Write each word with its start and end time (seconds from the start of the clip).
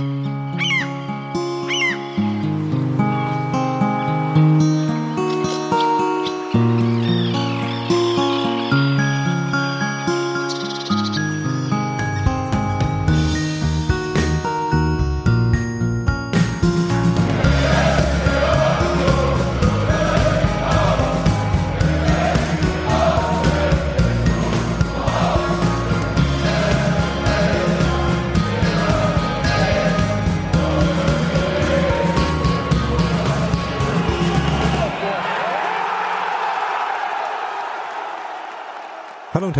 und 0.00 0.39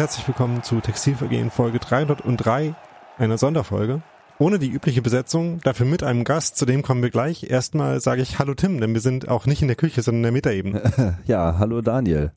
herzlich 0.01 0.27
willkommen 0.27 0.63
zu 0.63 0.81
Textilvergehen 0.81 1.51
Folge 1.51 1.79
303, 1.79 2.75
einer 3.19 3.37
Sonderfolge. 3.37 4.01
Ohne 4.39 4.59
die 4.59 4.71
übliche 4.71 5.03
Besetzung, 5.03 5.61
dafür 5.61 5.85
mit 5.85 6.03
einem 6.03 6.25
Gast, 6.25 6.57
zu 6.57 6.65
dem 6.65 6.81
kommen 6.81 7.03
wir 7.03 7.11
gleich. 7.11 7.51
Erstmal 7.51 8.01
sage 8.01 8.23
ich 8.23 8.39
Hallo 8.39 8.55
Tim, 8.55 8.81
denn 8.81 8.95
wir 8.95 9.03
sind 9.03 9.29
auch 9.29 9.45
nicht 9.45 9.61
in 9.61 9.69
der 9.69 9.77
Küche, 9.77 10.01
sondern 10.01 10.21
in 10.21 10.23
der 10.23 10.33
Metaebene. 10.33 11.19
Ja, 11.27 11.57
hallo 11.59 11.83
Daniel. 11.83 12.33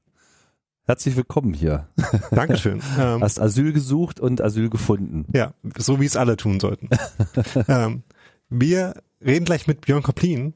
Herzlich 0.83 1.15
willkommen 1.15 1.53
hier. 1.53 1.87
Dankeschön. 2.31 2.81
Ähm, 2.99 3.21
Hast 3.21 3.39
Asyl 3.39 3.71
gesucht 3.71 4.19
und 4.19 4.41
Asyl 4.41 4.69
gefunden. 4.69 5.25
Ja, 5.31 5.53
so 5.77 6.01
wie 6.01 6.05
es 6.05 6.17
alle 6.17 6.35
tun 6.35 6.59
sollten. 6.59 6.89
ähm, 7.69 8.03
wir 8.49 8.95
reden 9.25 9.45
gleich 9.45 9.67
mit 9.67 9.79
Björn 9.85 10.03
Koplin, 10.03 10.53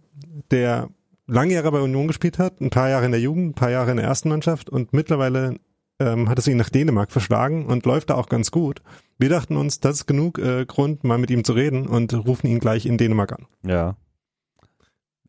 der 0.51 0.89
lange 1.25 1.53
Jahre 1.53 1.71
bei 1.71 1.79
Union 1.79 2.07
gespielt 2.07 2.37
hat, 2.37 2.59
ein 2.59 2.69
paar 2.69 2.89
Jahre 2.89 3.05
in 3.05 3.11
der 3.11 3.21
Jugend, 3.21 3.51
ein 3.51 3.53
paar 3.53 3.71
Jahre 3.71 3.91
in 3.91 3.97
der 3.97 4.07
ersten 4.07 4.27
Mannschaft 4.27 4.69
und 4.69 4.91
mittlerweile 4.91 5.55
ähm, 5.99 6.29
hat 6.29 6.39
es 6.39 6.47
ihn 6.47 6.57
nach 6.57 6.69
Dänemark 6.69 7.11
verschlagen 7.11 7.65
und 7.65 7.85
läuft 7.85 8.09
da 8.09 8.15
auch 8.15 8.29
ganz 8.29 8.51
gut. 8.51 8.81
Wir 9.17 9.29
dachten 9.29 9.57
uns, 9.57 9.79
das 9.79 9.97
ist 9.97 10.05
genug 10.07 10.37
äh, 10.37 10.65
Grund, 10.65 11.03
mal 11.03 11.17
mit 11.17 11.31
ihm 11.31 11.43
zu 11.43 11.53
reden 11.53 11.87
und 11.87 12.13
rufen 12.13 12.47
ihn 12.47 12.59
gleich 12.59 12.85
in 12.85 12.97
Dänemark 12.97 13.33
an. 13.33 13.47
Ja. 13.65 13.95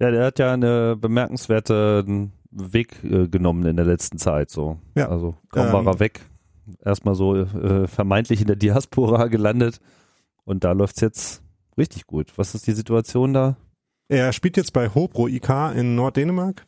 Ja, 0.00 0.10
der 0.10 0.26
hat 0.26 0.38
ja 0.38 0.52
eine 0.52 0.96
bemerkenswerte 0.96 2.04
Weg 2.50 3.02
äh, 3.02 3.28
genommen 3.28 3.66
in 3.66 3.76
der 3.76 3.86
letzten 3.86 4.18
Zeit. 4.18 4.50
So. 4.50 4.78
Ja. 4.94 5.08
Also 5.08 5.36
kaum 5.50 5.66
ähm, 5.66 5.72
war 5.72 5.86
er 5.86 6.00
weg. 6.00 6.20
Erstmal 6.84 7.14
so 7.14 7.34
äh, 7.34 7.88
vermeintlich 7.88 8.40
in 8.40 8.46
der 8.46 8.56
Diaspora 8.56 9.26
gelandet. 9.28 9.80
Und 10.44 10.64
da 10.64 10.72
läuft's 10.72 11.00
jetzt 11.00 11.42
richtig 11.76 12.06
gut. 12.06 12.32
Was 12.36 12.54
ist 12.54 12.66
die 12.66 12.72
Situation 12.72 13.32
da? 13.32 13.56
Er 14.08 14.32
spielt 14.32 14.56
jetzt 14.56 14.72
bei 14.72 14.88
Hobro 14.94 15.28
IK 15.28 15.50
in 15.74 15.94
Norddänemark. 15.94 16.66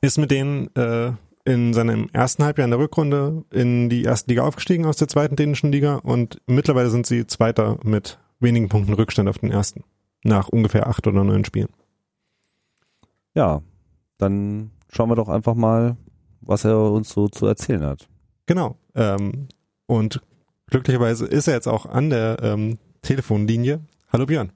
Ist 0.00 0.18
mit 0.18 0.30
denen 0.30 0.74
äh, 0.74 1.12
in 1.44 1.72
seinem 1.72 2.08
ersten 2.12 2.44
Halbjahr 2.44 2.64
in 2.64 2.70
der 2.70 2.80
Rückrunde 2.80 3.44
in 3.50 3.88
die 3.88 4.02
erste 4.02 4.30
Liga 4.30 4.42
aufgestiegen 4.42 4.86
aus 4.86 4.96
der 4.96 5.08
zweiten 5.08 5.36
dänischen 5.36 5.72
Liga 5.72 5.96
und 5.96 6.40
mittlerweile 6.46 6.90
sind 6.90 7.06
sie 7.06 7.26
Zweiter 7.26 7.78
mit 7.82 8.18
wenigen 8.40 8.68
Punkten 8.68 8.94
Rückstand 8.94 9.28
auf 9.28 9.38
den 9.38 9.50
ersten. 9.50 9.84
Nach 10.22 10.48
ungefähr 10.48 10.86
acht 10.86 11.06
oder 11.06 11.24
neun 11.24 11.44
Spielen. 11.44 11.70
Ja, 13.34 13.62
dann 14.18 14.70
schauen 14.90 15.08
wir 15.08 15.16
doch 15.16 15.28
einfach 15.28 15.54
mal, 15.54 15.96
was 16.40 16.64
er 16.64 16.78
uns 16.78 17.10
so 17.10 17.28
zu 17.28 17.46
erzählen 17.46 17.84
hat. 17.84 18.08
Genau. 18.46 18.76
Ähm, 18.94 19.48
und 19.86 20.20
glücklicherweise 20.66 21.26
ist 21.26 21.48
er 21.48 21.54
jetzt 21.54 21.68
auch 21.68 21.86
an 21.86 22.10
der 22.10 22.38
ähm, 22.42 22.78
Telefonlinie. 23.02 23.80
Hallo 24.12 24.26
Björn. 24.26 24.52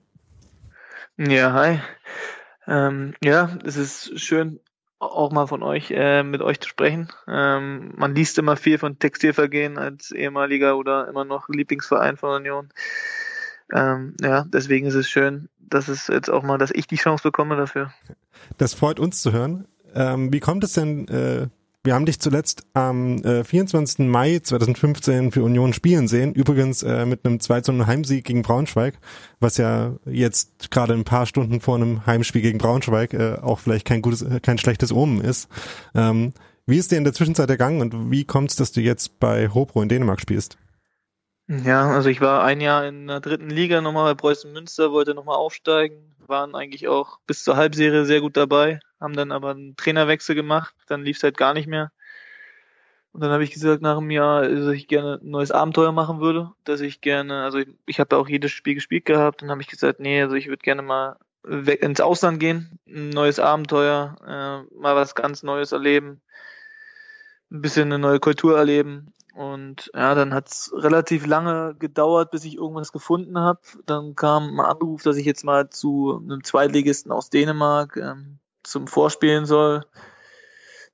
Ja, 1.16 1.52
hi. 1.52 1.80
Ähm, 2.66 3.14
ja, 3.22 3.56
es 3.64 3.76
ist 3.76 4.18
schön, 4.18 4.58
auch 5.04 5.32
mal 5.32 5.46
von 5.46 5.62
euch, 5.62 5.90
äh, 5.90 6.22
mit 6.22 6.42
euch 6.42 6.60
zu 6.60 6.68
sprechen. 6.68 7.08
Ähm, 7.28 7.92
man 7.96 8.14
liest 8.14 8.38
immer 8.38 8.56
viel 8.56 8.78
von 8.78 8.98
Textilvergehen 8.98 9.78
als 9.78 10.10
ehemaliger 10.10 10.76
oder 10.76 11.08
immer 11.08 11.24
noch 11.24 11.48
Lieblingsverein 11.48 12.16
von 12.16 12.30
Union. 12.30 12.68
Ähm, 13.72 14.14
ja, 14.20 14.44
deswegen 14.48 14.86
ist 14.86 14.94
es 14.94 15.08
schön, 15.08 15.48
dass 15.58 15.88
es 15.88 16.08
jetzt 16.08 16.30
auch 16.30 16.42
mal, 16.42 16.58
dass 16.58 16.70
ich 16.70 16.86
die 16.86 16.96
Chance 16.96 17.22
bekomme 17.22 17.56
dafür. 17.56 17.92
Das 18.58 18.74
freut 18.74 19.00
uns 19.00 19.22
zu 19.22 19.32
hören. 19.32 19.66
Ähm, 19.94 20.32
wie 20.32 20.40
kommt 20.40 20.64
es 20.64 20.72
denn, 20.72 21.08
äh, 21.08 21.48
wir 21.84 21.94
haben 21.94 22.06
dich 22.06 22.18
zuletzt 22.18 22.66
am 22.72 23.18
äh, 23.18 23.44
24. 23.44 24.06
Mai 24.06 24.38
2015 24.38 25.32
für 25.32 25.42
Union 25.42 25.74
spielen 25.74 26.08
sehen. 26.08 26.32
Übrigens 26.32 26.82
äh, 26.82 27.04
mit 27.04 27.24
einem 27.24 27.40
2 27.40 27.72
0 27.72 27.86
Heimsieg 27.86 28.24
gegen 28.24 28.40
Braunschweig, 28.40 28.98
was 29.38 29.58
ja 29.58 29.94
jetzt 30.06 30.70
gerade 30.70 30.94
ein 30.94 31.04
paar 31.04 31.26
Stunden 31.26 31.60
vor 31.60 31.76
einem 31.76 32.06
Heimspiel 32.06 32.40
gegen 32.40 32.58
Braunschweig 32.58 33.12
äh, 33.12 33.36
auch 33.42 33.58
vielleicht 33.58 33.86
kein 33.86 34.00
gutes, 34.00 34.22
äh, 34.22 34.40
kein 34.40 34.56
schlechtes 34.56 34.92
Omen 34.92 35.20
ist. 35.20 35.50
Ähm, 35.94 36.32
wie 36.66 36.78
ist 36.78 36.90
dir 36.90 36.96
in 36.96 37.04
der 37.04 37.12
Zwischenzeit 37.12 37.50
ergangen 37.50 37.82
und 37.82 38.10
wie 38.10 38.24
kommt 38.24 38.50
es, 38.50 38.56
dass 38.56 38.72
du 38.72 38.80
jetzt 38.80 39.20
bei 39.20 39.50
Hobro 39.50 39.82
in 39.82 39.90
Dänemark 39.90 40.22
spielst? 40.22 40.56
Ja, 41.46 41.90
also 41.90 42.08
ich 42.08 42.22
war 42.22 42.42
ein 42.42 42.62
Jahr 42.62 42.86
in 42.86 43.06
der 43.06 43.20
dritten 43.20 43.50
Liga 43.50 43.82
nochmal 43.82 44.14
bei 44.14 44.18
Preußen 44.18 44.50
Münster, 44.50 44.92
wollte 44.92 45.14
nochmal 45.14 45.36
aufsteigen, 45.36 46.16
waren 46.26 46.54
eigentlich 46.54 46.88
auch 46.88 47.18
bis 47.26 47.44
zur 47.44 47.56
Halbserie 47.56 48.06
sehr 48.06 48.22
gut 48.22 48.38
dabei, 48.38 48.80
haben 49.04 49.14
dann 49.14 49.30
aber 49.30 49.50
einen 49.50 49.76
Trainerwechsel 49.76 50.34
gemacht, 50.34 50.74
dann 50.88 51.04
lief 51.04 51.18
es 51.18 51.22
halt 51.22 51.36
gar 51.36 51.54
nicht 51.54 51.68
mehr. 51.68 51.92
Und 53.12 53.20
dann 53.20 53.30
habe 53.30 53.44
ich 53.44 53.52
gesagt 53.52 53.80
nach 53.80 53.96
einem 53.96 54.10
Jahr, 54.10 54.48
dass 54.48 54.74
ich 54.74 54.88
gerne 54.88 55.20
ein 55.22 55.30
neues 55.30 55.52
Abenteuer 55.52 55.92
machen 55.92 56.20
würde, 56.20 56.50
dass 56.64 56.80
ich 56.80 57.00
gerne, 57.00 57.44
also 57.44 57.58
ich, 57.58 57.68
ich 57.86 58.00
habe 58.00 58.16
auch 58.16 58.28
jedes 58.28 58.50
Spiel 58.50 58.74
gespielt 58.74 59.04
gehabt, 59.04 59.40
dann 59.40 59.50
habe 59.52 59.62
ich 59.62 59.68
gesagt, 59.68 60.00
nee, 60.00 60.20
also 60.20 60.34
ich 60.34 60.48
würde 60.48 60.62
gerne 60.62 60.82
mal 60.82 61.16
weg 61.44 61.82
ins 61.82 62.00
Ausland 62.00 62.40
gehen, 62.40 62.80
ein 62.88 63.10
neues 63.10 63.38
Abenteuer, 63.38 64.16
äh, 64.22 64.76
mal 64.76 64.96
was 64.96 65.14
ganz 65.14 65.44
Neues 65.44 65.70
erleben, 65.70 66.22
ein 67.52 67.60
bisschen 67.60 67.84
eine 67.84 68.00
neue 68.00 68.18
Kultur 68.18 68.58
erleben 68.58 69.14
und 69.34 69.90
ja, 69.94 70.14
dann 70.14 70.32
hat's 70.32 70.72
relativ 70.74 71.26
lange 71.26 71.74
gedauert, 71.78 72.30
bis 72.30 72.44
ich 72.44 72.56
irgendwas 72.56 72.92
gefunden 72.92 73.38
habe. 73.38 73.60
Dann 73.84 74.14
kam 74.14 74.60
ein 74.60 74.64
Anruf, 74.64 75.02
dass 75.02 75.16
ich 75.16 75.26
jetzt 75.26 75.44
mal 75.44 75.70
zu 75.70 76.20
einem 76.22 76.44
Zweitligisten 76.44 77.10
aus 77.10 77.30
Dänemark 77.30 77.96
ähm, 77.96 78.38
zum 78.64 78.86
Vorspielen 78.86 79.46
soll. 79.46 79.84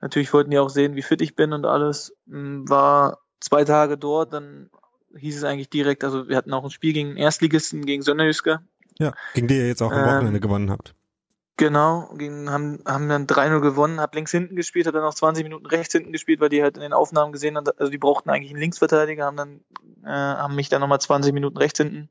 Natürlich 0.01 0.33
wollten 0.33 0.51
die 0.51 0.59
auch 0.59 0.71
sehen, 0.71 0.97
wie 0.97 1.03
fit 1.03 1.23
ich 1.23 1.37
bin 1.37 1.53
und 1.53 1.65
alles. 1.65 2.15
Ähm, 2.31 2.69
war 2.69 3.19
zwei 3.41 3.65
Tage 3.65 3.99
dort, 3.99 4.33
dann 4.33 4.71
hieß 5.17 5.39
es 5.39 5.45
eigentlich 5.45 5.71
direkt, 5.71 6.05
also 6.05 6.29
wir 6.29 6.37
hatten 6.37 6.53
auch 6.53 6.65
ein 6.65 6.71
Spiel 6.71 6.93
gegen 6.93 7.17
Erstligisten, 7.17 7.85
gegen 7.85 8.03
Sönderjyske. 8.03 8.61
Ja, 8.99 9.13
gegen 9.35 9.49
die 9.49 9.57
ihr 9.57 9.67
jetzt 9.67 9.83
auch 9.83 9.93
am 9.93 10.05
Wochenende 10.05 10.37
ähm, 10.37 10.41
gewonnen 10.41 10.71
habt. 10.71 10.95
Genau, 11.57 12.15
gegen, 12.17 12.51
haben, 12.51 12.81
haben 12.87 13.09
dann 13.09 13.27
3-0 13.27 13.61
gewonnen, 13.61 14.01
hab 14.01 14.15
links 14.15 14.31
hinten 14.31 14.57
gespielt, 14.57 14.87
hab 14.87 14.95
dann 14.95 15.03
noch 15.03 15.15
20 15.15 15.45
Minuten 15.45 15.67
rechts 15.67 15.93
hinten 15.93 16.13
gespielt, 16.13 16.41
weil 16.41 16.49
die 16.49 16.63
halt 16.63 16.77
in 16.77 16.83
den 16.83 16.95
Aufnahmen 16.95 17.33
gesehen 17.33 17.57
haben, 17.57 17.67
also 17.77 17.91
die 17.91 17.99
brauchten 17.99 18.31
eigentlich 18.31 18.53
einen 18.53 18.61
Linksverteidiger, 18.61 19.27
haben 19.27 19.37
dann, 19.37 19.61
äh, 20.05 20.09
haben 20.09 20.55
mich 20.55 20.71
dann 20.71 20.81
nochmal 20.81 21.01
20 21.01 21.35
Minuten 21.35 21.59
rechts 21.59 21.79
hinten 21.79 22.09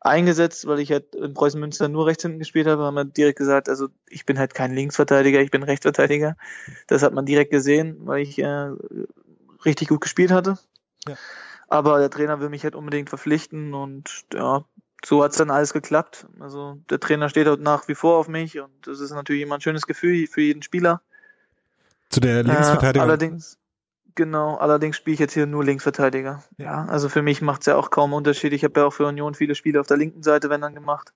eingesetzt, 0.00 0.66
weil 0.66 0.80
ich 0.80 0.92
halt 0.92 1.14
in 1.14 1.34
Preußen 1.34 1.58
Münster 1.58 1.88
nur 1.88 2.06
rechts 2.06 2.22
hinten 2.22 2.38
gespielt 2.38 2.66
habe, 2.66 2.84
haben 2.84 2.94
wir 2.94 3.04
direkt 3.04 3.38
gesagt, 3.38 3.68
also 3.68 3.88
ich 4.08 4.26
bin 4.26 4.38
halt 4.38 4.54
kein 4.54 4.74
Linksverteidiger, 4.74 5.40
ich 5.40 5.50
bin 5.50 5.62
Rechtsverteidiger. 5.62 6.36
Das 6.86 7.02
hat 7.02 7.12
man 7.12 7.26
direkt 7.26 7.50
gesehen, 7.50 7.96
weil 8.00 8.22
ich 8.22 8.38
äh, 8.38 8.70
richtig 9.64 9.88
gut 9.88 10.00
gespielt 10.00 10.30
hatte. 10.30 10.58
Ja. 11.08 11.14
Aber 11.68 11.98
der 11.98 12.10
Trainer 12.10 12.40
will 12.40 12.48
mich 12.48 12.64
halt 12.64 12.74
unbedingt 12.74 13.08
verpflichten 13.08 13.74
und 13.74 14.24
ja, 14.32 14.64
so 15.04 15.22
hat's 15.22 15.36
dann 15.36 15.50
alles 15.50 15.72
geklappt. 15.72 16.26
Also 16.40 16.78
der 16.90 17.00
Trainer 17.00 17.28
steht 17.28 17.46
dort 17.46 17.60
nach 17.60 17.88
wie 17.88 17.94
vor 17.94 18.18
auf 18.18 18.28
mich 18.28 18.60
und 18.60 18.70
das 18.86 19.00
ist 19.00 19.10
natürlich 19.10 19.42
immer 19.42 19.56
ein 19.56 19.60
schönes 19.60 19.86
Gefühl 19.86 20.26
für 20.26 20.42
jeden 20.42 20.62
Spieler. 20.62 21.02
Zu 22.10 22.20
der 22.20 22.44
Linksverteidiger. 22.44 23.04
Äh, 23.04 23.08
allerdings, 23.08 23.58
genau, 24.16 24.56
allerdings 24.56 24.96
spiele 24.96 25.14
ich 25.14 25.20
jetzt 25.20 25.34
hier 25.34 25.46
nur 25.46 25.64
Linksverteidiger. 25.64 26.42
Ja, 26.58 26.84
also 26.86 27.08
für 27.08 27.22
mich 27.22 27.40
macht's 27.40 27.66
ja 27.66 27.76
auch 27.76 27.90
kaum 27.90 28.12
Unterschied. 28.12 28.52
Ich 28.52 28.64
habe 28.64 28.80
ja 28.80 28.86
auch 28.86 28.92
für 28.92 29.06
Union 29.06 29.34
viele 29.34 29.54
Spiele 29.54 29.80
auf 29.80 29.86
der 29.86 29.96
linken 29.96 30.24
Seite, 30.24 30.50
wenn 30.50 30.60
dann 30.60 30.74
gemacht. 30.74 31.12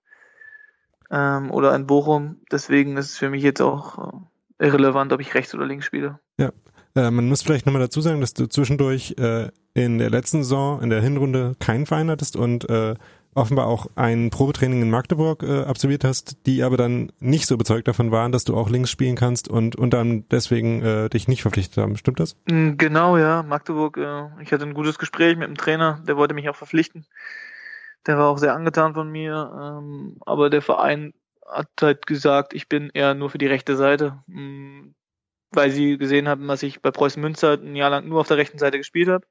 Ähm, 1.11 1.51
oder 1.51 1.75
in 1.75 1.87
Bochum. 1.87 2.37
Deswegen 2.53 2.97
ist 2.97 3.11
es 3.11 3.19
für 3.19 3.31
mich 3.31 3.43
jetzt 3.43 3.61
auch 3.61 4.23
äh, 4.59 4.67
irrelevant, 4.67 5.13
ob 5.13 5.21
ich 5.21 5.35
rechts 5.35 5.55
oder 5.55 5.67
links 5.67 5.87
spiele. 5.87 6.21
Ja. 6.39 6.53
Äh, 6.95 7.11
man 7.11 7.29
muss 7.29 7.43
vielleicht 7.43 7.67
nochmal 7.67 7.83
dazu 7.83 8.01
sagen, 8.01 8.21
dass 8.21 8.35
du 8.35 8.47
zwischendurch 8.47 9.15
äh, 9.19 9.49
in 9.75 9.99
der 9.99 10.11
letzten 10.11 10.43
Saison, 10.43 10.83
in 10.83 10.91
der 10.91 11.01
Hinrunde 11.01 11.55
keinen 11.59 11.87
Verein 11.87 12.11
hattest 12.11 12.37
und 12.37 12.69
äh, 12.69 12.95
offenbar 13.35 13.67
auch 13.67 13.87
ein 13.95 14.31
Probetraining 14.31 14.83
in 14.83 14.91
Magdeburg 14.91 15.43
äh, 15.43 15.63
absolviert 15.63 16.05
hast, 16.05 16.47
die 16.47 16.63
aber 16.63 16.77
dann 16.77 17.13
nicht 17.21 17.47
so 17.47 17.55
überzeugt 17.55 17.87
davon 17.89 18.11
waren, 18.11 18.33
dass 18.33 18.45
du 18.45 18.57
auch 18.57 18.69
links 18.69 18.91
spielen 18.91 19.17
kannst 19.17 19.49
und 19.49 19.77
und 19.77 19.91
dann 19.91 20.29
deswegen 20.31 20.83
äh, 20.83 21.09
dich 21.09 21.29
nicht 21.29 21.43
verpflichtet 21.43 21.79
haben. 21.79 21.97
Stimmt 21.97 22.21
das? 22.21 22.37
Mm, 22.49 22.77
genau, 22.77 23.17
ja. 23.17 23.43
Magdeburg, 23.43 23.97
äh, 23.99 24.43
ich 24.43 24.53
hatte 24.53 24.65
ein 24.65 24.75
gutes 24.75 24.99
Gespräch 24.99 25.37
mit 25.37 25.49
dem 25.49 25.57
Trainer, 25.57 26.03
der 26.07 26.17
wollte 26.17 26.35
mich 26.35 26.49
auch 26.49 26.57
verpflichten. 26.57 27.07
Der 28.07 28.19
war 28.19 28.29
auch 28.29 28.39
sehr 28.39 28.55
angetan 28.55 28.95
von 28.95 29.11
mir, 29.11 29.79
ähm, 29.79 30.17
aber 30.27 30.51
der 30.51 30.63
Verein 30.63 31.13
hat 31.47 31.69
halt 31.81 32.07
gesagt, 32.07 32.55
ich 32.55 32.69
bin 32.69 32.91
eher 32.95 33.15
nur 33.15 33.31
für 33.31 33.39
die 33.39 33.47
rechte 33.47 33.77
Seite, 33.77 34.23
mh, 34.27 34.41
mm, 34.41 34.95
weil 35.53 35.71
sie 35.71 35.99
gesehen 35.99 36.29
haben, 36.29 36.47
dass 36.47 36.63
ich 36.63 36.81
bei 36.81 36.91
Preußen 36.91 37.21
Münster 37.21 37.55
ein 37.55 37.75
Jahr 37.77 37.91
lang 37.91 38.09
nur 38.09 38.21
auf 38.21 38.29
der 38.29 38.37
rechten 38.37 38.59
Seite 38.59 38.79
gespielt 38.79 39.09
habe 39.09 39.27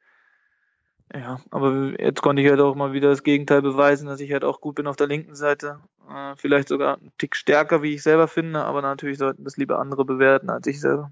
Ja, 1.14 1.40
aber 1.50 2.00
jetzt 2.00 2.22
konnte 2.22 2.42
ich 2.42 2.50
halt 2.50 2.60
auch 2.60 2.76
mal 2.76 2.94
wieder 2.94 3.10
das 3.10 3.24
Gegenteil 3.24 3.62
beweisen, 3.62 4.08
dass 4.08 4.20
ich 4.20 4.32
halt 4.32 4.44
auch 4.44 4.62
gut 4.62 4.76
bin 4.76 4.88
auf 4.88 4.96
der 4.96 5.08
linken 5.08 5.36
Seite. 5.36 5.80
Äh, 6.08 6.36
vielleicht 6.36 6.68
sogar 6.68 6.98
einen 6.98 7.12
Tick 7.18 7.36
stärker, 7.36 7.82
wie 7.82 7.96
ich 7.96 8.04
selber 8.04 8.28
finde, 8.28 8.64
aber 8.64 8.82
natürlich 8.82 9.18
sollten 9.18 9.44
das 9.44 9.58
lieber 9.58 9.80
andere 9.80 10.06
bewerten 10.06 10.50
als 10.50 10.68
ich 10.68 10.80
selber. 10.80 11.12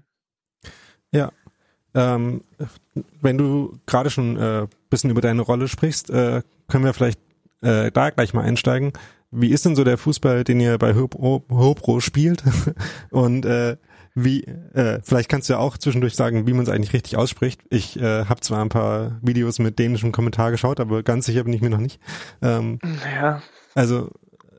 Ja. 1.12 1.32
Ähm, 1.94 2.42
wenn 3.20 3.38
du 3.38 3.78
gerade 3.86 4.10
schon 4.10 4.36
ein 4.36 4.64
äh, 4.64 4.66
bisschen 4.90 5.10
über 5.10 5.20
deine 5.20 5.42
Rolle 5.42 5.66
sprichst, 5.66 6.10
äh, 6.10 6.42
können 6.68 6.84
wir 6.84 6.94
vielleicht 6.94 7.20
äh, 7.62 7.90
da 7.90 8.10
gleich 8.10 8.34
mal 8.34 8.44
einsteigen. 8.44 8.92
Wie 9.30 9.50
ist 9.50 9.64
denn 9.64 9.76
so 9.76 9.84
der 9.84 9.98
Fußball, 9.98 10.44
den 10.44 10.60
ihr 10.60 10.78
bei 10.78 10.94
Hopro 10.94 12.00
spielt? 12.00 12.42
Und 13.10 13.44
äh, 13.44 13.76
wie, 14.24 14.44
äh, 14.44 15.00
vielleicht 15.02 15.28
kannst 15.28 15.48
du 15.48 15.54
ja 15.54 15.58
auch 15.58 15.78
zwischendurch 15.78 16.14
sagen, 16.14 16.46
wie 16.46 16.52
man 16.52 16.62
es 16.62 16.68
eigentlich 16.68 16.92
richtig 16.92 17.16
ausspricht. 17.16 17.60
Ich 17.70 17.98
äh, 17.98 18.24
habe 18.24 18.40
zwar 18.40 18.60
ein 18.60 18.68
paar 18.68 19.18
Videos 19.22 19.58
mit 19.58 19.78
dänischem 19.78 20.12
Kommentar 20.12 20.50
geschaut, 20.50 20.80
aber 20.80 21.02
ganz 21.02 21.26
sicher 21.26 21.44
bin 21.44 21.52
ich 21.52 21.60
mir 21.60 21.70
noch 21.70 21.78
nicht. 21.78 22.00
Ähm, 22.42 22.78
ja. 23.14 23.42
Also, 23.74 24.10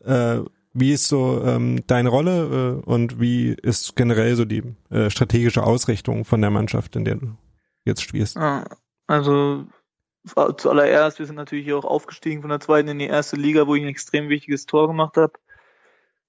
äh, 0.06 0.40
wie 0.74 0.94
ist 0.94 1.08
so 1.08 1.44
ähm, 1.44 1.84
deine 1.88 2.10
Rolle 2.10 2.82
äh, 2.86 2.90
und 2.90 3.20
wie 3.20 3.50
ist 3.50 3.96
generell 3.96 4.36
so 4.36 4.46
die 4.46 4.64
äh, 4.90 5.10
strategische 5.10 5.64
Ausrichtung 5.64 6.26
von 6.26 6.42
der 6.42 6.52
Mannschaft, 6.52 6.96
in 6.96 7.06
der 7.06 7.16
du 7.16 7.36
jetzt 7.86 8.02
spielst? 8.02 8.38
Ah, 8.38 8.66
also 9.08 9.66
zuallererst, 10.58 11.20
wir 11.20 11.26
sind 11.26 11.36
natürlich 11.36 11.74
auch 11.74 11.86
aufgestiegen 11.86 12.42
von 12.42 12.50
der 12.50 12.60
zweiten 12.60 12.90
in 12.90 13.00
die 13.00 13.08
erste 13.08 13.36
Liga, 13.36 13.68
wo 13.68 13.76
ich 13.76 13.82
ein 13.82 13.90
extrem 13.90 14.30
wichtiges 14.30 14.66
Tor 14.66 14.88
gemacht 14.88 15.18
habe 15.18 15.34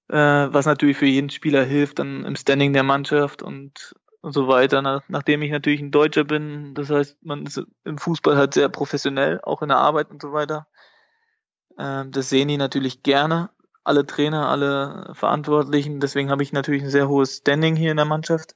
äh, 0.09 0.15
was 0.15 0.65
natürlich 0.65 0.97
für 0.97 1.05
jeden 1.05 1.29
Spieler 1.29 1.63
hilft, 1.63 1.99
dann 1.99 2.25
im 2.25 2.35
Standing 2.35 2.73
der 2.73 2.83
Mannschaft 2.83 3.41
und, 3.41 3.95
und 4.21 4.33
so 4.33 4.47
weiter. 4.47 4.81
Nach, 4.81 5.03
nachdem 5.07 5.41
ich 5.41 5.51
natürlich 5.51 5.81
ein 5.81 5.91
Deutscher 5.91 6.23
bin, 6.23 6.73
das 6.73 6.89
heißt, 6.89 7.17
man 7.23 7.45
ist 7.45 7.63
im 7.83 7.97
Fußball 7.97 8.37
halt 8.37 8.53
sehr 8.53 8.69
professionell, 8.69 9.39
auch 9.43 9.61
in 9.61 9.69
der 9.69 9.77
Arbeit 9.77 10.09
und 10.11 10.21
so 10.21 10.33
weiter. 10.33 10.67
Ähm, 11.77 12.11
das 12.11 12.29
sehen 12.29 12.47
die 12.47 12.57
natürlich 12.57 13.03
gerne, 13.03 13.49
alle 13.83 14.05
Trainer, 14.05 14.49
alle 14.49 15.11
Verantwortlichen. 15.13 15.99
Deswegen 15.99 16.29
habe 16.29 16.43
ich 16.43 16.53
natürlich 16.53 16.83
ein 16.83 16.89
sehr 16.89 17.07
hohes 17.07 17.37
Standing 17.37 17.75
hier 17.75 17.91
in 17.91 17.97
der 17.97 18.05
Mannschaft. 18.05 18.55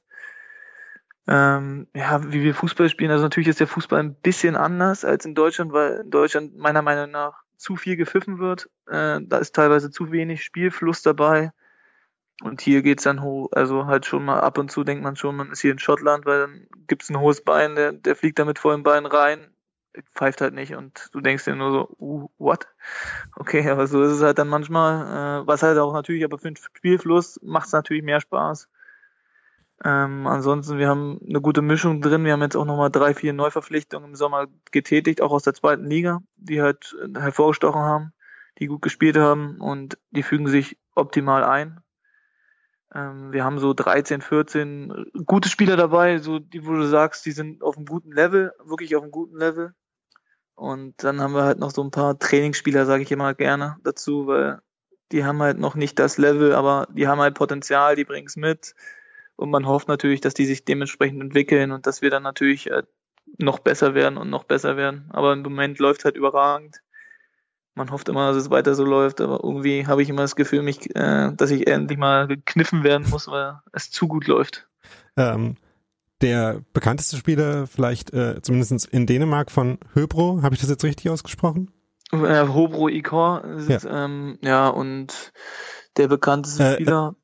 Ähm, 1.28 1.88
ja, 1.94 2.22
wie 2.32 2.44
wir 2.44 2.54
Fußball 2.54 2.88
spielen, 2.88 3.10
also 3.10 3.24
natürlich 3.24 3.48
ist 3.48 3.58
der 3.58 3.66
Fußball 3.66 3.98
ein 3.98 4.14
bisschen 4.14 4.54
anders 4.54 5.04
als 5.04 5.24
in 5.24 5.34
Deutschland, 5.34 5.72
weil 5.72 6.02
in 6.04 6.10
Deutschland 6.10 6.56
meiner 6.56 6.82
Meinung 6.82 7.10
nach 7.10 7.45
zu 7.56 7.76
viel 7.76 7.96
gepfiffen 7.96 8.38
wird. 8.38 8.68
Äh, 8.86 9.20
da 9.22 9.38
ist 9.38 9.54
teilweise 9.54 9.90
zu 9.90 10.12
wenig 10.12 10.44
Spielfluss 10.44 11.02
dabei. 11.02 11.52
Und 12.42 12.60
hier 12.60 12.82
geht's 12.82 13.04
dann 13.04 13.22
hoch, 13.22 13.48
also 13.52 13.86
halt 13.86 14.04
schon 14.04 14.24
mal 14.24 14.40
ab 14.40 14.58
und 14.58 14.70
zu 14.70 14.84
denkt 14.84 15.02
man 15.02 15.16
schon, 15.16 15.36
man 15.36 15.50
ist 15.50 15.62
hier 15.62 15.72
in 15.72 15.78
Schottland, 15.78 16.26
weil 16.26 16.40
dann 16.40 16.66
gibt's 16.86 17.08
ein 17.08 17.18
hohes 17.18 17.42
Bein, 17.42 17.76
der, 17.76 17.92
der 17.92 18.14
fliegt 18.14 18.38
da 18.38 18.44
mit 18.44 18.58
vollem 18.58 18.82
Bein 18.82 19.06
rein, 19.06 19.54
pfeift 20.14 20.42
halt 20.42 20.52
nicht 20.52 20.74
und 20.74 21.08
du 21.12 21.20
denkst 21.22 21.44
dir 21.44 21.56
nur 21.56 21.72
so, 21.72 21.96
uh, 21.98 22.28
what? 22.36 22.66
Okay, 23.36 23.68
aber 23.70 23.86
so 23.86 24.02
ist 24.02 24.12
es 24.12 24.22
halt 24.22 24.38
dann 24.38 24.48
manchmal, 24.48 25.42
äh, 25.42 25.46
was 25.46 25.62
halt 25.62 25.78
auch 25.78 25.94
natürlich, 25.94 26.24
aber 26.24 26.38
für 26.38 26.48
den 26.48 26.56
Spielfluss 26.56 27.40
macht's 27.42 27.72
natürlich 27.72 28.02
mehr 28.02 28.20
Spaß. 28.20 28.68
Ähm, 29.84 30.26
ansonsten, 30.26 30.78
wir 30.78 30.88
haben 30.88 31.20
eine 31.28 31.40
gute 31.40 31.62
Mischung 31.62 32.00
drin. 32.00 32.24
Wir 32.24 32.32
haben 32.32 32.42
jetzt 32.42 32.56
auch 32.56 32.64
nochmal 32.64 32.90
drei, 32.90 33.14
vier 33.14 33.32
Neuverpflichtungen 33.32 34.10
im 34.10 34.16
Sommer 34.16 34.46
getätigt, 34.72 35.20
auch 35.20 35.32
aus 35.32 35.42
der 35.42 35.54
zweiten 35.54 35.84
Liga, 35.84 36.22
die 36.36 36.62
halt 36.62 36.96
hervorgestochen 37.14 37.82
haben, 37.82 38.12
die 38.58 38.66
gut 38.66 38.82
gespielt 38.82 39.16
haben 39.16 39.60
und 39.60 39.98
die 40.10 40.22
fügen 40.22 40.48
sich 40.48 40.78
optimal 40.94 41.44
ein. 41.44 41.80
Ähm, 42.94 43.32
wir 43.32 43.44
haben 43.44 43.58
so 43.58 43.74
13, 43.74 44.22
14 44.22 45.10
gute 45.26 45.48
Spieler 45.50 45.76
dabei, 45.76 46.18
so 46.18 46.38
die, 46.38 46.66
wo 46.66 46.72
du 46.72 46.86
sagst, 46.86 47.26
die 47.26 47.32
sind 47.32 47.62
auf 47.62 47.76
einem 47.76 47.86
guten 47.86 48.12
Level, 48.12 48.52
wirklich 48.64 48.96
auf 48.96 49.02
einem 49.02 49.12
guten 49.12 49.36
Level. 49.36 49.74
Und 50.54 51.04
dann 51.04 51.20
haben 51.20 51.34
wir 51.34 51.44
halt 51.44 51.58
noch 51.58 51.70
so 51.70 51.82
ein 51.82 51.90
paar 51.90 52.18
Trainingsspieler, 52.18 52.86
sage 52.86 53.02
ich 53.02 53.12
immer 53.12 53.34
gerne 53.34 53.76
dazu, 53.84 54.26
weil 54.26 54.60
die 55.12 55.24
haben 55.24 55.42
halt 55.42 55.58
noch 55.58 55.74
nicht 55.74 55.98
das 55.98 56.16
Level, 56.16 56.54
aber 56.54 56.88
die 56.90 57.06
haben 57.06 57.20
halt 57.20 57.34
Potenzial, 57.34 57.94
die 57.94 58.04
bringen 58.04 58.26
es 58.26 58.36
mit 58.36 58.74
und 59.36 59.50
man 59.50 59.66
hofft 59.66 59.88
natürlich, 59.88 60.20
dass 60.20 60.34
die 60.34 60.46
sich 60.46 60.64
dementsprechend 60.64 61.22
entwickeln 61.22 61.70
und 61.70 61.86
dass 61.86 62.02
wir 62.02 62.10
dann 62.10 62.22
natürlich 62.22 62.70
äh, 62.70 62.82
noch 63.38 63.58
besser 63.58 63.94
werden 63.94 64.16
und 64.16 64.30
noch 64.30 64.44
besser 64.44 64.76
werden. 64.76 65.08
Aber 65.10 65.32
im 65.32 65.42
Moment 65.42 65.78
läuft 65.78 66.04
halt 66.04 66.16
überragend. 66.16 66.80
Man 67.74 67.90
hofft 67.90 68.08
immer, 68.08 68.28
dass 68.28 68.36
es 68.38 68.50
weiter 68.50 68.74
so 68.74 68.84
läuft, 68.84 69.20
aber 69.20 69.44
irgendwie 69.44 69.86
habe 69.86 70.02
ich 70.02 70.08
immer 70.08 70.22
das 70.22 70.36
Gefühl, 70.36 70.62
mich, 70.62 70.94
äh, 70.96 71.32
dass 71.34 71.50
ich 71.50 71.66
endlich 71.66 71.98
mal 71.98 72.26
gekniffen 72.26 72.84
werden 72.84 73.08
muss, 73.10 73.28
weil 73.28 73.60
es 73.72 73.90
zu 73.90 74.08
gut 74.08 74.26
läuft. 74.26 74.66
Ähm, 75.18 75.56
der 76.22 76.62
bekannteste 76.72 77.16
Spieler, 77.16 77.66
vielleicht 77.66 78.14
äh, 78.14 78.40
zumindest 78.40 78.86
in 78.86 79.06
Dänemark 79.06 79.50
von 79.50 79.78
Höbro, 79.92 80.40
habe 80.42 80.54
ich 80.54 80.62
das 80.62 80.70
jetzt 80.70 80.84
richtig 80.84 81.10
ausgesprochen? 81.10 81.70
Äh, 82.12 82.48
Hobro 82.48 82.88
Ikor, 82.88 83.44
ja. 83.68 83.78
Ähm, 83.84 84.38
ja, 84.40 84.68
und 84.68 85.32
der 85.98 86.08
bekannteste 86.08 86.64
äh, 86.64 86.74
Spieler. 86.74 87.16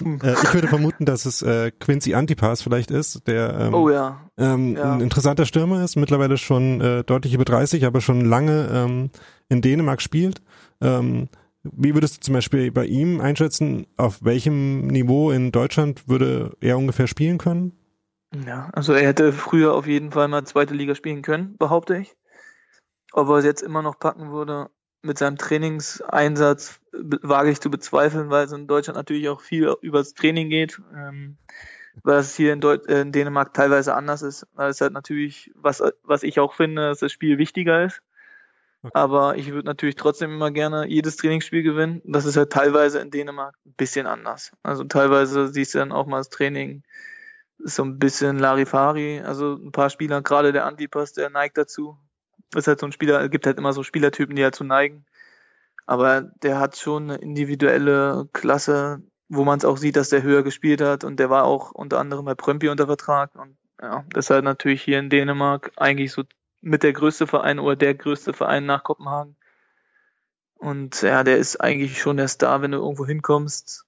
Äh, 0.00 0.32
ich 0.42 0.54
würde 0.54 0.68
vermuten, 0.68 1.04
dass 1.04 1.26
es 1.26 1.42
äh, 1.42 1.70
Quincy 1.70 2.14
Antipas 2.14 2.62
vielleicht 2.62 2.90
ist, 2.90 3.26
der 3.26 3.58
ähm, 3.58 3.74
oh, 3.74 3.90
ja. 3.90 4.20
Ähm, 4.36 4.76
ja. 4.76 4.94
ein 4.94 5.00
interessanter 5.00 5.46
Stürmer 5.46 5.82
ist, 5.84 5.96
mittlerweile 5.96 6.36
schon 6.36 6.80
äh, 6.80 7.04
deutlich 7.04 7.34
über 7.34 7.44
30, 7.44 7.84
aber 7.84 8.00
schon 8.00 8.24
lange 8.24 8.68
ähm, 8.72 9.10
in 9.48 9.62
Dänemark 9.62 10.02
spielt. 10.02 10.40
Ähm, 10.80 11.28
wie 11.62 11.94
würdest 11.94 12.16
du 12.16 12.20
zum 12.20 12.34
Beispiel 12.34 12.70
bei 12.70 12.86
ihm 12.86 13.20
einschätzen, 13.20 13.86
auf 13.96 14.22
welchem 14.22 14.86
Niveau 14.86 15.30
in 15.30 15.52
Deutschland 15.52 16.08
würde 16.08 16.56
er 16.60 16.78
ungefähr 16.78 17.06
spielen 17.06 17.38
können? 17.38 17.72
Ja, 18.46 18.70
also 18.72 18.92
er 18.92 19.06
hätte 19.06 19.32
früher 19.32 19.74
auf 19.74 19.86
jeden 19.86 20.12
Fall 20.12 20.28
mal 20.28 20.44
zweite 20.44 20.74
Liga 20.74 20.94
spielen 20.94 21.22
können, 21.22 21.56
behaupte 21.58 21.96
ich. 21.96 22.14
Ob 23.12 23.28
er 23.28 23.36
es 23.36 23.44
jetzt 23.44 23.62
immer 23.62 23.82
noch 23.82 23.98
packen 23.98 24.30
würde, 24.32 24.70
mit 25.02 25.18
seinem 25.18 25.38
Trainingseinsatz 25.38 26.80
wage 26.92 27.50
ich 27.50 27.60
zu 27.60 27.70
bezweifeln, 27.70 28.30
weil 28.30 28.46
es 28.46 28.52
in 28.52 28.66
Deutschland 28.66 28.96
natürlich 28.96 29.28
auch 29.28 29.40
viel 29.40 29.74
übers 29.80 30.14
Training 30.14 30.50
geht, 30.50 30.80
ähm, 30.94 31.36
was 32.02 32.34
hier 32.34 32.52
in, 32.52 32.60
Deut 32.60 32.86
äh, 32.88 33.02
in 33.02 33.12
Dänemark 33.12 33.54
teilweise 33.54 33.94
anders 33.94 34.22
ist, 34.22 34.46
weil 34.54 34.70
es 34.70 34.80
halt 34.80 34.92
natürlich, 34.92 35.50
was, 35.54 35.82
was 36.02 36.22
ich 36.22 36.40
auch 36.40 36.54
finde, 36.54 36.88
dass 36.88 37.00
das 37.00 37.12
Spiel 37.12 37.38
wichtiger 37.38 37.84
ist. 37.84 38.02
Okay. 38.82 38.92
Aber 38.94 39.36
ich 39.36 39.50
würde 39.50 39.66
natürlich 39.66 39.96
trotzdem 39.96 40.32
immer 40.32 40.52
gerne 40.52 40.86
jedes 40.86 41.16
Trainingsspiel 41.16 41.64
gewinnen. 41.64 42.00
Das 42.04 42.24
ist 42.24 42.36
halt 42.36 42.52
teilweise 42.52 43.00
in 43.00 43.10
Dänemark 43.10 43.56
ein 43.66 43.72
bisschen 43.72 44.06
anders. 44.06 44.52
Also 44.62 44.84
teilweise 44.84 45.48
siehst 45.48 45.74
du 45.74 45.78
dann 45.78 45.90
auch 45.90 46.06
mal 46.06 46.18
das 46.18 46.28
Training 46.28 46.84
ist 47.58 47.74
so 47.74 47.82
ein 47.82 47.98
bisschen 47.98 48.38
Larifari. 48.38 49.20
Also 49.20 49.54
ein 49.54 49.72
paar 49.72 49.90
Spieler, 49.90 50.22
gerade 50.22 50.52
der 50.52 50.64
Antipas, 50.64 51.12
der 51.12 51.30
neigt 51.30 51.58
dazu, 51.58 51.98
ist 52.54 52.66
halt 52.66 52.80
so 52.80 52.86
ein 52.86 52.92
Spieler, 52.92 53.28
gibt 53.28 53.46
halt 53.46 53.58
immer 53.58 53.72
so 53.72 53.82
Spielertypen, 53.82 54.36
die 54.36 54.42
dazu 54.42 54.64
neigen. 54.64 55.04
Aber 55.86 56.22
der 56.42 56.58
hat 56.58 56.76
schon 56.76 57.10
eine 57.10 57.16
individuelle 57.16 58.28
Klasse, 58.32 59.02
wo 59.28 59.44
man 59.44 59.58
es 59.58 59.64
auch 59.64 59.76
sieht, 59.76 59.96
dass 59.96 60.10
der 60.10 60.22
höher 60.22 60.42
gespielt 60.42 60.80
hat 60.80 61.04
und 61.04 61.18
der 61.18 61.30
war 61.30 61.44
auch 61.44 61.70
unter 61.72 61.98
anderem 61.98 62.24
bei 62.24 62.34
Prömpi 62.34 62.68
unter 62.68 62.86
Vertrag 62.86 63.34
und 63.34 63.56
ja, 63.80 64.04
das 64.10 64.26
ist 64.26 64.30
halt 64.30 64.44
natürlich 64.44 64.82
hier 64.82 64.98
in 64.98 65.10
Dänemark 65.10 65.72
eigentlich 65.76 66.12
so 66.12 66.24
mit 66.60 66.82
der 66.82 66.92
größte 66.92 67.26
Verein 67.26 67.58
oder 67.58 67.76
der 67.76 67.94
größte 67.94 68.32
Verein 68.32 68.66
nach 68.66 68.82
Kopenhagen. 68.82 69.36
Und 70.56 71.02
ja, 71.02 71.22
der 71.22 71.38
ist 71.38 71.60
eigentlich 71.60 72.00
schon 72.00 72.16
der 72.16 72.26
Star, 72.26 72.62
wenn 72.62 72.72
du 72.72 72.78
irgendwo 72.78 73.06
hinkommst. 73.06 73.84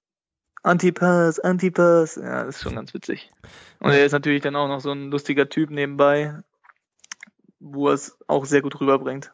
Antipass, 0.62 1.40
Antipass, 1.40 2.16
ja, 2.16 2.44
das 2.44 2.56
ist 2.56 2.62
schon 2.62 2.76
ganz 2.76 2.94
witzig. 2.94 3.32
Und 3.80 3.90
er 3.90 4.04
ist 4.04 4.12
natürlich 4.12 4.42
dann 4.42 4.56
auch 4.56 4.68
noch 4.68 4.80
so 4.80 4.92
ein 4.92 5.10
lustiger 5.10 5.48
Typ 5.48 5.70
nebenbei, 5.70 6.42
wo 7.60 7.88
er 7.88 7.94
es 7.94 8.18
auch 8.26 8.44
sehr 8.44 8.62
gut 8.62 8.80
rüberbringt. 8.80 9.32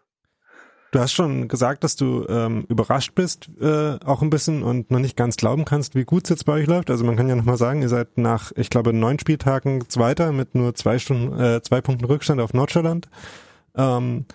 Du 0.93 1.01
hast 1.01 1.13
schon 1.13 1.49
gesagt, 1.49 1.85
dass 1.85 1.97
du 1.97 2.25
ähm, 2.29 2.65
überrascht 2.69 3.15
bist, 3.15 3.51
äh, 3.61 3.99
auch 4.05 4.23
ein 4.23 4.31
bisschen 4.31 4.63
und 4.63 4.91
noch 4.91 5.01
nicht 5.01 5.17
ganz 5.17 5.37
glauben 5.37 5.65
kannst, 5.65 5.95
wie 5.95 6.05
gut 6.05 6.25
es 6.25 6.31
jetzt 6.31 6.47
bei 6.47 6.55
euch 6.55 6.67
läuft. 6.67 6.91
Also 6.91 7.05
man 7.05 7.17
kann 7.17 7.29
ja 7.29 7.35
nochmal 7.35 7.57
sagen, 7.57 7.83
ihr 7.83 7.89
seid 7.89 8.17
nach, 8.19 8.53
ich 8.57 8.71
glaube, 8.71 8.93
neun 8.93 9.19
Spieltagen 9.19 9.89
Zweiter 9.89 10.33
mit 10.33 10.55
nur 10.55 10.75
zwei 10.75 10.99
Stunden, 10.99 11.39
äh, 11.39 11.61
zwei 11.63 11.81
Punkten 11.81 12.05
Rückstand 12.05 12.41
auf 12.41 12.55
Nordschalland. 12.55 13.09
Ähm, 13.75 14.27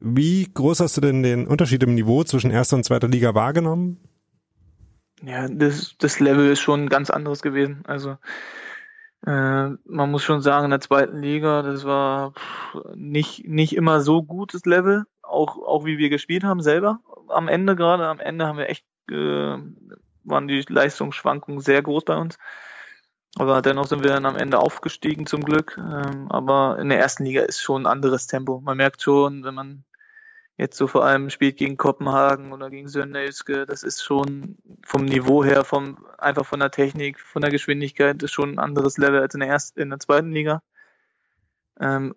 wie 0.00 0.48
groß 0.52 0.80
hast 0.80 0.96
du 0.96 1.00
denn 1.00 1.22
den 1.22 1.46
Unterschied 1.46 1.82
im 1.82 1.94
Niveau 1.94 2.24
zwischen 2.24 2.50
erster 2.50 2.76
und 2.76 2.84
zweiter 2.84 3.08
Liga 3.08 3.34
wahrgenommen? 3.34 3.98
Ja, 5.22 5.46
das, 5.48 5.94
das 5.98 6.20
Level 6.20 6.50
ist 6.50 6.60
schon 6.60 6.84
ein 6.84 6.88
ganz 6.88 7.10
anderes 7.10 7.42
gewesen. 7.42 7.82
Also 7.86 8.16
man 9.24 10.10
muss 10.10 10.24
schon 10.24 10.42
sagen, 10.42 10.64
in 10.64 10.70
der 10.70 10.80
zweiten 10.80 11.20
Liga, 11.20 11.62
das 11.62 11.84
war 11.84 12.32
nicht, 12.94 13.46
nicht 13.46 13.76
immer 13.76 14.00
so 14.00 14.22
gutes 14.22 14.66
Level, 14.66 15.04
auch, 15.22 15.58
auch 15.58 15.84
wie 15.84 15.98
wir 15.98 16.10
gespielt 16.10 16.44
haben 16.44 16.60
selber. 16.60 17.00
Am 17.28 17.48
Ende 17.48 17.76
gerade, 17.76 18.06
am 18.06 18.20
Ende 18.20 18.46
haben 18.46 18.58
wir 18.58 18.68
echt, 18.68 18.84
äh, 19.10 19.58
waren 20.24 20.48
die 20.48 20.64
Leistungsschwankungen 20.68 21.60
sehr 21.60 21.82
groß 21.82 22.04
bei 22.04 22.16
uns. 22.16 22.38
Aber 23.36 23.62
dennoch 23.62 23.86
sind 23.86 24.02
wir 24.02 24.10
dann 24.10 24.26
am 24.26 24.36
Ende 24.36 24.58
aufgestiegen 24.58 25.26
zum 25.26 25.42
Glück. 25.42 25.78
Ähm, 25.78 26.26
aber 26.30 26.78
in 26.78 26.90
der 26.90 26.98
ersten 26.98 27.24
Liga 27.24 27.42
ist 27.42 27.60
schon 27.60 27.82
ein 27.82 27.90
anderes 27.90 28.26
Tempo. 28.26 28.60
Man 28.60 28.76
merkt 28.76 29.02
schon, 29.02 29.44
wenn 29.44 29.54
man 29.54 29.84
jetzt 30.58 30.76
so 30.76 30.86
vor 30.86 31.04
allem 31.04 31.30
spielt 31.30 31.56
gegen 31.56 31.78
Kopenhagen 31.78 32.52
oder 32.52 32.68
gegen 32.68 32.88
Sönneilske, 32.88 33.64
das 33.64 33.82
ist 33.82 34.02
schon 34.02 34.58
vom 34.84 35.04
Niveau 35.06 35.42
her, 35.44 35.64
vom, 35.64 36.04
einfach 36.22 36.46
von 36.46 36.60
der 36.60 36.70
Technik, 36.70 37.20
von 37.20 37.42
der 37.42 37.50
Geschwindigkeit, 37.50 38.22
ist 38.22 38.32
schon 38.32 38.54
ein 38.54 38.58
anderes 38.58 38.98
Level 38.98 39.20
als 39.20 39.34
in 39.34 39.40
der 39.40 39.48
ersten, 39.48 39.80
in 39.80 39.90
der 39.90 39.98
zweiten 39.98 40.32
Liga. 40.32 40.62
Ähm, 41.80 42.14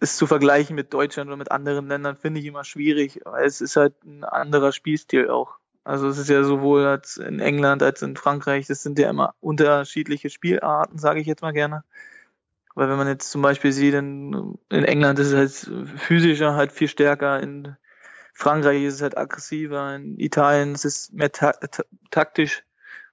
es 0.00 0.16
zu 0.16 0.26
vergleichen 0.26 0.76
mit 0.76 0.94
Deutschland 0.94 1.28
oder 1.28 1.36
mit 1.36 1.50
anderen 1.50 1.88
Ländern 1.88 2.16
finde 2.16 2.40
ich 2.40 2.46
immer 2.46 2.64
schwierig, 2.64 3.20
weil 3.24 3.44
es 3.44 3.60
ist 3.60 3.76
halt 3.76 3.94
ein 4.04 4.24
anderer 4.24 4.72
Spielstil 4.72 5.28
auch. 5.28 5.58
Also 5.84 6.08
es 6.08 6.18
ist 6.18 6.28
ja 6.28 6.44
sowohl 6.44 6.84
als 6.84 7.16
in 7.16 7.40
England 7.40 7.82
als 7.82 8.02
in 8.02 8.16
Frankreich, 8.16 8.66
das 8.66 8.82
sind 8.82 8.98
ja 8.98 9.10
immer 9.10 9.34
unterschiedliche 9.40 10.30
Spielarten, 10.30 10.98
sage 10.98 11.20
ich 11.20 11.26
jetzt 11.26 11.42
mal 11.42 11.52
gerne. 11.52 11.82
Weil 12.74 12.88
wenn 12.90 12.98
man 12.98 13.08
jetzt 13.08 13.30
zum 13.30 13.42
Beispiel 13.42 13.72
sieht, 13.72 13.94
in, 13.94 14.58
in 14.68 14.84
England 14.84 15.18
ist 15.18 15.32
es 15.32 15.34
halt 15.34 15.98
physischer, 15.98 16.54
halt 16.54 16.72
viel 16.72 16.88
stärker, 16.88 17.40
in 17.40 17.76
Frankreich 18.34 18.84
ist 18.84 18.94
es 18.94 19.02
halt 19.02 19.18
aggressiver, 19.18 19.96
in 19.96 20.18
Italien 20.20 20.74
ist 20.74 20.84
es 20.84 21.10
mehr 21.10 21.32
ta 21.32 21.52
ta 21.52 21.82
taktisch 22.10 22.62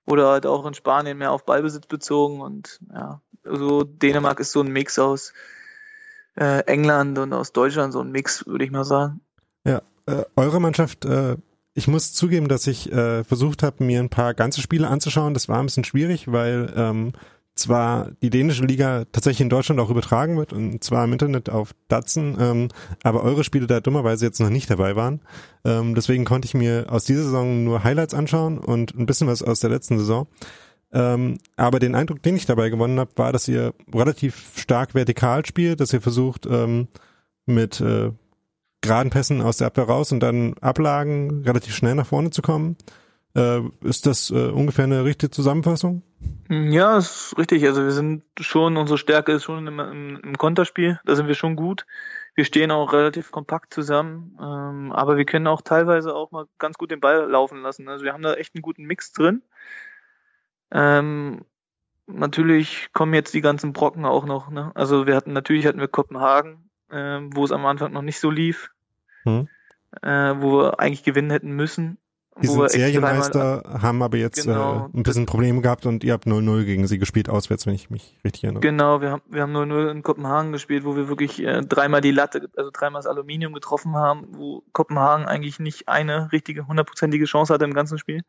oder 0.05 0.29
halt 0.29 0.45
auch 0.45 0.65
in 0.65 0.73
Spanien 0.73 1.17
mehr 1.17 1.31
auf 1.31 1.45
Ballbesitz 1.45 1.87
bezogen 1.87 2.41
und 2.41 2.79
ja, 2.93 3.21
so 3.43 3.83
Dänemark 3.83 4.39
ist 4.39 4.51
so 4.51 4.61
ein 4.61 4.71
Mix 4.71 4.99
aus 4.99 5.33
äh, 6.35 6.61
England 6.65 7.17
und 7.17 7.33
aus 7.33 7.53
Deutschland, 7.53 7.93
so 7.93 8.01
ein 8.01 8.11
Mix, 8.11 8.45
würde 8.45 8.65
ich 8.65 8.71
mal 8.71 8.83
sagen. 8.83 9.21
Ja, 9.65 9.81
äh, 10.05 10.23
eure 10.35 10.59
Mannschaft, 10.59 11.05
äh, 11.05 11.37
ich 11.73 11.87
muss 11.87 12.13
zugeben, 12.13 12.47
dass 12.47 12.67
ich 12.67 12.91
äh, 12.91 13.23
versucht 13.23 13.63
habe, 13.63 13.83
mir 13.83 13.99
ein 13.99 14.09
paar 14.09 14.33
ganze 14.33 14.61
Spiele 14.61 14.87
anzuschauen. 14.87 15.33
Das 15.33 15.49
war 15.49 15.59
ein 15.59 15.65
bisschen 15.65 15.83
schwierig, 15.83 16.31
weil 16.31 16.73
ähm, 16.75 17.13
zwar 17.55 18.11
die 18.21 18.29
dänische 18.29 18.65
Liga 18.65 19.05
tatsächlich 19.11 19.41
in 19.41 19.49
Deutschland 19.49 19.79
auch 19.79 19.89
übertragen 19.89 20.37
wird 20.37 20.53
und 20.53 20.83
zwar 20.83 21.05
im 21.05 21.13
Internet 21.13 21.49
auf 21.49 21.73
Datsen, 21.87 22.37
ähm, 22.39 22.67
aber 23.03 23.23
eure 23.23 23.43
Spiele 23.43 23.65
da 23.65 23.79
dummerweise 23.79 24.25
jetzt 24.25 24.39
noch 24.39 24.49
nicht 24.49 24.69
dabei 24.69 24.95
waren. 24.95 25.21
Ähm, 25.63 25.95
deswegen 25.95 26.25
konnte 26.25 26.45
ich 26.45 26.53
mir 26.53 26.87
aus 26.89 27.05
dieser 27.05 27.23
Saison 27.23 27.63
nur 27.63 27.83
Highlights 27.83 28.13
anschauen 28.13 28.57
und 28.57 28.93
ein 28.95 29.05
bisschen 29.05 29.27
was 29.27 29.41
aus 29.41 29.61
der 29.61 29.69
letzten 29.69 29.97
Saison. 29.97 30.27
Ähm, 30.91 31.39
aber 31.55 31.79
den 31.79 31.95
Eindruck, 31.95 32.21
den 32.23 32.35
ich 32.35 32.45
dabei 32.45 32.69
gewonnen 32.69 32.99
habe, 32.99 33.11
war, 33.15 33.31
dass 33.31 33.47
ihr 33.47 33.73
relativ 33.93 34.53
stark 34.57 34.93
vertikal 34.93 35.45
spielt, 35.45 35.79
dass 35.79 35.93
ihr 35.93 36.01
versucht 36.01 36.45
ähm, 36.45 36.87
mit 37.45 37.81
äh, 37.81 38.11
geraden 38.81 39.09
Pässen 39.09 39.41
aus 39.41 39.57
der 39.57 39.67
Abwehr 39.67 39.85
raus 39.85 40.11
und 40.11 40.19
dann 40.19 40.55
Ablagen 40.59 41.43
relativ 41.43 41.73
schnell 41.75 41.95
nach 41.95 42.07
vorne 42.07 42.29
zu 42.29 42.41
kommen. 42.41 42.75
Äh, 43.35 43.61
ist 43.83 44.05
das 44.05 44.29
äh, 44.29 44.49
ungefähr 44.49 44.85
eine 44.85 45.03
richtige 45.03 45.31
Zusammenfassung? 45.31 46.03
Ja, 46.49 46.97
ist 46.97 47.35
richtig. 47.37 47.65
Also 47.65 47.83
wir 47.83 47.91
sind 47.91 48.23
schon, 48.39 48.77
unsere 48.77 48.97
Stärke 48.97 49.31
ist 49.31 49.43
schon 49.43 49.65
im, 49.65 49.79
im, 49.79 50.19
im 50.23 50.37
Konterspiel. 50.37 50.99
Da 51.05 51.15
sind 51.15 51.27
wir 51.27 51.35
schon 51.35 51.55
gut. 51.55 51.85
Wir 52.35 52.45
stehen 52.45 52.69
auch 52.69 52.91
relativ 52.91 53.31
kompakt 53.31 53.73
zusammen, 53.73 54.37
ähm, 54.41 54.91
aber 54.91 55.15
wir 55.15 55.23
können 55.23 55.47
auch 55.47 55.61
teilweise 55.61 56.13
auch 56.13 56.31
mal 56.31 56.47
ganz 56.59 56.77
gut 56.77 56.91
den 56.91 56.99
Ball 56.99 57.29
laufen 57.29 57.61
lassen. 57.61 57.87
Also 57.87 58.03
wir 58.03 58.11
haben 58.11 58.23
da 58.23 58.33
echt 58.33 58.55
einen 58.55 58.61
guten 58.61 58.83
Mix 58.83 59.13
drin. 59.13 59.41
Ähm, 60.69 61.45
natürlich 62.07 62.89
kommen 62.91 63.13
jetzt 63.13 63.33
die 63.33 63.41
ganzen 63.41 63.71
Brocken 63.71 64.05
auch 64.05 64.25
noch. 64.25 64.49
Ne? 64.49 64.71
Also 64.75 65.07
wir 65.07 65.15
hatten 65.15 65.31
natürlich 65.31 65.65
hatten 65.65 65.79
wir 65.79 65.87
Kopenhagen, 65.87 66.69
äh, 66.89 67.21
wo 67.21 67.45
es 67.45 67.53
am 67.53 67.65
Anfang 67.65 67.93
noch 67.93 68.01
nicht 68.01 68.19
so 68.19 68.29
lief, 68.29 68.71
hm. 69.23 69.47
äh, 70.01 70.33
wo 70.37 70.59
wir 70.59 70.79
eigentlich 70.81 71.03
gewinnen 71.03 71.31
hätten 71.31 71.51
müssen. 71.51 71.97
Die 72.41 72.47
sind 72.47 72.69
Serienmeister, 72.69 73.63
haben 73.81 74.03
aber 74.03 74.17
jetzt 74.17 74.43
genau, 74.43 74.89
äh, 74.93 74.97
ein 74.97 75.03
bisschen 75.03 75.25
Probleme 75.25 75.61
gehabt 75.61 75.85
und 75.85 76.03
ihr 76.03 76.11
habt 76.11 76.25
0-0 76.25 76.65
gegen 76.65 76.85
sie 76.85 76.99
gespielt, 76.99 77.29
auswärts, 77.29 77.65
wenn 77.65 77.75
ich 77.75 77.89
mich 77.89 78.17
richtig 78.25 78.43
erinnere. 78.43 78.61
Genau, 78.61 78.99
wir 78.99 79.11
haben 79.11 79.21
wir 79.29 79.41
haben 79.41 79.55
0-0 79.55 79.89
in 79.89 80.03
Kopenhagen 80.03 80.51
gespielt, 80.51 80.83
wo 80.83 80.97
wir 80.97 81.07
wirklich 81.07 81.41
äh, 81.41 81.61
dreimal 81.61 82.01
die 82.01 82.11
Latte, 82.11 82.49
also 82.57 82.71
dreimal 82.73 82.99
das 82.99 83.07
Aluminium 83.07 83.53
getroffen 83.53 83.95
haben, 83.95 84.27
wo 84.31 84.63
Kopenhagen 84.73 85.25
eigentlich 85.25 85.59
nicht 85.59 85.87
eine 85.87 86.31
richtige, 86.33 86.67
hundertprozentige 86.67 87.23
Chance 87.23 87.53
hatte 87.53 87.63
im 87.63 87.73
ganzen 87.73 87.97
Spiel. 87.97 88.21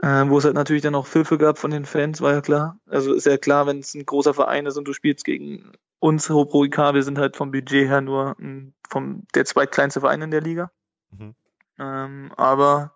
Äh, 0.00 0.28
wo 0.28 0.38
es 0.38 0.44
halt 0.44 0.54
natürlich 0.54 0.82
dann 0.82 0.94
auch 0.94 1.08
Pfiffe 1.08 1.38
gab 1.38 1.58
von 1.58 1.72
den 1.72 1.84
Fans, 1.84 2.20
war 2.20 2.32
ja 2.32 2.40
klar. 2.40 2.78
Also 2.86 3.12
ist 3.12 3.26
ja 3.26 3.36
klar, 3.36 3.66
wenn 3.66 3.80
es 3.80 3.94
ein 3.94 4.06
großer 4.06 4.32
Verein 4.32 4.66
ist 4.66 4.76
und 4.76 4.86
du 4.86 4.92
spielst 4.92 5.24
gegen 5.24 5.72
uns, 5.98 6.30
Hopro 6.30 6.64
IK, 6.64 6.78
wir 6.94 7.02
sind 7.02 7.18
halt 7.18 7.36
vom 7.36 7.50
Budget 7.50 7.88
her 7.88 8.00
nur 8.00 8.36
vom 8.88 9.24
der 9.34 9.44
zweitkleinste 9.44 10.00
Verein 10.00 10.22
in 10.22 10.30
der 10.30 10.40
Liga. 10.40 10.70
Mhm. 11.10 11.34
Ähm, 11.80 12.32
aber 12.36 12.92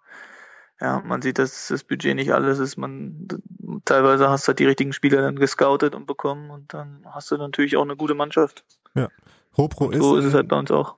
ja, 0.80 1.02
man 1.04 1.22
sieht, 1.22 1.38
dass 1.38 1.68
das 1.68 1.84
Budget 1.84 2.14
nicht 2.14 2.32
alles 2.32 2.58
ist. 2.58 2.76
Man 2.76 3.26
teilweise 3.84 4.28
hast 4.28 4.46
du 4.46 4.48
halt 4.48 4.58
die 4.58 4.66
richtigen 4.66 4.92
Spieler 4.92 5.22
dann 5.22 5.36
gescoutet 5.36 5.94
und 5.94 6.06
bekommen 6.06 6.50
und 6.50 6.74
dann 6.74 7.04
hast 7.10 7.30
du 7.30 7.36
natürlich 7.36 7.76
auch 7.76 7.82
eine 7.82 7.96
gute 7.96 8.14
Mannschaft. 8.14 8.64
Ja. 8.94 9.08
Hopro 9.56 9.90
ist. 9.90 10.02
So 10.02 10.16
ist 10.16 10.26
es 10.26 10.34
halt 10.34 10.48
bei 10.48 10.58
uns 10.58 10.70
auch. 10.70 10.96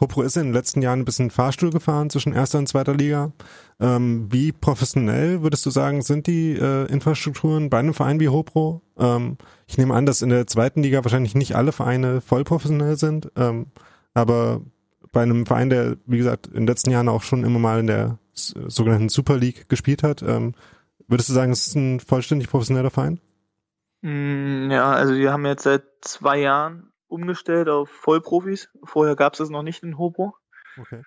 Hopro 0.00 0.22
ist 0.22 0.36
in 0.36 0.44
den 0.44 0.52
letzten 0.52 0.82
Jahren 0.82 1.00
ein 1.00 1.04
bisschen 1.04 1.30
Fahrstuhl 1.30 1.70
gefahren 1.70 2.10
zwischen 2.10 2.32
erster 2.32 2.58
und 2.58 2.66
zweiter 2.66 2.94
Liga. 2.94 3.32
Ähm, 3.78 4.26
wie 4.32 4.50
professionell 4.50 5.42
würdest 5.42 5.64
du 5.64 5.70
sagen, 5.70 6.02
sind 6.02 6.26
die 6.26 6.54
äh, 6.54 6.90
Infrastrukturen 6.90 7.70
bei 7.70 7.78
einem 7.78 7.94
Verein 7.94 8.18
wie 8.18 8.28
Hopro? 8.28 8.82
Ähm, 8.98 9.36
ich 9.68 9.78
nehme 9.78 9.94
an, 9.94 10.06
dass 10.06 10.22
in 10.22 10.30
der 10.30 10.48
zweiten 10.48 10.82
Liga 10.82 11.04
wahrscheinlich 11.04 11.36
nicht 11.36 11.54
alle 11.54 11.70
Vereine 11.70 12.20
voll 12.20 12.42
professionell 12.42 12.96
sind, 12.96 13.30
ähm, 13.36 13.66
aber 14.14 14.62
bei 15.12 15.22
einem 15.22 15.46
Verein, 15.46 15.70
der, 15.70 15.96
wie 16.06 16.18
gesagt, 16.18 16.48
in 16.48 16.54
den 16.54 16.66
letzten 16.66 16.90
Jahren 16.90 17.08
auch 17.08 17.22
schon 17.22 17.44
immer 17.44 17.58
mal 17.58 17.80
in 17.80 17.86
der 17.86 18.18
sogenannten 18.34 19.10
Super 19.10 19.36
League 19.36 19.68
gespielt 19.68 20.02
hat, 20.02 20.22
ähm, 20.22 20.54
würdest 21.06 21.28
du 21.28 21.34
sagen, 21.34 21.52
es 21.52 21.66
ist 21.66 21.76
ein 21.76 22.00
vollständig 22.00 22.48
professioneller 22.48 22.90
Verein? 22.90 23.20
Mm, 24.00 24.70
ja, 24.70 24.90
also 24.92 25.14
wir 25.14 25.32
haben 25.32 25.44
jetzt 25.46 25.64
seit 25.64 25.84
zwei 26.00 26.38
Jahren 26.38 26.92
umgestellt 27.08 27.68
auf 27.68 27.90
Vollprofis. 27.90 28.70
Vorher 28.82 29.16
gab 29.16 29.34
es 29.34 29.38
das 29.38 29.50
noch 29.50 29.62
nicht 29.62 29.82
in 29.82 29.98
Hopo. 29.98 30.34
Okay. 30.78 31.02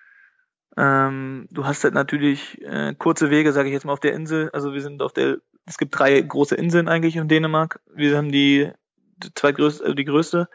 Ähm, 0.76 1.48
du 1.50 1.66
hast 1.66 1.84
halt 1.84 1.94
natürlich 1.94 2.62
äh, 2.62 2.94
kurze 2.94 3.30
Wege, 3.30 3.52
sage 3.52 3.68
ich 3.68 3.72
jetzt 3.72 3.84
mal, 3.84 3.92
auf 3.92 4.00
der 4.00 4.12
Insel. 4.12 4.50
Also 4.52 4.72
wir 4.72 4.82
sind 4.82 5.02
auf 5.02 5.12
der, 5.12 5.38
es 5.64 5.78
gibt 5.78 5.98
drei 5.98 6.20
große 6.20 6.54
Inseln 6.54 6.88
eigentlich 6.88 7.16
in 7.16 7.28
Dänemark. 7.28 7.80
Wir 7.92 8.16
haben 8.16 8.30
die, 8.30 8.70
die 9.16 9.34
zweitgrößte, 9.34 9.82
also 9.82 9.94
die 9.94 10.04
größte. 10.04 10.48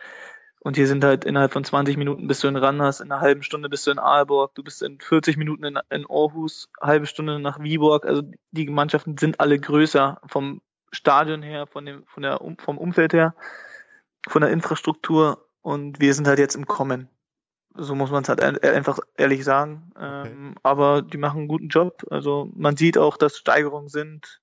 Und 0.63 0.75
hier 0.75 0.85
sind 0.85 1.03
halt 1.03 1.25
innerhalb 1.25 1.53
von 1.53 1.63
20 1.63 1.97
Minuten 1.97 2.27
bist 2.27 2.43
du 2.43 2.47
in 2.47 2.55
Randers, 2.55 2.99
in 2.99 3.11
einer 3.11 3.19
halben 3.19 3.41
Stunde 3.41 3.67
bist 3.67 3.87
du 3.87 3.91
in 3.91 3.97
Aalborg, 3.97 4.53
du 4.53 4.63
bist 4.63 4.83
in 4.83 4.99
40 4.99 5.35
Minuten 5.35 5.63
in, 5.63 5.79
in 5.89 6.05
Aarhus, 6.07 6.69
halbe 6.79 7.07
Stunde 7.07 7.39
nach 7.39 7.59
Viborg. 7.59 8.05
Also 8.05 8.21
die 8.51 8.67
Mannschaften 8.67 9.17
sind 9.17 9.39
alle 9.39 9.59
größer 9.59 10.21
vom 10.27 10.61
Stadion 10.91 11.41
her, 11.41 11.65
von 11.65 11.85
dem, 11.85 12.05
von 12.05 12.21
der, 12.21 12.39
vom 12.59 12.77
Umfeld 12.77 13.13
her, 13.13 13.33
von 14.27 14.41
der 14.41 14.51
Infrastruktur. 14.51 15.47
Und 15.61 15.99
wir 15.99 16.13
sind 16.13 16.27
halt 16.27 16.37
jetzt 16.37 16.55
im 16.55 16.67
Kommen. 16.67 17.09
So 17.73 17.95
muss 17.95 18.11
man 18.11 18.21
es 18.21 18.29
halt 18.29 18.41
einfach 18.63 18.99
ehrlich 19.17 19.43
sagen. 19.43 19.91
Okay. 19.95 20.29
Ähm, 20.29 20.55
aber 20.61 21.01
die 21.01 21.17
machen 21.17 21.39
einen 21.39 21.47
guten 21.47 21.69
Job. 21.69 22.05
Also 22.11 22.49
man 22.53 22.77
sieht 22.77 22.99
auch, 22.99 23.17
dass 23.17 23.37
Steigerungen 23.37 23.89
sind 23.89 24.41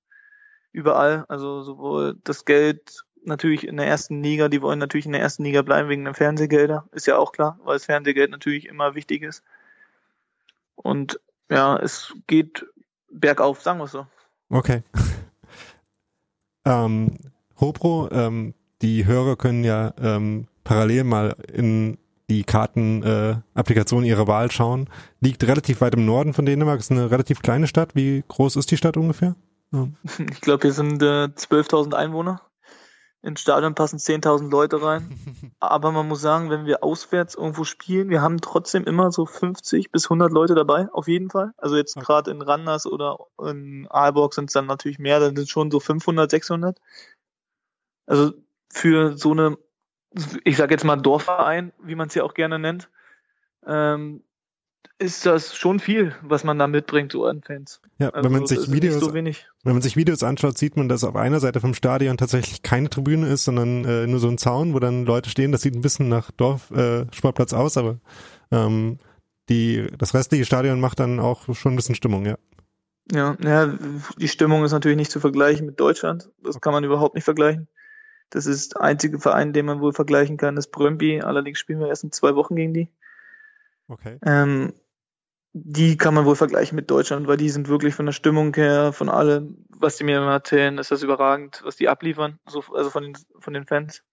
überall. 0.73 1.25
Also 1.29 1.61
sowohl 1.61 2.17
das 2.23 2.43
Geld 2.43 3.05
natürlich 3.23 3.67
in 3.67 3.77
der 3.77 3.87
ersten 3.87 4.21
Liga, 4.21 4.49
die 4.49 4.61
wollen 4.61 4.79
natürlich 4.79 5.05
in 5.05 5.11
der 5.11 5.21
ersten 5.21 5.43
Liga 5.43 5.61
bleiben 5.61 5.89
wegen 5.89 6.05
den 6.05 6.13
Fernsehgelder, 6.13 6.85
ist 6.91 7.07
ja 7.07 7.17
auch 7.17 7.31
klar, 7.31 7.59
weil 7.63 7.75
das 7.75 7.85
Fernsehgeld 7.85 8.31
natürlich 8.31 8.67
immer 8.67 8.95
wichtig 8.95 9.23
ist. 9.23 9.43
Und 10.75 11.19
ja, 11.49 11.77
es 11.77 12.13
geht 12.27 12.65
bergauf, 13.11 13.61
sagen 13.61 13.79
wir 13.79 13.85
es 13.85 13.91
so. 13.91 14.05
Okay. 14.49 14.83
ähm, 16.65 17.17
Hopro, 17.59 18.09
ähm, 18.11 18.53
die 18.81 19.05
Hörer 19.05 19.35
können 19.35 19.63
ja 19.63 19.93
ähm, 19.99 20.47
parallel 20.63 21.03
mal 21.03 21.35
in 21.51 21.97
die 22.29 22.43
Karten-Applikation 22.43 24.03
äh, 24.03 24.07
ihrer 24.07 24.27
Wahl 24.27 24.51
schauen. 24.51 24.87
Liegt 25.19 25.43
relativ 25.43 25.81
weit 25.81 25.95
im 25.95 26.05
Norden 26.05 26.33
von 26.33 26.45
Dänemark, 26.45 26.79
ist 26.79 26.91
eine 26.91 27.09
relativ 27.11 27.41
kleine 27.41 27.67
Stadt. 27.67 27.95
Wie 27.95 28.23
groß 28.27 28.55
ist 28.55 28.71
die 28.71 28.77
Stadt 28.77 28.97
ungefähr? 28.97 29.35
Ja. 29.71 29.87
Ich 30.31 30.41
glaube, 30.41 30.61
hier 30.61 30.73
sind 30.73 31.01
äh, 31.01 31.25
12.000 31.25 31.93
Einwohner 31.93 32.41
ins 33.21 33.41
Stadion 33.41 33.75
passen 33.75 33.99
10.000 33.99 34.49
Leute 34.49 34.81
rein. 34.81 35.09
Aber 35.59 35.91
man 35.91 36.07
muss 36.07 36.21
sagen, 36.21 36.49
wenn 36.49 36.65
wir 36.65 36.83
auswärts 36.83 37.35
irgendwo 37.35 37.63
spielen, 37.63 38.09
wir 38.09 38.21
haben 38.21 38.39
trotzdem 38.39 38.85
immer 38.85 39.11
so 39.11 39.25
50 39.25 39.91
bis 39.91 40.05
100 40.05 40.31
Leute 40.31 40.55
dabei, 40.55 40.87
auf 40.91 41.07
jeden 41.07 41.29
Fall. 41.29 41.53
Also 41.57 41.75
jetzt 41.75 41.97
okay. 41.97 42.05
gerade 42.05 42.31
in 42.31 42.41
Randers 42.41 42.85
oder 42.85 43.17
in 43.43 43.87
Aalborg 43.89 44.33
sind 44.33 44.45
es 44.45 44.53
dann 44.53 44.67
natürlich 44.67 44.99
mehr, 44.99 45.19
dann 45.19 45.35
sind 45.35 45.49
schon 45.49 45.71
so 45.71 45.79
500, 45.79 46.31
600. 46.31 46.79
Also 48.05 48.33
für 48.71 49.17
so 49.17 49.31
eine, 49.31 49.57
ich 50.43 50.57
sag 50.57 50.71
jetzt 50.71 50.85
mal 50.85 50.95
Dorfverein, 50.95 51.73
wie 51.83 51.95
man 51.95 52.07
es 52.07 52.15
ja 52.15 52.23
auch 52.23 52.33
gerne 52.33 52.57
nennt, 52.57 52.89
ähm, 53.65 54.23
ist 54.99 55.25
das 55.25 55.55
schon 55.55 55.79
viel, 55.79 56.13
was 56.21 56.43
man 56.43 56.59
da 56.59 56.67
mitbringt, 56.67 57.13
so 57.13 57.25
an 57.25 57.41
Fans. 57.41 57.81
Ja, 57.99 58.09
also 58.09 58.25
wenn 58.25 58.33
man 58.33 58.47
sich 58.47 58.69
Videos, 58.71 58.99
so 58.99 59.13
wenn 59.13 59.33
man 59.63 59.81
sich 59.81 59.95
Videos 59.95 60.23
anschaut, 60.23 60.57
sieht 60.57 60.75
man, 60.75 60.89
dass 60.89 61.05
auf 61.05 61.15
einer 61.15 61.39
Seite 61.39 61.61
vom 61.61 61.73
Stadion 61.73 62.17
tatsächlich 62.17 62.63
keine 62.63 62.89
Tribüne 62.89 63.27
ist, 63.27 63.45
sondern 63.45 63.85
äh, 63.85 64.07
nur 64.07 64.19
so 64.19 64.27
ein 64.27 64.37
Zaun, 64.37 64.73
wo 64.73 64.79
dann 64.79 65.05
Leute 65.05 65.29
stehen. 65.29 65.53
Das 65.53 65.61
sieht 65.61 65.73
ein 65.73 65.81
bisschen 65.81 66.09
nach 66.09 66.31
Dorfsportplatz 66.31 67.53
äh, 67.53 67.55
aus, 67.55 67.77
aber 67.77 67.99
ähm, 68.51 68.97
die, 69.47 69.87
das 69.97 70.13
restliche 70.13 70.45
Stadion 70.45 70.81
macht 70.81 70.99
dann 70.99 71.19
auch 71.19 71.53
schon 71.55 71.73
ein 71.73 71.75
bisschen 71.77 71.95
Stimmung, 71.95 72.25
ja. 72.25 72.37
Ja, 73.11 73.35
ja, 73.41 73.73
die 74.17 74.27
Stimmung 74.27 74.63
ist 74.63 74.71
natürlich 74.71 74.97
nicht 74.97 75.11
zu 75.11 75.19
vergleichen 75.19 75.65
mit 75.65 75.79
Deutschland. 75.79 76.29
Das 76.43 76.61
kann 76.61 76.73
man 76.73 76.83
überhaupt 76.83 77.15
nicht 77.15 77.23
vergleichen. 77.23 77.67
Das 78.29 78.45
ist 78.45 78.75
der 78.75 78.81
einzige 78.81 79.17
Verein, 79.17 79.53
den 79.53 79.65
man 79.65 79.81
wohl 79.81 79.93
vergleichen 79.93 80.37
kann, 80.37 80.57
ist 80.57 80.71
Brøndby. 80.71 81.21
Allerdings 81.21 81.57
spielen 81.57 81.79
wir 81.79 81.87
erst 81.87 82.03
in 82.03 82.11
zwei 82.11 82.35
Wochen 82.35 82.55
gegen 82.55 82.73
die. 82.73 82.89
Okay. 83.89 84.17
Ähm, 84.23 84.73
die 85.53 85.97
kann 85.97 86.13
man 86.13 86.25
wohl 86.25 86.35
vergleichen 86.35 86.75
mit 86.75 86.89
Deutschland, 86.91 87.27
weil 87.27 87.37
die 87.37 87.49
sind 87.49 87.67
wirklich 87.67 87.95
von 87.95 88.05
der 88.05 88.13
Stimmung 88.13 88.53
her, 88.53 88.93
von 88.93 89.09
allem, 89.09 89.65
was 89.69 89.97
die 89.97 90.03
mir 90.03 90.21
erzählen, 90.21 90.77
ist 90.77 90.91
das 90.91 91.03
überragend, 91.03 91.61
was 91.63 91.75
die 91.75 91.89
abliefern, 91.89 92.39
so, 92.47 92.63
also 92.73 92.89
von 92.89 93.03
den, 93.03 93.13
von 93.39 93.53
den 93.53 93.65
Fans. 93.65 94.03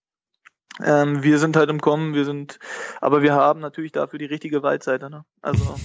Ähm, 0.83 1.23
wir 1.23 1.38
sind 1.38 1.56
halt 1.56 1.71
im 1.71 1.80
Kommen, 1.80 2.14
wir 2.14 2.25
sind, 2.25 2.59
aber 3.00 3.23
wir 3.23 3.35
haben 3.35 3.61
natürlich 3.61 3.92
dafür 3.92 4.18
die 4.18 4.26
richtige 4.26 4.62
Waldseite. 4.62 5.09
Ne? 5.11 5.25
Also 5.40 5.76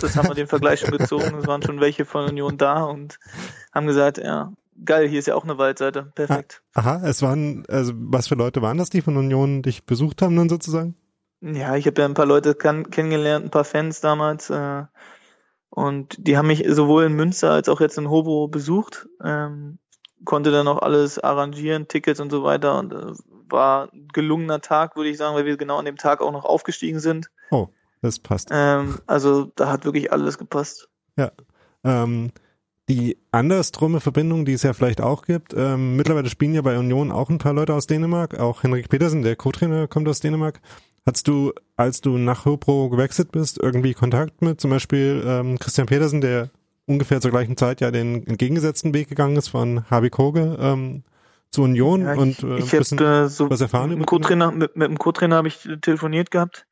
das 0.00 0.16
haben 0.16 0.28
wir 0.28 0.34
den 0.34 0.48
Vergleich 0.48 0.80
schon 0.80 0.90
gezogen. 0.90 1.36
Es 1.38 1.46
waren 1.46 1.62
schon 1.62 1.80
welche 1.80 2.04
von 2.04 2.28
Union 2.28 2.56
da 2.56 2.84
und 2.84 3.18
haben 3.72 3.86
gesagt, 3.86 4.18
ja, 4.18 4.52
geil, 4.84 5.08
hier 5.08 5.18
ist 5.18 5.26
ja 5.26 5.34
auch 5.34 5.44
eine 5.44 5.58
Waldseite. 5.58 6.10
Perfekt. 6.14 6.62
Aha, 6.74 7.06
es 7.06 7.22
waren, 7.22 7.64
also 7.68 7.92
was 7.96 8.28
für 8.28 8.34
Leute 8.34 8.62
waren 8.62 8.78
das, 8.78 8.90
die 8.90 9.02
von 9.02 9.16
Union 9.16 9.62
dich 9.62 9.84
besucht 9.84 10.22
haben 10.22 10.36
dann 10.36 10.48
sozusagen? 10.48 10.96
Ja, 11.40 11.76
ich 11.76 11.86
habe 11.86 12.00
ja 12.00 12.06
ein 12.06 12.14
paar 12.14 12.26
Leute 12.26 12.54
kennengelernt, 12.54 13.46
ein 13.46 13.50
paar 13.50 13.64
Fans 13.64 14.00
damals. 14.00 14.50
Äh, 14.50 14.84
und 15.70 16.16
die 16.18 16.36
haben 16.36 16.48
mich 16.48 16.64
sowohl 16.68 17.04
in 17.04 17.14
Münster 17.14 17.52
als 17.52 17.68
auch 17.68 17.80
jetzt 17.80 17.96
in 17.96 18.10
Hobo 18.10 18.48
besucht. 18.48 19.08
Ähm, 19.24 19.78
konnte 20.24 20.50
dann 20.50 20.68
auch 20.68 20.82
alles 20.82 21.18
arrangieren, 21.18 21.88
Tickets 21.88 22.20
und 22.20 22.30
so 22.30 22.42
weiter. 22.44 22.78
Und 22.78 22.92
äh, 22.92 23.12
war 23.48 23.92
ein 23.92 24.08
gelungener 24.12 24.60
Tag, 24.60 24.96
würde 24.96 25.10
ich 25.10 25.16
sagen, 25.16 25.34
weil 25.34 25.46
wir 25.46 25.56
genau 25.56 25.78
an 25.78 25.84
dem 25.84 25.96
Tag 25.96 26.20
auch 26.20 26.32
noch 26.32 26.44
aufgestiegen 26.44 27.00
sind. 27.00 27.30
Oh, 27.50 27.68
das 28.02 28.18
passt. 28.18 28.48
Ähm, 28.52 28.98
also 29.06 29.50
da 29.56 29.70
hat 29.70 29.84
wirklich 29.84 30.12
alles 30.12 30.38
gepasst. 30.38 30.88
Ja. 31.16 31.32
Ähm, 31.84 32.32
die 32.88 33.18
andersrumme 33.30 34.00
Verbindung, 34.00 34.44
die 34.44 34.54
es 34.54 34.64
ja 34.64 34.72
vielleicht 34.72 35.00
auch 35.00 35.22
gibt, 35.22 35.54
ähm, 35.54 35.96
mittlerweile 35.96 36.28
spielen 36.28 36.54
ja 36.54 36.62
bei 36.62 36.76
Union 36.76 37.12
auch 37.12 37.30
ein 37.30 37.38
paar 37.38 37.52
Leute 37.52 37.72
aus 37.72 37.86
Dänemark, 37.86 38.38
auch 38.38 38.64
Henrik 38.64 38.88
Petersen, 38.88 39.22
der 39.22 39.36
Co-Trainer, 39.36 39.86
kommt 39.86 40.08
aus 40.08 40.18
Dänemark. 40.18 40.60
Hattest 41.10 41.26
du, 41.26 41.52
als 41.76 42.00
du 42.00 42.18
nach 42.18 42.44
Hopro 42.44 42.88
gewechselt 42.88 43.32
bist, 43.32 43.58
irgendwie 43.60 43.94
Kontakt 43.94 44.42
mit 44.42 44.60
zum 44.60 44.70
Beispiel 44.70 45.20
ähm, 45.26 45.58
Christian 45.58 45.88
Petersen, 45.88 46.20
der 46.20 46.50
ungefähr 46.86 47.20
zur 47.20 47.32
gleichen 47.32 47.56
Zeit 47.56 47.80
ja 47.80 47.90
den 47.90 48.24
entgegengesetzten 48.28 48.94
Weg 48.94 49.08
gegangen 49.08 49.34
ist 49.34 49.48
von 49.48 49.90
Harvey 49.90 50.08
Koge 50.08 50.56
ähm, 50.60 51.02
zu 51.50 51.62
Union 51.62 52.02
ja, 52.02 52.14
und 52.14 52.44
äh, 52.44 52.58
ich 52.58 52.72
hab, 52.72 53.00
äh, 53.00 53.28
so 53.28 53.50
was 53.50 53.60
erfahren 53.60 53.98
mit, 53.98 54.06
Co-Trainer, 54.06 54.52
mit, 54.52 54.76
mit 54.76 54.86
dem 54.86 54.98
Co-Trainer 55.00 55.34
habe 55.34 55.48
ich 55.48 55.68
telefoniert 55.80 56.30
gehabt. 56.30 56.68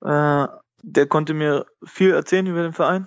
Äh, 0.00 0.48
der 0.82 1.06
konnte 1.06 1.32
mir 1.32 1.66
viel 1.84 2.10
erzählen 2.10 2.48
über 2.48 2.64
den 2.64 2.72
Verein 2.72 3.06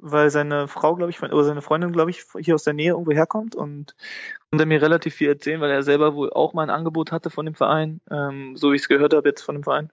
weil 0.00 0.30
seine 0.30 0.68
Frau, 0.68 0.94
glaube 0.96 1.10
ich, 1.10 1.22
oder 1.22 1.44
seine 1.44 1.62
Freundin, 1.62 1.92
glaube 1.92 2.10
ich, 2.10 2.24
hier 2.38 2.54
aus 2.54 2.64
der 2.64 2.74
Nähe 2.74 2.90
irgendwo 2.90 3.12
herkommt 3.12 3.54
und 3.54 3.94
konnte 4.50 4.66
mir 4.66 4.82
relativ 4.82 5.14
viel 5.14 5.28
erzählen, 5.28 5.60
weil 5.60 5.70
er 5.70 5.82
selber 5.82 6.14
wohl 6.14 6.32
auch 6.32 6.52
mal 6.52 6.62
ein 6.62 6.70
Angebot 6.70 7.12
hatte 7.12 7.30
von 7.30 7.46
dem 7.46 7.54
Verein, 7.54 8.00
ähm, 8.10 8.56
so 8.56 8.72
wie 8.72 8.76
ich 8.76 8.82
es 8.82 8.88
gehört 8.88 9.14
habe 9.14 9.28
jetzt 9.28 9.42
von 9.42 9.54
dem 9.54 9.64
Verein, 9.64 9.90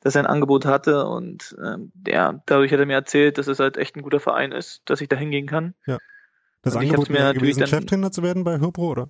dass 0.00 0.14
er 0.14 0.22
ein 0.22 0.26
Angebot 0.26 0.64
hatte 0.64 1.06
und 1.06 1.54
ähm, 1.62 1.92
ja, 2.06 2.40
dadurch 2.46 2.72
hat 2.72 2.80
er 2.80 2.86
mir 2.86 2.94
erzählt, 2.94 3.38
dass 3.38 3.46
es 3.46 3.60
halt 3.60 3.76
echt 3.76 3.96
ein 3.96 4.02
guter 4.02 4.20
Verein 4.20 4.52
ist, 4.52 4.82
dass 4.86 5.00
ich 5.00 5.08
da 5.08 5.16
hingehen 5.16 5.46
kann. 5.46 5.74
Ja. 5.86 5.98
Das 6.62 6.74
und 6.74 6.82
Angebot 6.82 7.10
wäre 7.10 7.34
gewesen, 7.34 7.60
dann, 7.60 7.68
Cheftrainer 7.68 8.12
zu 8.12 8.22
werden 8.22 8.44
bei 8.44 8.60
Hopro, 8.60 8.90
oder? 8.90 9.08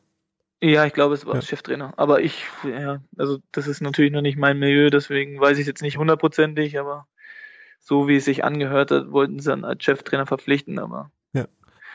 Ja, 0.63 0.87
ich 0.87 0.93
glaube, 0.93 1.15
es 1.15 1.27
war 1.27 1.35
ja. 1.35 1.43
Cheftrainer. 1.43 1.93
Aber 1.97 2.21
ich, 2.21 2.45
ja, 2.65 3.01
also 3.19 3.39
das 3.51 3.67
ist 3.67 3.83
natürlich 3.83 4.13
noch 4.13 4.23
nicht 4.23 4.39
mein 4.39 4.59
Milieu, 4.59 4.91
deswegen 4.91 5.41
weiß 5.41 5.59
ich 5.59 5.67
jetzt 5.67 5.83
nicht 5.83 5.99
hundertprozentig, 5.99 6.79
aber 6.79 7.07
so 7.83 8.09
wie 8.09 8.17
es 8.17 8.25
sich 8.25 8.45
angehört 8.45 8.91
hat, 8.91 9.11
wollten 9.11 9.41
sie 9.41 9.51
dann 9.51 9.65
als 9.65 9.83
Cheftrainer 9.83 10.27
verpflichten, 10.27 10.79
aber 10.79 11.11
ja. 11.33 11.47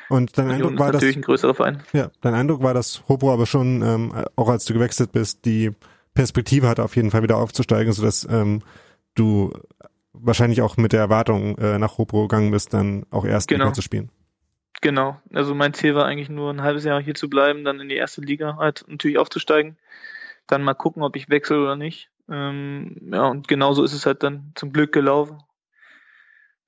Und 0.10 0.38
dein 0.38 0.52
Eindruck 0.52 0.78
war 0.78 0.92
natürlich 0.92 1.16
das, 1.16 1.22
ein 1.22 1.26
größerer 1.26 1.54
Verein. 1.56 1.84
Ja, 1.94 2.12
dein 2.22 2.34
Eindruck 2.34 2.62
war, 2.62 2.74
dass 2.74 3.04
Hopo 3.10 3.34
aber 3.34 3.46
schon, 3.46 3.82
ähm, 3.82 4.14
auch 4.36 4.50
als 4.50 4.66
du 4.66 4.74
gewechselt 4.74 5.12
bist, 5.12 5.46
die 5.46 5.72
Perspektive 6.14 6.68
hatte, 6.68 6.84
auf 6.84 6.96
jeden 6.96 7.12
Fall 7.12 7.24
wieder 7.24 7.38
aufzusteigen, 7.38 7.92
sodass 7.94 8.28
ähm, 8.30 8.62
du 9.16 9.54
wahrscheinlich 10.14 10.62
auch 10.62 10.78
mit 10.78 10.94
der 10.94 11.00
Erwartung 11.00 11.58
äh, 11.58 11.78
nach 11.80 11.98
Hopo 11.98 12.24
gegangen 12.24 12.52
bist, 12.52 12.74
dann 12.74 13.06
auch 13.12 13.26
erst 13.26 13.48
genau. 13.48 13.72
zu 13.72 13.82
spielen. 13.82 14.10
Genau. 14.82 15.20
Also 15.34 15.56
mein 15.56 15.74
Ziel 15.74 15.96
war 15.96 16.06
eigentlich 16.06 16.30
nur 16.30 16.52
ein 16.52 16.62
halbes 16.62 16.84
Jahr 16.84 17.02
hier 17.02 17.16
zu 17.16 17.30
bleiben, 17.30 17.64
dann 17.64 17.80
in 17.80 17.90
die 17.90 17.96
erste 17.96 18.22
Liga 18.22 18.58
halt 18.58 18.86
natürlich 18.88 19.18
aufzusteigen, 19.18 19.78
dann 20.48 20.64
mal 20.64 20.74
gucken, 20.74 21.04
ob 21.04 21.16
ich 21.16 21.30
wechsle 21.30 21.62
oder 21.62 21.76
nicht. 21.76 22.10
Ähm, 22.30 23.10
ja, 23.12 23.28
und 23.28 23.48
genauso 23.48 23.84
ist 23.84 23.94
es 23.94 24.06
halt 24.06 24.24
dann 24.24 24.52
zum 24.56 24.72
Glück 24.74 24.92
gelaufen. 24.92 25.38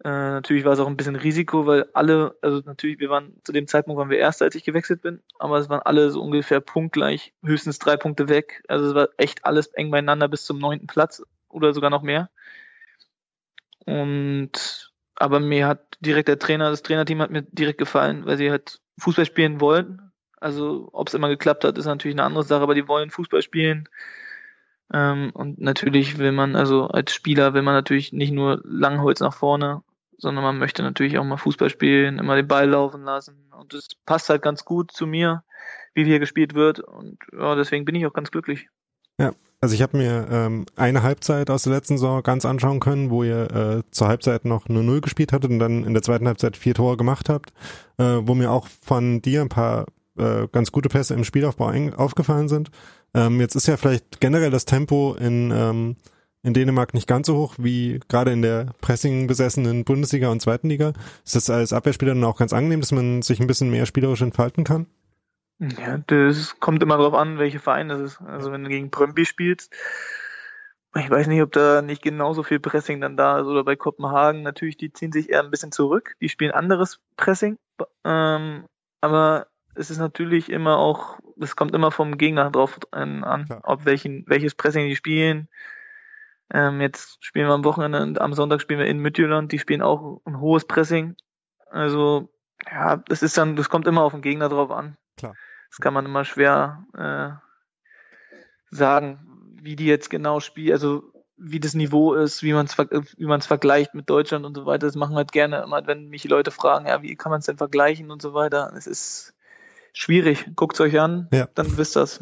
Äh, 0.04 0.08
natürlich 0.08 0.64
war 0.64 0.74
es 0.74 0.80
auch 0.80 0.88
ein 0.88 0.96
bisschen 0.96 1.18
Risiko, 1.18 1.66
weil 1.66 1.90
alle, 1.94 2.38
also 2.42 2.62
natürlich, 2.66 3.00
wir 3.00 3.10
waren 3.10 3.34
zu 3.44 3.52
dem 3.52 3.68
Zeitpunkt 3.68 4.00
waren 4.00 4.10
wir 4.10 4.18
erst, 4.18 4.42
als 4.42 4.56
ich 4.56 4.64
gewechselt 4.64 5.02
bin, 5.02 5.22
aber 5.40 5.58
es 5.58 5.68
waren 5.70 5.82
alle 5.82 6.10
so 6.10 6.22
ungefähr 6.22 6.62
punktgleich, 6.62 7.34
höchstens 7.44 7.80
drei 7.80 7.98
Punkte 7.98 8.30
weg. 8.30 8.64
Also 8.70 8.88
es 8.88 8.96
war 8.96 9.10
echt 9.18 9.46
alles 9.46 9.68
eng 9.68 9.92
beieinander 9.92 10.30
bis 10.30 10.46
zum 10.46 10.58
neunten 10.58 10.88
Platz 10.88 11.22
oder 11.50 11.74
sogar 11.74 11.90
noch 11.90 12.02
mehr. 12.02 12.30
Und 13.86 14.94
aber 15.16 15.42
mir 15.42 15.68
hat 15.68 15.98
direkt 16.00 16.30
der 16.30 16.40
Trainer, 16.40 16.70
das 16.70 16.82
Trainerteam 16.82 17.22
hat 17.22 17.32
mir 17.32 17.42
direkt 17.44 17.78
gefallen, 17.78 18.26
weil 18.26 18.38
sie 18.38 18.52
halt 18.52 18.80
Fußball 19.00 19.26
spielen 19.26 19.60
wollten. 19.60 20.14
Also 20.40 20.90
ob 20.94 21.10
es 21.10 21.14
immer 21.14 21.28
geklappt 21.28 21.66
hat, 21.66 21.78
ist 21.78 21.86
natürlich 21.86 22.16
eine 22.16 22.24
andere 22.24 22.44
Sache, 22.46 22.62
aber 22.64 22.76
die 22.76 22.88
wollen 22.88 23.10
Fußball 23.10 23.42
spielen. 23.42 23.90
Ähm, 24.94 25.32
und 25.34 25.60
natürlich 25.60 26.18
will 26.18 26.32
man, 26.32 26.56
also 26.56 26.88
als 26.88 27.14
Spieler 27.14 27.54
will 27.54 27.62
man 27.64 27.74
natürlich 27.74 28.14
nicht 28.14 28.32
nur 28.32 28.62
Langholz 28.64 29.20
nach 29.20 29.34
vorne, 29.34 29.84
sondern 30.20 30.44
man 30.44 30.58
möchte 30.58 30.84
natürlich 30.84 31.18
auch 31.18 31.24
mal 31.24 31.38
Fußball 31.38 31.70
spielen, 31.70 32.20
immer 32.20 32.36
den 32.36 32.48
Ball 32.48 32.70
laufen 32.70 33.04
lassen. 33.04 33.52
Und 33.58 33.74
das 33.74 33.88
passt 34.06 34.30
halt 34.30 34.42
ganz 34.42 34.66
gut 34.66 34.92
zu 34.92 35.08
mir, 35.08 35.44
wie 35.94 36.04
hier 36.04 36.20
gespielt 36.20 36.54
wird. 36.54 36.80
Und 36.80 37.18
ja, 37.34 37.56
deswegen 37.56 37.86
bin 37.86 37.96
ich 37.96 38.06
auch 38.06 38.14
ganz 38.14 38.30
glücklich. 38.30 38.68
Ja, 39.18 39.32
also 39.62 39.76
ich 39.76 39.82
habe 39.82 39.98
mir 39.98 40.28
ähm, 40.32 40.66
eine 40.76 41.04
Halbzeit 41.04 41.50
aus 41.50 41.64
der 41.64 41.74
letzten 41.74 41.98
Saison 41.98 42.22
ganz 42.24 42.46
anschauen 42.46 42.80
können, 42.80 43.10
wo 43.10 43.24
ihr 43.24 43.52
äh, 43.52 43.92
zur 43.92 44.08
Halbzeit 44.08 44.46
noch 44.46 44.70
nur 44.70 44.84
Null 44.84 45.02
gespielt 45.02 45.34
hattet 45.34 45.52
und 45.52 45.60
dann 45.60 45.84
in 45.84 45.94
der 45.94 46.04
zweiten 46.04 46.28
Halbzeit 46.28 46.56
vier 46.56 46.74
Tore 46.74 46.98
gemacht 46.98 47.30
habt, 47.30 47.52
äh, 47.98 48.04
wo 48.22 48.36
mir 48.36 48.52
auch 48.52 48.68
von 48.68 49.22
dir 49.22 49.42
ein 49.42 49.50
paar 49.50 49.86
äh, 50.18 50.48
ganz 50.52 50.72
gute 50.72 50.90
Pässe 50.90 51.14
im 51.14 51.24
Spielaufbau 51.24 51.72
aufgefallen 51.96 52.50
sind. 52.50 52.72
Ähm, 53.14 53.40
jetzt 53.40 53.56
ist 53.56 53.68
ja 53.68 53.78
vielleicht 53.78 54.22
generell 54.22 54.52
das 54.52 54.66
Tempo 54.66 55.16
in 55.20 55.52
ähm, 55.52 55.96
in 56.44 56.54
Dänemark 56.54 56.94
nicht 56.94 57.08
ganz 57.08 57.28
so 57.28 57.36
hoch 57.36 57.56
wie 57.58 58.00
gerade 58.08 58.32
in 58.32 58.42
der 58.42 58.68
Pressing 58.82 59.28
besessenen 59.28 59.84
Bundesliga 59.84 60.30
und 60.30 60.42
zweiten 60.42 60.70
Liga. 60.70 60.94
Ist 61.26 61.36
das 61.36 61.50
als 61.50 61.74
Abwehrspieler 61.74 62.14
dann 62.14 62.24
auch 62.24 62.38
ganz 62.38 62.54
angenehm, 62.54 62.80
dass 62.80 62.92
man 62.92 63.22
sich 63.22 63.40
ein 63.40 63.48
bisschen 63.48 63.70
mehr 63.70 63.86
spielerisch 63.86 64.22
entfalten 64.22 64.64
kann? 64.64 64.88
Ja, 65.60 65.98
das 66.08 66.60
kommt 66.60 66.82
immer 66.82 66.98
darauf 66.98 67.14
an, 67.14 67.38
welche 67.38 67.60
Verein 67.60 67.90
das 67.90 68.00
ist. 68.00 68.22
Also 68.22 68.52
wenn 68.52 68.64
du 68.64 68.70
gegen 68.70 68.90
Brøndby 68.90 69.26
spielst, 69.26 69.74
ich 70.96 71.10
weiß 71.10 71.28
nicht, 71.28 71.42
ob 71.42 71.52
da 71.52 71.82
nicht 71.82 72.02
genauso 72.02 72.44
viel 72.44 72.60
Pressing 72.60 73.02
dann 73.02 73.18
da 73.18 73.40
ist 73.40 73.46
oder 73.46 73.64
bei 73.64 73.76
Kopenhagen. 73.76 74.42
Natürlich, 74.42 74.78
die 74.78 74.94
ziehen 74.94 75.12
sich 75.12 75.30
eher 75.30 75.44
ein 75.44 75.52
bisschen 75.52 75.72
zurück. 75.72 76.16
Die 76.22 76.30
spielen 76.30 76.52
anderes 76.52 77.00
Pressing. 77.18 77.58
Ähm, 78.06 78.64
aber 79.02 79.48
es 79.76 79.92
ist 79.92 80.00
natürlich 80.00 80.50
immer 80.50 80.78
auch, 80.78 81.20
es 81.40 81.56
kommt 81.56 81.76
immer 81.76 81.92
vom 81.92 82.18
Gegner 82.18 82.50
drauf 82.50 82.80
an, 82.92 83.22
Klar. 83.46 83.62
ob 83.64 83.86
welchen, 83.86 84.24
welches 84.28 84.56
Pressing 84.56 84.88
die 84.88 84.96
spielen 84.96 85.50
ähm, 86.52 86.82
jetzt 86.82 87.24
spielen 87.24 87.48
wir 87.48 87.54
am 87.54 87.64
Wochenende 87.64 88.02
und 88.02 88.22
am 88.22 88.34
Sonntag 88.34 88.62
spielen 88.62 88.80
wir 88.80 88.88
in 88.88 89.00
Midtjylland. 89.00 89.52
Die 89.52 89.60
spielen 89.60 89.82
auch 89.82 90.22
ein 90.26 90.40
hohes 90.40 90.66
Pressing. 90.66 91.16
Also, 91.70 92.30
ja, 92.66 92.98
das 92.98 93.22
ist 93.22 93.38
dann, 93.38 93.56
das 93.56 93.70
kommt 93.70 93.88
immer 93.88 94.02
auf 94.02 94.14
den 94.14 94.22
Gegner 94.22 94.50
drauf 94.50 94.72
an. 94.72 94.98
Klar. 95.18 95.36
Das 95.70 95.78
kann 95.78 95.94
man 95.94 96.06
immer 96.06 96.26
schwer 96.26 96.86
äh, 96.98 98.76
sagen, 98.76 99.20
wie 99.62 99.76
die 99.76 99.86
jetzt 99.86 100.10
genau 100.10 100.40
spielen, 100.40 100.74
also 100.74 101.04
wie 101.38 101.60
das 101.60 101.74
Niveau 101.74 102.16
ist, 102.16 102.44
wie 102.44 102.54
man 102.54 102.66
es 102.66 102.78
wie 102.78 103.26
man 103.26 103.40
es 103.40 103.46
vergleicht 103.46 103.94
mit 103.94 104.10
Deutschland 104.10 104.46
und 104.46 104.56
so 104.56 104.66
weiter. 104.66 104.88
Das 104.88 104.96
machen 104.96 105.14
wir 105.14 105.18
halt 105.18 105.32
gerne 105.32 105.62
immer, 105.62 105.86
wenn 105.88 106.10
mich 106.10 106.24
Leute 106.26 106.52
fragen, 106.52 106.88
ja, 106.88 107.02
wie 107.02 107.16
kann 107.16 107.30
man 107.30 107.40
es 107.40 107.46
denn 107.46 107.58
vergleichen 107.58 108.12
und 108.12 108.22
so 108.22 108.34
weiter. 108.34 108.74
Es 108.76 108.88
ist 108.88 109.34
schwierig. 109.94 110.52
Guckt's 110.56 110.80
euch 110.82 111.00
an, 111.00 111.28
ja. 111.32 111.48
dann 111.56 111.78
wisst 111.78 111.96
das. 111.96 112.20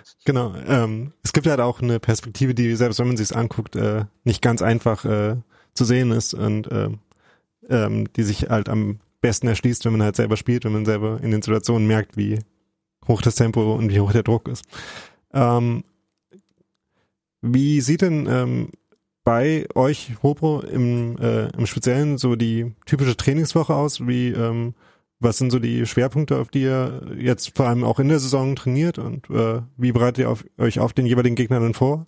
genau. 0.24 0.54
Ähm, 0.66 1.12
es 1.22 1.32
gibt 1.32 1.46
halt 1.46 1.60
auch 1.60 1.80
eine 1.80 2.00
Perspektive, 2.00 2.54
die 2.54 2.74
selbst 2.76 2.98
wenn 2.98 3.08
man 3.08 3.16
sich's 3.16 3.32
anguckt, 3.32 3.76
äh, 3.76 4.04
nicht 4.24 4.42
ganz 4.42 4.62
einfach 4.62 5.04
äh, 5.04 5.36
zu 5.74 5.84
sehen 5.84 6.10
ist 6.10 6.34
und 6.34 6.70
äh, 6.70 6.90
ähm, 7.68 8.12
die 8.12 8.22
sich 8.22 8.50
halt 8.50 8.68
am 8.68 9.00
besten 9.20 9.48
erschließt, 9.48 9.84
wenn 9.84 9.92
man 9.92 10.02
halt 10.02 10.16
selber 10.16 10.36
spielt, 10.36 10.64
wenn 10.64 10.72
man 10.72 10.84
selber 10.84 11.20
in 11.22 11.30
den 11.30 11.42
Situationen 11.42 11.88
merkt, 11.88 12.16
wie 12.16 12.38
hoch 13.08 13.22
das 13.22 13.36
Tempo 13.36 13.74
und 13.74 13.90
wie 13.90 14.00
hoch 14.00 14.12
der 14.12 14.22
Druck 14.22 14.48
ist. 14.48 14.64
Ähm, 15.32 15.84
wie 17.40 17.80
sieht 17.80 18.02
denn 18.02 18.26
ähm, 18.28 18.68
bei 19.24 19.66
euch, 19.74 20.12
Hopro, 20.22 20.60
im, 20.60 21.18
äh, 21.18 21.48
im 21.56 21.66
Speziellen 21.66 22.18
so 22.18 22.36
die 22.36 22.74
typische 22.86 23.16
Trainingswoche 23.16 23.74
aus? 23.74 24.06
Wie 24.06 24.28
ähm, 24.28 24.74
was 25.24 25.38
sind 25.38 25.50
so 25.50 25.58
die 25.58 25.86
Schwerpunkte, 25.86 26.36
auf 26.36 26.48
die 26.48 26.62
ihr 26.62 27.00
jetzt 27.18 27.56
vor 27.56 27.66
allem 27.66 27.82
auch 27.82 27.98
in 27.98 28.08
der 28.08 28.18
Saison 28.20 28.54
trainiert 28.54 28.98
und 28.98 29.28
äh, 29.30 29.62
wie 29.76 29.92
bereitet 29.92 30.18
ihr 30.18 30.30
auf, 30.30 30.44
euch 30.58 30.78
auf 30.78 30.92
den 30.92 31.06
jeweiligen 31.06 31.34
Gegner 31.34 31.60
dann 31.60 31.74
vor? 31.74 32.06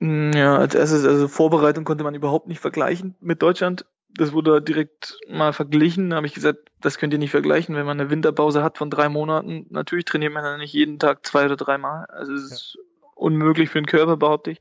Mm, 0.00 0.32
ja, 0.32 0.58
als 0.58 0.74
erstes, 0.74 1.04
also 1.04 1.28
Vorbereitung 1.28 1.84
konnte 1.84 2.04
man 2.04 2.14
überhaupt 2.14 2.48
nicht 2.48 2.60
vergleichen 2.60 3.14
mit 3.20 3.42
Deutschland. 3.42 3.86
Das 4.08 4.32
wurde 4.32 4.60
direkt 4.62 5.18
mal 5.28 5.52
verglichen. 5.52 6.10
Da 6.10 6.16
habe 6.16 6.26
ich 6.26 6.34
gesagt, 6.34 6.70
das 6.80 6.98
könnt 6.98 7.12
ihr 7.12 7.18
nicht 7.18 7.30
vergleichen, 7.30 7.74
wenn 7.74 7.86
man 7.86 8.00
eine 8.00 8.10
Winterpause 8.10 8.62
hat 8.62 8.78
von 8.78 8.90
drei 8.90 9.08
Monaten. 9.08 9.66
Natürlich 9.70 10.04
trainiert 10.04 10.32
man 10.32 10.42
dann 10.42 10.60
nicht 10.60 10.72
jeden 10.72 10.98
Tag 10.98 11.26
zwei 11.26 11.46
oder 11.46 11.56
dreimal. 11.56 12.06
Also 12.06 12.32
es 12.32 12.50
ist 12.50 12.74
ja. 12.76 13.08
unmöglich 13.14 13.70
für 13.70 13.80
den 13.80 13.86
Körper, 13.86 14.16
behaupte 14.16 14.52
ich. 14.52 14.60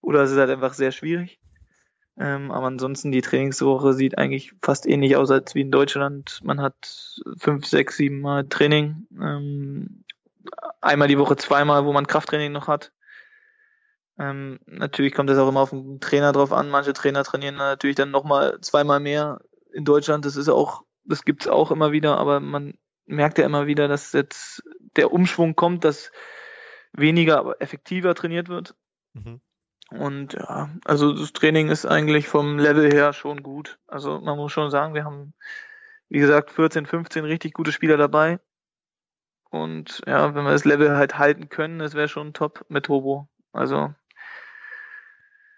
Oder 0.00 0.22
es 0.22 0.30
ist 0.30 0.38
halt 0.38 0.50
einfach 0.50 0.74
sehr 0.74 0.92
schwierig. 0.92 1.40
Ähm, 2.18 2.50
aber 2.50 2.66
ansonsten 2.66 3.12
die 3.12 3.20
Trainingswoche 3.20 3.92
sieht 3.92 4.18
eigentlich 4.18 4.52
fast 4.60 4.86
ähnlich 4.86 5.16
aus 5.16 5.30
als 5.30 5.54
wie 5.54 5.60
in 5.60 5.70
Deutschland. 5.70 6.40
Man 6.42 6.60
hat 6.60 7.20
fünf, 7.38 7.66
sechs, 7.66 7.96
sieben 7.96 8.20
Mal 8.20 8.48
Training. 8.48 9.06
Ähm, 9.20 10.04
einmal 10.80 11.08
die 11.08 11.18
Woche 11.18 11.36
zweimal, 11.36 11.84
wo 11.84 11.92
man 11.92 12.06
Krafttraining 12.06 12.50
noch 12.50 12.66
hat. 12.66 12.92
Ähm, 14.18 14.58
natürlich 14.66 15.14
kommt 15.14 15.30
das 15.30 15.38
auch 15.38 15.48
immer 15.48 15.60
auf 15.60 15.70
den 15.70 16.00
Trainer 16.00 16.32
drauf 16.32 16.52
an. 16.52 16.70
Manche 16.70 16.92
Trainer 16.92 17.22
trainieren 17.22 17.54
natürlich 17.54 17.96
dann 17.96 18.10
nochmal 18.10 18.60
zweimal 18.62 18.98
mehr 18.98 19.40
in 19.72 19.84
Deutschland. 19.84 20.24
Das 20.24 20.34
ist 20.34 20.48
auch, 20.48 20.82
das 21.04 21.24
gibt's 21.24 21.46
auch 21.46 21.70
immer 21.70 21.92
wieder, 21.92 22.18
aber 22.18 22.40
man 22.40 22.74
merkt 23.06 23.38
ja 23.38 23.46
immer 23.46 23.68
wieder, 23.68 23.86
dass 23.86 24.12
jetzt 24.12 24.64
der 24.96 25.12
Umschwung 25.12 25.54
kommt, 25.54 25.84
dass 25.84 26.10
weniger, 26.92 27.38
aber 27.38 27.62
effektiver 27.62 28.14
trainiert 28.16 28.48
wird. 28.48 28.74
Mhm. 29.12 29.40
Und 29.90 30.34
ja, 30.34 30.70
also 30.84 31.12
das 31.12 31.32
Training 31.32 31.68
ist 31.68 31.86
eigentlich 31.86 32.28
vom 32.28 32.58
Level 32.58 32.92
her 32.92 33.12
schon 33.12 33.42
gut. 33.42 33.78
Also 33.86 34.20
man 34.20 34.36
muss 34.36 34.52
schon 34.52 34.70
sagen, 34.70 34.94
wir 34.94 35.04
haben, 35.04 35.32
wie 36.08 36.18
gesagt, 36.18 36.50
14, 36.50 36.86
15 36.86 37.24
richtig 37.24 37.54
gute 37.54 37.72
Spieler 37.72 37.96
dabei. 37.96 38.38
Und 39.50 40.02
ja, 40.06 40.34
wenn 40.34 40.44
wir 40.44 40.50
das 40.50 40.66
Level 40.66 40.96
halt 40.96 41.18
halten 41.18 41.48
können, 41.48 41.78
das 41.78 41.94
wäre 41.94 42.08
schon 42.08 42.34
top 42.34 42.66
mit 42.68 42.84
Turbo. 42.84 43.28
Also. 43.52 43.94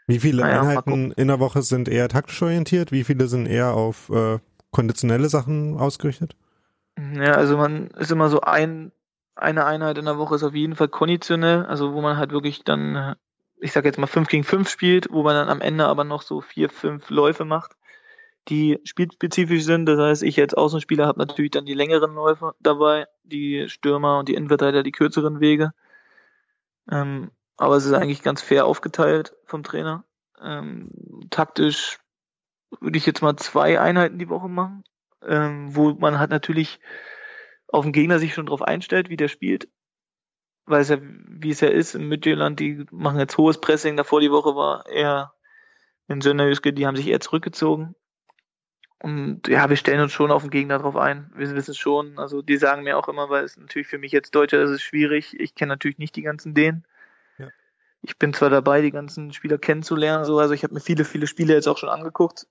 Wie 0.07 0.21
viele 0.21 0.43
naja, 0.43 0.61
Einheiten 0.61 1.11
in 1.13 1.29
der 1.29 1.41
Woche 1.41 1.63
sind 1.63 1.89
eher 1.89 2.09
taktisch 2.09 2.41
orientiert? 2.43 2.93
Wie 2.93 3.05
viele 3.05 3.27
sind 3.27 3.47
eher 3.47 3.75
auf 3.75 4.11
äh, 4.11 4.39
konditionelle 4.71 5.29
Sachen 5.29 5.77
ausgerichtet? 5.77 6.37
Ja, 7.15 7.33
also 7.33 7.57
man 7.57 7.89
ist 7.89 8.13
immer 8.13 8.29
so 8.29 8.41
ein, 8.43 8.93
eine 9.35 9.65
Einheit 9.65 9.99
in 9.99 10.05
der 10.05 10.19
Woche 10.19 10.37
ist 10.37 10.45
auf 10.45 10.55
jeden 10.55 10.77
Fall 10.77 10.89
konditionell, 10.89 11.65
also 11.67 11.95
wo 11.95 12.01
man 12.01 12.17
halt 12.17 12.31
wirklich 12.31 12.63
dann 12.63 13.17
ich 13.61 13.73
sag 13.73 13.85
jetzt 13.85 13.99
mal 13.99 14.07
5 14.07 14.29
gegen 14.29 14.45
5 14.45 14.69
spielt, 14.69 15.09
wo 15.11 15.23
man 15.23 15.35
dann 15.35 15.49
am 15.49 15.61
Ende 15.61 15.87
aber 15.87 16.05
noch 16.05 16.23
so 16.23 16.41
vier, 16.41 16.69
fünf 16.69 17.11
Läufe 17.11 17.45
macht, 17.45 17.77
die 18.49 18.79
spielspezifisch 18.85 19.65
sind. 19.65 19.87
Das 19.87 19.99
heißt, 19.99 20.23
ich 20.23 20.41
als 20.41 20.55
Außenspieler 20.55 21.07
habe 21.07 21.19
natürlich 21.19 21.51
dann 21.51 21.67
die 21.67 21.75
längeren 21.75 22.15
Läufe 22.15 22.55
dabei, 22.61 23.07
die 23.23 23.69
Stürmer 23.69 24.19
und 24.19 24.29
die 24.29 24.35
Innenverteidiger 24.35 24.83
die 24.83 24.93
kürzeren 24.93 25.41
Wege. 25.41 25.73
Ähm, 26.91 27.31
aber 27.57 27.77
es 27.77 27.85
ist 27.85 27.93
eigentlich 27.93 28.23
ganz 28.23 28.43
fair 28.43 28.67
aufgeteilt 28.67 29.35
vom 29.45 29.63
Trainer. 29.63 30.05
Ähm, 30.41 30.91
taktisch 31.31 31.99
würde 32.81 32.97
ich 32.97 33.07
jetzt 33.07 33.23
mal 33.23 33.37
zwei 33.37 33.81
Einheiten 33.81 34.19
die 34.19 34.29
Woche 34.29 34.49
machen, 34.49 34.85
ähm, 35.27 35.75
wo 35.75 35.93
man 35.93 36.19
halt 36.19 36.31
natürlich 36.31 36.81
auf 37.69 37.85
den 37.85 37.93
Gegner 37.93 38.19
sich 38.19 38.35
schon 38.35 38.47
drauf 38.47 38.63
einstellt, 38.63 39.11
wie 39.11 39.17
der 39.17 39.29
spielt 39.29 39.69
weil 40.71 40.83
es 40.83 40.89
ja, 40.89 40.99
wie 41.01 41.51
es 41.51 41.61
ja 41.61 41.69
ist, 41.69 41.95
im 41.95 42.09
Midtjylland, 42.09 42.61
die 42.61 42.85
machen 42.91 43.19
jetzt 43.19 43.37
hohes 43.37 43.61
Pressing, 43.61 43.97
davor 43.97 44.21
die 44.21 44.31
Woche 44.31 44.55
war 44.57 44.87
eher 44.87 45.35
in 46.09 46.21
Sönderjyske, 46.21 46.73
die 46.73 46.87
haben 46.87 46.97
sich 46.97 47.09
eher 47.09 47.21
zurückgezogen. 47.21 47.95
Und 49.03 49.49
ja, 49.49 49.69
wir 49.71 49.77
stellen 49.77 50.01
uns 50.01 50.13
schon 50.13 50.31
auf 50.31 50.43
den 50.43 50.51
Gegner 50.51 50.79
drauf 50.79 50.97
ein. 50.97 51.31
Wir 51.35 51.51
wissen 51.55 51.71
es 51.71 51.79
schon. 51.79 52.19
Also 52.19 52.43
die 52.43 52.59
sagen 52.59 52.83
mir 52.83 52.99
auch 52.99 53.09
immer, 53.09 53.31
weil 53.31 53.45
es 53.45 53.57
natürlich 53.57 53.89
für 53.89 53.97
mich 53.97 54.13
jetzt 54.13 54.35
Deutscher 54.35 54.61
ist 54.61 54.83
schwierig. 54.83 55.39
Ich 55.41 55.55
kenne 55.55 55.73
natürlich 55.73 55.97
nicht 55.97 56.17
die 56.17 56.23
ganzen 56.23 56.53
Dänen. 56.53 56.85
Ja. 57.39 57.49
Ich 58.03 58.19
bin 58.19 58.35
zwar 58.35 58.51
dabei, 58.51 58.83
die 58.83 58.91
ganzen 58.91 59.33
Spieler 59.33 59.57
kennenzulernen, 59.57 60.25
so, 60.27 60.39
also 60.39 60.53
ich 60.53 60.65
habe 60.65 60.75
mir 60.75 60.81
viele, 60.81 61.07
viele 61.07 61.27
Spiele 61.27 61.55
jetzt 61.55 61.67
auch 61.67 61.79
schon 61.79 61.89
angeguckt. 61.89 62.47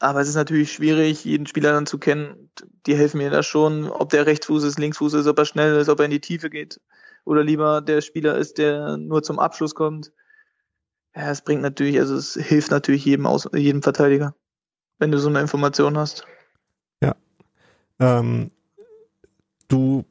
Aber 0.00 0.20
es 0.20 0.28
ist 0.28 0.34
natürlich 0.34 0.72
schwierig, 0.72 1.24
jeden 1.24 1.46
Spieler 1.46 1.72
dann 1.72 1.86
zu 1.86 1.98
kennen. 1.98 2.50
Die 2.86 2.96
helfen 2.96 3.18
mir 3.18 3.30
da 3.30 3.42
schon, 3.42 3.88
ob 3.88 4.10
der 4.10 4.26
Rechtsfuß 4.26 4.64
ist, 4.64 4.78
Linksfuß 4.78 5.14
ist, 5.14 5.26
ob 5.26 5.38
er 5.38 5.44
schnell 5.44 5.76
ist, 5.78 5.88
ob 5.88 6.00
er 6.00 6.06
in 6.06 6.10
die 6.10 6.20
Tiefe 6.20 6.50
geht 6.50 6.80
oder 7.24 7.44
lieber 7.44 7.80
der 7.80 8.00
Spieler 8.00 8.36
ist, 8.36 8.58
der 8.58 8.96
nur 8.96 9.22
zum 9.22 9.38
Abschluss 9.38 9.74
kommt. 9.74 10.12
Ja, 11.14 11.30
es 11.30 11.42
bringt 11.42 11.62
natürlich, 11.62 11.98
also 11.98 12.16
es 12.16 12.34
hilft 12.34 12.70
natürlich 12.70 13.04
jedem 13.04 13.26
aus, 13.26 13.48
jedem 13.52 13.82
Verteidiger, 13.82 14.34
wenn 14.98 15.10
du 15.10 15.18
so 15.18 15.28
eine 15.28 15.40
Information 15.40 15.98
hast. 15.98 16.26
Ja. 17.02 17.14
Ähm, 17.98 18.50
du 19.68 20.04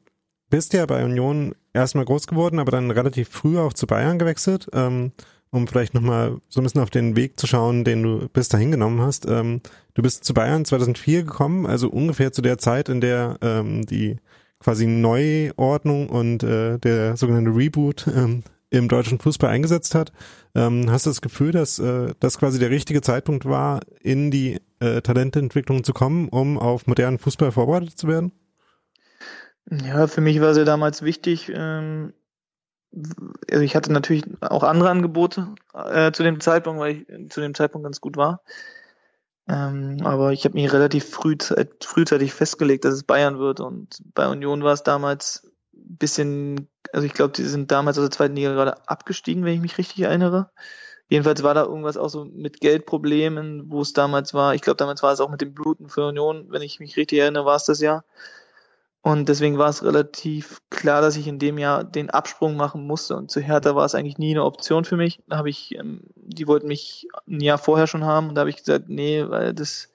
bist 0.50 0.72
ja 0.72 0.84
bei 0.86 1.04
Union 1.04 1.54
erstmal 1.72 2.04
groß 2.04 2.26
geworden, 2.26 2.58
aber 2.58 2.70
dann 2.70 2.90
relativ 2.90 3.28
früh 3.28 3.58
auch 3.58 3.72
zu 3.72 3.86
Bayern 3.86 4.18
gewechselt, 4.18 4.68
ähm, 4.72 5.12
um 5.50 5.66
vielleicht 5.66 5.94
nochmal 5.94 6.38
so 6.48 6.60
ein 6.60 6.64
bisschen 6.64 6.80
auf 6.80 6.90
den 6.90 7.16
Weg 7.16 7.38
zu 7.38 7.46
schauen, 7.46 7.84
den 7.84 8.02
du 8.02 8.28
bis 8.28 8.48
dahin 8.48 8.70
genommen 8.70 9.00
hast. 9.00 9.26
Ähm, 9.26 9.60
du 9.94 10.02
bist 10.02 10.24
zu 10.24 10.34
Bayern 10.34 10.64
2004 10.64 11.24
gekommen, 11.24 11.66
also 11.66 11.88
ungefähr 11.88 12.32
zu 12.32 12.42
der 12.42 12.58
Zeit, 12.58 12.88
in 12.88 13.00
der 13.00 13.38
ähm, 13.42 13.84
die 13.86 14.16
quasi 14.60 14.86
Neuordnung 14.86 16.08
und 16.08 16.42
äh, 16.42 16.78
der 16.78 17.16
sogenannte 17.16 17.54
Reboot 17.54 18.06
ähm, 18.14 18.44
im 18.70 18.88
deutschen 18.88 19.18
Fußball 19.18 19.50
eingesetzt 19.50 19.94
hat. 19.94 20.12
Ähm, 20.54 20.90
hast 20.90 21.06
du 21.06 21.10
das 21.10 21.20
Gefühl, 21.20 21.50
dass 21.50 21.78
äh, 21.78 22.14
das 22.20 22.38
quasi 22.38 22.58
der 22.58 22.70
richtige 22.70 23.00
Zeitpunkt 23.00 23.44
war, 23.44 23.80
in 24.00 24.30
die 24.30 24.60
äh, 24.78 25.00
Talententwicklung 25.00 25.82
zu 25.82 25.92
kommen, 25.92 26.28
um 26.28 26.58
auf 26.58 26.86
modernen 26.86 27.18
Fußball 27.18 27.50
vorbereitet 27.52 27.98
zu 27.98 28.06
werden? 28.06 28.32
Ja, 29.70 30.06
für 30.06 30.20
mich 30.20 30.40
war 30.40 30.50
es 30.50 30.56
ja 30.58 30.64
damals 30.64 31.02
wichtig. 31.02 31.50
Ähm, 31.54 32.12
also 32.92 33.62
ich 33.62 33.76
hatte 33.76 33.92
natürlich 33.92 34.24
auch 34.40 34.62
andere 34.62 34.90
Angebote 34.90 35.54
äh, 35.74 36.12
zu 36.12 36.22
dem 36.22 36.40
Zeitpunkt, 36.40 36.80
weil 36.80 36.96
ich 36.96 37.30
zu 37.30 37.40
dem 37.40 37.54
Zeitpunkt 37.54 37.84
ganz 37.84 38.00
gut 38.00 38.16
war. 38.16 38.42
Ähm, 39.48 39.98
aber 40.04 40.32
ich 40.32 40.44
habe 40.44 40.54
mich 40.54 40.72
relativ 40.72 41.08
frühzeit, 41.08 41.84
frühzeitig 41.84 42.32
festgelegt, 42.32 42.84
dass 42.84 42.94
es 42.94 43.02
Bayern 43.02 43.38
wird. 43.38 43.60
Und 43.60 44.00
bei 44.14 44.28
Union 44.28 44.62
war 44.62 44.72
es 44.72 44.82
damals 44.82 45.50
ein 45.74 45.96
bisschen, 45.96 46.68
also 46.92 47.06
ich 47.06 47.14
glaube, 47.14 47.32
die 47.32 47.44
sind 47.44 47.70
damals 47.70 47.98
aus 47.98 48.04
der 48.04 48.10
zweiten 48.10 48.36
Liga 48.36 48.52
gerade 48.52 48.88
abgestiegen, 48.88 49.44
wenn 49.44 49.54
ich 49.54 49.60
mich 49.60 49.78
richtig 49.78 50.00
erinnere. 50.00 50.50
Jedenfalls 51.08 51.42
war 51.42 51.54
da 51.54 51.64
irgendwas 51.64 51.96
auch 51.96 52.08
so 52.08 52.24
mit 52.24 52.60
Geldproblemen, 52.60 53.70
wo 53.70 53.80
es 53.80 53.92
damals 53.92 54.32
war. 54.34 54.54
Ich 54.54 54.62
glaube, 54.62 54.76
damals 54.76 55.02
war 55.02 55.12
es 55.12 55.20
auch 55.20 55.30
mit 55.30 55.40
dem 55.40 55.54
Bluten 55.54 55.88
für 55.88 56.06
Union, 56.06 56.46
wenn 56.50 56.62
ich 56.62 56.78
mich 56.78 56.96
richtig 56.96 57.18
erinnere, 57.18 57.44
war 57.44 57.56
es 57.56 57.64
das 57.64 57.80
ja. 57.80 58.04
Und 59.02 59.30
deswegen 59.30 59.56
war 59.56 59.70
es 59.70 59.82
relativ 59.82 60.60
klar, 60.68 61.00
dass 61.00 61.16
ich 61.16 61.26
in 61.26 61.38
dem 61.38 61.56
Jahr 61.56 61.84
den 61.84 62.10
Absprung 62.10 62.56
machen 62.56 62.86
musste. 62.86 63.16
Und 63.16 63.30
zu 63.30 63.40
Hertha 63.40 63.74
war 63.74 63.86
es 63.86 63.94
eigentlich 63.94 64.18
nie 64.18 64.32
eine 64.32 64.44
Option 64.44 64.84
für 64.84 64.98
mich. 64.98 65.22
Da 65.26 65.38
habe 65.38 65.48
ich, 65.48 65.74
ähm, 65.74 66.02
die 66.16 66.46
wollten 66.46 66.68
mich 66.68 67.08
ein 67.26 67.40
Jahr 67.40 67.56
vorher 67.56 67.86
schon 67.86 68.04
haben 68.04 68.28
und 68.28 68.34
da 68.34 68.40
habe 68.40 68.50
ich 68.50 68.58
gesagt, 68.58 68.90
nee, 68.90 69.24
weil 69.26 69.54
das, 69.54 69.90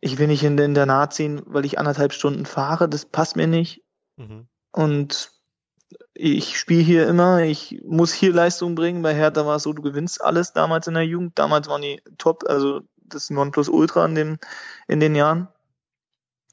ich 0.00 0.18
will 0.18 0.26
nicht 0.26 0.42
in 0.42 0.58
den 0.58 0.70
Internat 0.70 1.14
ziehen, 1.14 1.40
weil 1.46 1.64
ich 1.64 1.78
anderthalb 1.78 2.12
Stunden 2.12 2.44
fahre, 2.44 2.86
das 2.86 3.06
passt 3.06 3.36
mir 3.36 3.46
nicht. 3.46 3.82
Mhm. 4.16 4.46
Und 4.72 5.30
ich 6.12 6.58
spiele 6.58 6.82
hier 6.82 7.08
immer, 7.08 7.42
ich 7.44 7.80
muss 7.86 8.12
hier 8.12 8.34
Leistung 8.34 8.74
bringen. 8.74 9.00
Bei 9.00 9.14
Hertha 9.14 9.46
war 9.46 9.56
es 9.56 9.62
so, 9.62 9.72
du 9.72 9.80
gewinnst 9.80 10.22
alles 10.22 10.52
damals 10.52 10.86
in 10.86 10.94
der 10.94 11.06
Jugend. 11.06 11.38
Damals 11.38 11.66
waren 11.66 11.80
die 11.80 12.02
top, 12.18 12.44
also 12.46 12.82
das 12.98 13.30
Nonplusultra 13.30 14.04
in, 14.04 14.14
dem, 14.14 14.38
in 14.86 15.00
den 15.00 15.14
Jahren. 15.14 15.48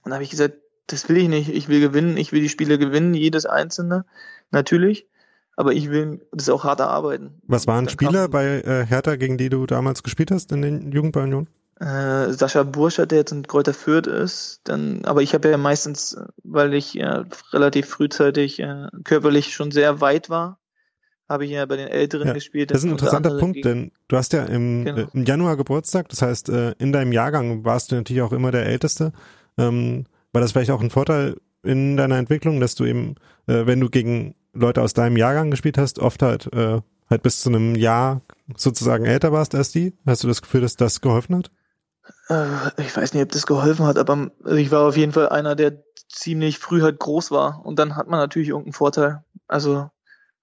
Und 0.03 0.11
da 0.11 0.13
habe 0.13 0.23
ich 0.23 0.29
gesagt, 0.29 0.57
das 0.87 1.07
will 1.09 1.17
ich 1.17 1.27
nicht. 1.27 1.49
Ich 1.49 1.67
will 1.67 1.79
gewinnen, 1.79 2.17
ich 2.17 2.31
will 2.31 2.41
die 2.41 2.49
Spiele 2.49 2.77
gewinnen, 2.77 3.13
jedes 3.13 3.45
einzelne, 3.45 4.05
natürlich. 4.51 5.07
Aber 5.55 5.73
ich 5.73 5.89
will 5.89 6.21
das 6.31 6.49
auch 6.49 6.63
hart 6.63 6.79
erarbeiten. 6.79 7.41
Was 7.47 7.65
waren 7.65 7.89
Spieler 7.89 8.27
bei 8.29 8.61
äh, 8.61 8.85
Hertha, 8.85 9.15
gegen 9.15 9.37
die 9.37 9.49
du 9.49 9.65
damals 9.65 10.03
gespielt 10.03 10.29
hast 10.29 10.51
in 10.51 10.61
den 10.61 10.91
Jugend 10.91 11.13
bei 11.13 11.23
Union? 11.23 11.47
Äh, 11.79 12.31
Sascha 12.31 12.63
Burschert, 12.63 13.11
der 13.11 13.19
jetzt 13.19 13.31
in 13.31 13.43
Kräuter 13.43 13.73
Fürth 13.73 14.07
ist, 14.07 14.61
dann, 14.63 15.05
aber 15.05 15.21
ich 15.21 15.33
habe 15.33 15.49
ja 15.49 15.57
meistens, 15.57 16.17
weil 16.43 16.73
ich 16.73 16.97
äh, 16.99 17.23
relativ 17.53 17.87
frühzeitig 17.87 18.59
äh, 18.59 18.87
körperlich 19.03 19.53
schon 19.53 19.71
sehr 19.71 20.01
weit 20.01 20.29
war, 20.29 20.59
habe 21.29 21.45
ich 21.45 21.51
ja 21.51 21.65
bei 21.65 21.75
den 21.75 21.87
Älteren 21.87 22.27
ja, 22.27 22.33
gespielt. 22.33 22.71
Das 22.71 22.79
ist 22.79 22.85
ein 22.85 22.91
interessanter 22.91 23.37
Punkt, 23.37 23.63
denn 23.63 23.91
du 24.07 24.17
hast 24.17 24.33
ja 24.33 24.45
im, 24.45 24.85
genau. 24.85 25.01
äh, 25.01 25.07
im 25.13 25.23
Januar 25.25 25.57
Geburtstag, 25.57 26.09
das 26.09 26.21
heißt, 26.21 26.49
äh, 26.49 26.71
in 26.79 26.91
deinem 26.93 27.11
Jahrgang 27.11 27.63
warst 27.63 27.91
du 27.91 27.95
natürlich 27.95 28.21
auch 28.21 28.31
immer 28.31 28.51
der 28.51 28.65
Älteste. 28.65 29.11
Ähm, 29.57 30.05
war 30.37 30.41
das 30.41 30.51
vielleicht 30.51 30.69
auch 30.69 30.81
ein 30.81 30.91
Vorteil 30.91 31.37
in 31.63 31.97
deiner 31.97 32.19
Entwicklung, 32.19 32.59
dass 32.59 32.75
du 32.75 32.85
eben, 32.85 33.15
äh, 33.47 33.65
wenn 33.65 33.79
du 33.79 33.89
gegen 33.89 34.35
Leute 34.53 34.83
aus 34.83 34.93
deinem 34.93 35.17
Jahrgang 35.17 35.49
gespielt 35.49 35.79
hast, 35.79 35.97
oft 35.97 36.21
halt, 36.21 36.53
äh, 36.53 36.79
halt 37.09 37.23
bis 37.23 37.41
zu 37.41 37.49
einem 37.49 37.73
Jahr 37.73 38.21
sozusagen 38.55 39.05
älter 39.05 39.31
warst 39.31 39.55
als 39.55 39.71
die? 39.71 39.97
Hast 40.05 40.23
du 40.23 40.27
das 40.27 40.43
Gefühl, 40.43 40.61
dass 40.61 40.75
das 40.75 41.01
geholfen 41.01 41.37
hat? 41.37 41.49
Äh, 42.29 42.83
ich 42.83 42.95
weiß 42.95 43.15
nicht, 43.15 43.23
ob 43.23 43.31
das 43.31 43.47
geholfen 43.47 43.87
hat, 43.87 43.97
aber 43.97 44.29
also 44.43 44.57
ich 44.57 44.69
war 44.69 44.87
auf 44.87 44.95
jeden 44.95 45.11
Fall 45.11 45.29
einer, 45.29 45.55
der 45.55 45.81
ziemlich 46.07 46.59
früh 46.59 46.83
halt 46.83 46.99
groß 46.99 47.31
war 47.31 47.65
und 47.65 47.79
dann 47.79 47.95
hat 47.95 48.07
man 48.07 48.19
natürlich 48.19 48.49
irgendeinen 48.49 48.73
Vorteil. 48.73 49.23
Also 49.47 49.89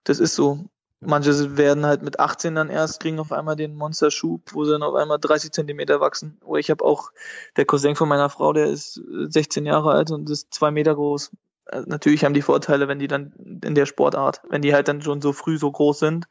das 0.02 0.18
ist 0.18 0.35
so. 0.35 0.64
Manche 1.06 1.56
werden 1.56 1.86
halt 1.86 2.02
mit 2.02 2.20
18 2.20 2.54
dann 2.54 2.70
erst, 2.70 3.00
kriegen 3.00 3.18
auf 3.18 3.32
einmal 3.32 3.56
den 3.56 3.74
Monsterschub, 3.74 4.54
wo 4.54 4.64
sie 4.64 4.72
dann 4.72 4.82
auf 4.82 4.94
einmal 4.94 5.18
30 5.18 5.52
Zentimeter 5.52 6.00
wachsen. 6.00 6.38
Oder 6.44 6.60
ich 6.60 6.70
habe 6.70 6.84
auch, 6.84 7.10
der 7.56 7.64
Cousin 7.64 7.96
von 7.96 8.08
meiner 8.08 8.30
Frau, 8.30 8.52
der 8.52 8.66
ist 8.66 8.94
16 8.94 9.66
Jahre 9.66 9.92
alt 9.92 10.10
und 10.10 10.28
ist 10.30 10.52
zwei 10.52 10.70
Meter 10.70 10.94
groß. 10.94 11.32
Also 11.66 11.88
natürlich 11.88 12.24
haben 12.24 12.34
die 12.34 12.42
Vorteile, 12.42 12.88
wenn 12.88 12.98
die 12.98 13.08
dann 13.08 13.32
in 13.64 13.74
der 13.74 13.86
Sportart, 13.86 14.42
wenn 14.48 14.62
die 14.62 14.74
halt 14.74 14.88
dann 14.88 15.02
schon 15.02 15.22
so 15.22 15.32
früh 15.32 15.58
so 15.58 15.70
groß 15.70 15.98
sind. 15.98 16.26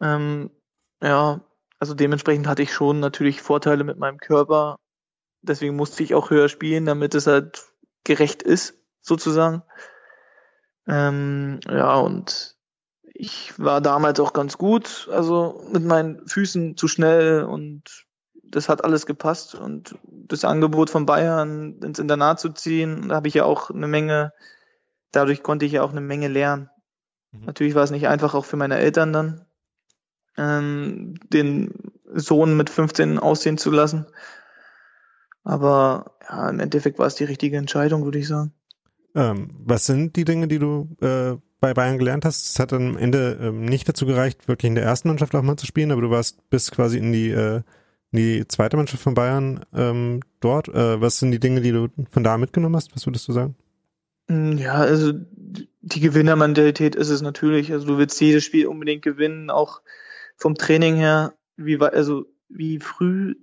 Ähm, 0.00 0.50
ja, 1.02 1.40
also 1.78 1.94
dementsprechend 1.94 2.46
hatte 2.48 2.62
ich 2.62 2.72
schon 2.72 3.00
natürlich 3.00 3.40
Vorteile 3.40 3.84
mit 3.84 3.98
meinem 3.98 4.18
Körper. 4.18 4.76
Deswegen 5.42 5.76
musste 5.76 6.02
ich 6.02 6.14
auch 6.14 6.30
höher 6.30 6.48
spielen, 6.48 6.86
damit 6.86 7.14
es 7.14 7.26
halt 7.26 7.64
gerecht 8.04 8.42
ist, 8.42 8.74
sozusagen. 9.00 9.62
Ähm, 10.88 11.60
ja, 11.68 11.94
und 11.96 12.57
ich 13.20 13.58
war 13.58 13.80
damals 13.80 14.20
auch 14.20 14.32
ganz 14.32 14.58
gut, 14.58 15.08
also 15.10 15.66
mit 15.72 15.84
meinen 15.84 16.26
Füßen 16.28 16.76
zu 16.76 16.86
schnell 16.86 17.42
und 17.42 18.06
das 18.44 18.68
hat 18.68 18.84
alles 18.84 19.06
gepasst 19.06 19.56
und 19.56 19.96
das 20.04 20.44
Angebot 20.44 20.88
von 20.88 21.04
Bayern 21.04 21.80
ins 21.82 21.98
Internat 21.98 22.38
zu 22.38 22.50
ziehen, 22.50 23.08
da 23.08 23.16
habe 23.16 23.26
ich 23.26 23.34
ja 23.34 23.44
auch 23.44 23.70
eine 23.70 23.88
Menge, 23.88 24.32
dadurch 25.10 25.42
konnte 25.42 25.66
ich 25.66 25.72
ja 25.72 25.82
auch 25.82 25.90
eine 25.90 26.00
Menge 26.00 26.28
lernen. 26.28 26.70
Mhm. 27.32 27.46
Natürlich 27.46 27.74
war 27.74 27.82
es 27.82 27.90
nicht 27.90 28.06
einfach, 28.06 28.34
auch 28.34 28.44
für 28.44 28.56
meine 28.56 28.78
Eltern 28.78 29.12
dann, 29.12 29.44
ähm, 30.36 31.14
den 31.32 31.74
Sohn 32.14 32.56
mit 32.56 32.70
15 32.70 33.18
aussehen 33.18 33.58
zu 33.58 33.72
lassen. 33.72 34.06
Aber 35.42 36.16
ja, 36.28 36.48
im 36.48 36.60
Endeffekt 36.60 37.00
war 37.00 37.06
es 37.06 37.16
die 37.16 37.24
richtige 37.24 37.56
Entscheidung, 37.56 38.04
würde 38.04 38.20
ich 38.20 38.28
sagen. 38.28 38.52
Ähm, 39.16 39.50
was 39.58 39.86
sind 39.86 40.14
die 40.14 40.24
Dinge, 40.24 40.46
die 40.46 40.60
du 40.60 40.96
äh, 41.00 41.36
bei 41.60 41.74
Bayern 41.74 41.98
gelernt 41.98 42.24
hast? 42.24 42.46
Es 42.46 42.58
hat 42.58 42.72
am 42.72 42.96
Ende 42.96 43.38
ähm, 43.40 43.64
nicht 43.64 43.88
dazu 43.88 44.06
gereicht, 44.06 44.48
wirklich 44.48 44.68
in 44.68 44.74
der 44.74 44.84
ersten 44.84 45.08
Mannschaft 45.08 45.34
auch 45.34 45.42
mal 45.42 45.56
zu 45.56 45.66
spielen, 45.66 45.90
aber 45.90 46.02
du 46.02 46.10
warst 46.10 46.48
bis 46.50 46.70
quasi 46.70 46.98
in 46.98 47.12
die, 47.12 47.30
äh, 47.30 47.62
in 48.12 48.18
die 48.18 48.48
zweite 48.48 48.76
Mannschaft 48.76 49.02
von 49.02 49.14
Bayern 49.14 49.64
ähm, 49.74 50.20
dort. 50.40 50.68
Äh, 50.68 51.00
was 51.00 51.18
sind 51.18 51.30
die 51.30 51.40
Dinge, 51.40 51.60
die 51.60 51.72
du 51.72 51.88
von 52.10 52.24
da 52.24 52.38
mitgenommen 52.38 52.76
hast? 52.76 52.94
Was 52.94 53.06
würdest 53.06 53.28
du 53.28 53.32
sagen? 53.32 53.56
Mm, 54.28 54.56
ja, 54.58 54.74
also 54.74 55.12
die 55.12 56.00
Gewinnermentalität 56.00 56.94
ist 56.94 57.08
es 57.08 57.22
natürlich. 57.22 57.72
Also 57.72 57.86
du 57.86 57.98
willst 57.98 58.20
jedes 58.20 58.44
Spiel 58.44 58.66
unbedingt 58.66 59.02
gewinnen, 59.02 59.50
auch 59.50 59.80
vom 60.36 60.54
Training 60.54 60.96
her, 60.96 61.34
wie 61.56 61.80
also 61.80 62.26
wie 62.48 62.78
früh 62.78 63.34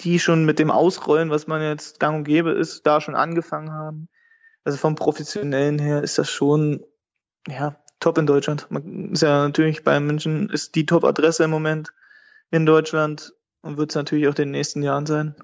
die 0.00 0.18
schon 0.18 0.44
mit 0.44 0.58
dem 0.58 0.70
Ausrollen, 0.70 1.30
was 1.30 1.46
man 1.46 1.62
jetzt 1.62 2.00
gang 2.00 2.18
und 2.18 2.24
gäbe 2.24 2.50
ist, 2.50 2.86
da 2.86 3.00
schon 3.00 3.14
angefangen 3.14 3.72
haben. 3.72 4.08
Also 4.64 4.78
vom 4.78 4.94
Professionellen 4.94 5.78
her 5.78 6.02
ist 6.02 6.18
das 6.18 6.30
schon, 6.30 6.82
ja, 7.48 7.76
top 8.00 8.18
in 8.18 8.26
Deutschland. 8.26 8.66
Man 8.70 9.12
ist 9.12 9.22
ja 9.22 9.44
natürlich 9.44 9.84
bei 9.84 9.98
München 10.00 10.50
ist 10.50 10.74
die 10.74 10.86
Top-Adresse 10.86 11.44
im 11.44 11.50
Moment 11.50 11.92
in 12.50 12.66
Deutschland 12.66 13.32
und 13.62 13.76
wird 13.78 13.90
es 13.90 13.96
natürlich 13.96 14.26
auch 14.26 14.32
in 14.32 14.36
den 14.36 14.50
nächsten 14.50 14.82
Jahren 14.82 15.06
sein. 15.06 15.34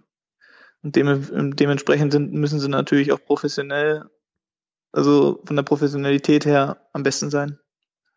Und 0.82 0.96
dem, 0.96 1.56
dementsprechend 1.56 2.12
sind, 2.12 2.32
müssen 2.32 2.60
sie 2.60 2.68
natürlich 2.68 3.12
auch 3.12 3.24
professionell, 3.24 4.04
also 4.92 5.42
von 5.44 5.56
der 5.56 5.64
Professionalität 5.64 6.46
her 6.46 6.88
am 6.92 7.02
besten 7.02 7.30
sein. 7.30 7.58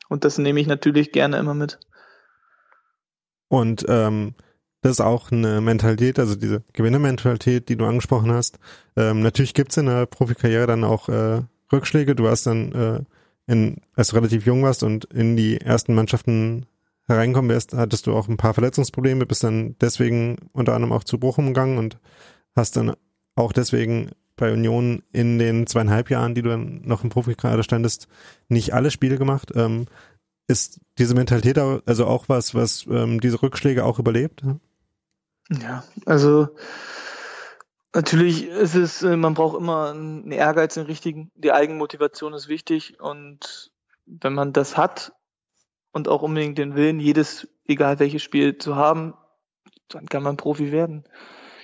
Und 0.10 0.26
das 0.26 0.38
nehme 0.38 0.60
ich 0.60 0.68
natürlich 0.68 1.12
gerne 1.12 1.38
immer 1.38 1.54
mit. 1.54 1.80
Und 3.48 3.86
ähm, 3.88 4.36
das 4.82 4.94
ist 4.94 5.02
auch 5.02 5.32
eine 5.32 5.62
Mentalität, 5.62 6.20
also 6.20 6.36
diese 6.36 6.64
Gewinnermentalität, 6.74 7.70
die 7.70 7.76
du 7.76 7.86
angesprochen 7.86 8.32
hast. 8.32 8.60
Ähm, 8.96 9.22
natürlich 9.22 9.54
gibt's 9.54 9.78
in 9.78 9.86
der 9.86 10.06
Profikarriere 10.06 10.68
dann 10.68 10.84
auch 10.84 11.08
äh, 11.08 11.42
Rückschläge. 11.72 12.16
Du 12.16 12.24
warst 12.24 12.48
dann, 12.48 12.72
äh, 12.72 13.04
in, 13.48 13.78
als 13.96 14.10
du 14.10 14.16
relativ 14.16 14.46
jung 14.46 14.64
warst 14.64 14.84
und 14.84 15.06
in 15.06 15.36
die 15.36 15.60
ersten 15.60 15.94
Mannschaften 15.94 16.66
hereinkommen 17.08 17.50
wirst, 17.50 17.74
hattest 17.74 18.08
du 18.08 18.14
auch 18.14 18.28
ein 18.28 18.38
paar 18.38 18.54
Verletzungsprobleme, 18.54 19.26
bist 19.26 19.44
dann 19.44 19.76
deswegen 19.82 20.38
unter 20.54 20.74
anderem 20.74 20.94
auch 20.94 21.04
zu 21.04 21.20
Bochum 21.20 21.48
gegangen 21.48 21.78
und 21.78 21.98
hast 22.56 22.78
dann 22.78 22.94
auch 23.36 23.54
deswegen 23.54 24.12
bei 24.36 24.52
Union 24.52 25.04
in 25.12 25.38
den 25.38 25.68
zweieinhalb 25.68 26.10
Jahren, 26.10 26.34
die 26.34 26.42
du 26.42 26.50
dann 26.50 26.82
noch 26.84 27.04
im 27.04 27.10
Profikader 27.10 27.64
standest, 27.64 28.08
nicht 28.48 28.74
alle 28.74 28.92
Spiele 28.92 29.18
gemacht. 29.18 29.52
Ähm, 29.56 29.86
ist 30.48 30.82
diese 30.98 31.14
Mentalität 31.16 31.58
also 31.58 32.06
auch 32.06 32.28
was, 32.28 32.56
was 32.56 32.86
ähm, 32.90 33.22
diese 33.22 33.42
Rückschläge 33.42 33.86
auch 33.86 34.00
überlebt? 34.00 34.44
Ja, 35.62 35.84
also 36.06 36.50
natürlich 37.94 38.48
ist 38.48 38.76
es, 38.76 39.04
äh, 39.04 39.18
man 39.18 39.34
braucht 39.34 39.58
immer 39.58 39.92
einen 39.92 40.32
Ehrgeiz, 40.32 40.76
den 40.76 40.86
richtigen, 40.86 41.32
die 41.36 41.52
Eigenmotivation 41.52 42.34
ist 42.34 42.48
wichtig 42.48 43.00
und 43.00 43.72
wenn 44.06 44.34
man 44.34 44.54
das 44.54 44.78
hat 44.78 45.14
und 45.92 46.08
auch 46.08 46.22
unbedingt 46.22 46.58
den 46.58 46.76
Willen, 46.76 47.00
jedes, 47.00 47.48
egal 47.66 48.00
welches 48.00 48.24
Spiel 48.24 48.58
zu 48.58 48.76
haben, 48.76 49.14
dann 49.90 50.08
kann 50.08 50.24
man 50.24 50.38
Profi 50.38 50.72
werden. 50.72 51.04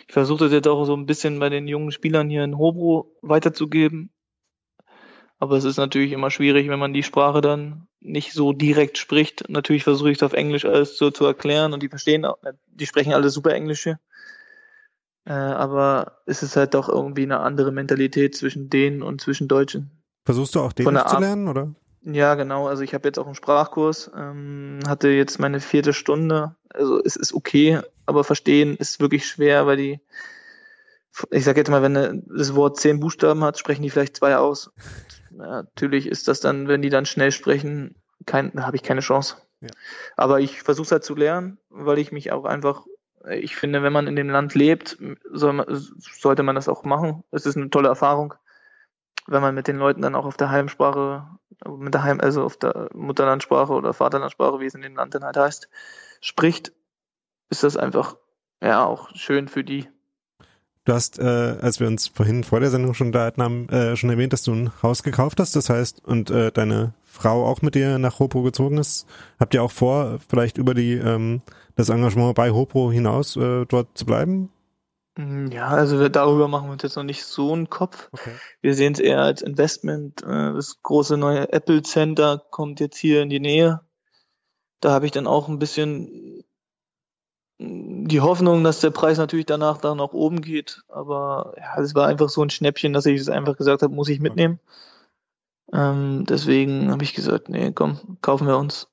Ich 0.08 0.14
versuche 0.14 0.46
das 0.46 0.54
jetzt 0.54 0.68
auch 0.68 0.86
so 0.86 0.96
ein 0.96 1.06
bisschen 1.06 1.40
bei 1.40 1.50
den 1.50 1.68
jungen 1.68 1.92
Spielern 1.92 2.30
hier 2.30 2.44
in 2.44 2.58
Hobro 2.58 3.16
weiterzugeben. 3.22 4.12
Aber 5.40 5.58
es 5.58 5.66
ist 5.66 5.78
natürlich 5.78 6.14
immer 6.14 6.32
schwierig, 6.32 6.68
wenn 6.70 6.80
man 6.80 6.94
die 6.94 7.04
Sprache 7.04 7.42
dann 7.42 7.88
nicht 8.00 8.34
so 8.34 8.54
direkt 8.54 8.98
spricht. 8.98 9.50
Natürlich 9.50 9.84
versuche 9.84 10.10
ich 10.10 10.18
es 10.18 10.24
auf 10.24 10.34
Englisch 10.34 10.66
alles 10.66 10.98
so 10.98 11.12
zu 11.12 11.26
erklären 11.26 11.74
und 11.74 11.84
die 11.84 11.90
verstehen, 11.90 12.26
auch, 12.26 12.38
die 12.68 12.88
sprechen 12.88 13.14
alle 13.14 13.30
super 13.30 13.54
Englisch 13.54 13.84
hier. 13.84 14.00
Äh, 15.28 15.34
aber 15.34 16.20
es 16.26 16.42
ist 16.42 16.56
halt 16.56 16.74
doch 16.74 16.88
irgendwie 16.88 17.24
eine 17.24 17.40
andere 17.40 17.74
Mentalität 17.74 18.36
zwischen 18.36 18.70
denen 18.70 19.02
und 19.02 19.20
zwischen 19.20 19.50
Deutschen. 19.50 19.92
Versuchst 20.24 20.56
du 20.56 20.62
auch 20.62 20.72
Dänisch 20.72 21.04
zu 21.04 21.20
lernen, 21.20 21.50
oder? 21.50 21.76
Ja, 22.04 22.36
genau. 22.36 22.68
Also 22.68 22.84
ich 22.84 22.94
habe 22.94 23.10
jetzt 23.10 23.20
auch 23.20 23.26
einen 23.26 23.36
Sprachkurs, 23.36 24.10
ähm, 24.16 24.80
hatte 24.88 25.10
jetzt 25.10 25.40
meine 25.40 25.60
vierte 25.60 25.92
Stunde. 25.92 26.56
Also 26.70 27.04
es 27.04 27.18
ist 27.18 27.34
okay, 27.34 27.82
aber 28.06 28.24
verstehen 28.24 28.78
ist 28.78 29.02
wirklich 29.02 29.28
schwer, 29.28 29.68
weil 29.68 29.76
die, 29.76 30.00
ich 31.32 31.44
sage 31.44 31.60
jetzt 31.60 31.70
mal, 31.70 31.82
wenn 31.82 32.24
das 32.28 32.56
Wort 32.56 32.80
zehn 32.80 33.02
Buchstaben 33.02 33.44
hat, 33.44 33.60
sprechen 33.60 33.82
die 33.82 33.90
vielleicht 33.90 34.16
zwei 34.16 34.38
aus. 34.38 34.72
Natürlich 35.32 36.08
ist 36.08 36.30
das 36.30 36.40
dann, 36.40 36.70
wenn 36.70 36.82
die 36.82 36.90
dann 36.90 37.06
schnell 37.06 37.34
sprechen, 37.34 37.96
kein, 38.26 38.54
da 38.54 38.66
habe 38.66 38.78
ich 38.78 38.84
keine 38.84 39.02
Chance. 39.02 39.36
Ja. 39.60 39.70
Aber 40.16 40.40
ich 40.40 40.62
versuche 40.62 40.86
es 40.86 40.92
halt 40.94 41.04
zu 41.04 41.16
lernen, 41.16 41.58
weil 41.70 41.98
ich 41.98 42.14
mich 42.14 42.32
auch 42.32 42.46
einfach, 42.46 42.86
ich 43.32 43.56
finde, 43.56 43.84
wenn 43.84 43.94
man 43.94 44.08
in 44.08 44.16
dem 44.16 44.30
Land 44.30 44.56
lebt, 44.56 44.98
soll 45.32 45.54
man, 45.54 45.66
sollte 45.70 46.44
man 46.44 46.56
das 46.56 46.70
auch 46.70 46.84
machen. 46.84 47.24
Es 47.32 47.46
ist 47.46 47.58
eine 47.58 47.70
tolle 47.70 47.90
Erfahrung, 47.90 48.34
wenn 49.28 49.42
man 49.42 49.56
mit 49.56 49.68
den 49.68 49.78
Leuten 49.78 50.02
dann 50.02 50.16
auch 50.16 50.26
auf 50.26 50.38
der 50.38 50.50
Heimsprache, 50.50 51.28
mit 51.66 51.94
der 51.94 52.04
Heim, 52.04 52.20
also 52.22 52.44
auf 52.44 52.58
der 52.58 52.90
Mutterlandsprache 52.94 53.74
oder 53.74 53.94
Vaterlandsprache, 53.94 54.60
wie 54.60 54.66
es 54.66 54.76
in 54.76 54.82
dem 54.82 54.96
Land 54.96 55.16
dann 55.16 55.24
halt 55.24 55.38
heißt, 55.38 55.70
spricht, 56.22 56.72
ist 57.50 57.64
das 57.64 57.78
einfach 57.78 58.16
ja 58.62 58.86
auch 58.86 59.10
schön 59.16 59.48
für 59.48 59.64
die. 59.64 59.88
Du 60.86 60.94
hast, 60.94 61.20
äh, 61.20 61.58
als 61.62 61.82
wir 61.82 61.88
uns 61.88 62.08
vorhin 62.08 62.46
vor 62.46 62.62
der 62.62 62.70
Sendung 62.70 62.94
schon 62.94 63.08
unterhalten 63.08 63.44
haben, 63.44 63.68
äh, 63.68 63.98
schon 63.98 64.10
erwähnt, 64.10 64.32
dass 64.32 64.44
du 64.44 64.54
ein 64.54 64.72
Haus 64.82 65.04
gekauft 65.04 65.38
hast. 65.40 65.54
Das 65.58 65.70
heißt, 65.70 66.06
und 66.06 66.30
äh, 66.30 66.50
deine 66.50 66.94
Frau 67.18 67.46
auch 67.46 67.62
mit 67.62 67.76
dir 67.76 67.98
nach 67.98 68.20
Hopro 68.20 68.44
gezogen 68.44 68.78
ist. 68.78 69.08
Habt 69.40 69.54
ihr 69.54 69.64
auch 69.64 69.72
vor, 69.72 70.20
vielleicht 70.30 70.58
über 70.58 70.74
die 70.74 70.94
ähm, 70.94 71.42
das 71.76 71.90
Engagement 71.90 72.36
bei 72.36 72.52
Hopro 72.52 72.92
hinaus 72.92 73.36
äh, 73.36 73.66
dort 73.66 73.98
zu 73.98 74.06
bleiben? 74.06 74.50
Mm, 75.18 75.48
ja, 75.48 75.68
also 75.68 76.08
darüber 76.10 76.48
machen 76.48 76.68
wir 76.68 76.74
uns 76.74 76.84
jetzt 76.84 76.96
noch 76.96 77.04
nicht 77.04 77.24
so 77.24 77.54
einen 77.54 77.70
Kopf. 77.70 78.10
Okay. 78.12 78.32
Wir 78.62 78.76
sehen 78.76 78.94
es 78.94 79.00
eher 79.00 79.22
als 79.22 79.42
Investment. 79.42 80.22
Äh, 80.24 80.54
das 80.54 80.82
große 80.84 81.18
neue 81.18 81.52
Apple 81.52 81.82
Center 81.82 82.44
kommt 82.52 82.80
jetzt 82.80 82.98
hier 82.98 83.22
in 83.22 83.30
die 83.30 83.40
Nähe. 83.40 83.82
Da 84.80 84.92
habe 84.92 85.06
ich 85.06 85.12
dann 85.12 85.28
auch 85.28 85.50
ein 85.50 85.60
bisschen 85.60 86.44
die 87.60 88.22
Hoffnung, 88.22 88.64
dass 88.64 88.82
der 88.82 88.92
Preis 88.92 89.18
natürlich 89.18 89.48
danach 89.48 89.80
dann 89.80 89.98
nach 89.98 90.14
oben 90.14 90.42
geht. 90.42 90.84
Aber 90.88 91.56
ja, 91.58 91.82
es 91.82 91.96
war 91.96 92.08
einfach 92.08 92.30
so 92.30 92.44
ein 92.44 92.52
Schnäppchen, 92.52 92.94
dass 92.94 93.08
ich 93.08 93.20
es 93.20 93.30
einfach 93.30 93.58
gesagt 93.58 93.82
habe, 93.82 93.94
muss 93.94 94.10
ich 94.10 94.20
mitnehmen. 94.20 94.60
Ähm, 95.74 96.26
deswegen 96.28 96.92
habe 96.92 97.04
ich 97.04 97.14
gesagt, 97.14 97.50
nee, 97.50 97.72
komm, 97.72 98.18
kaufen 98.22 98.48
wir 98.48 98.58
uns. 98.58 98.88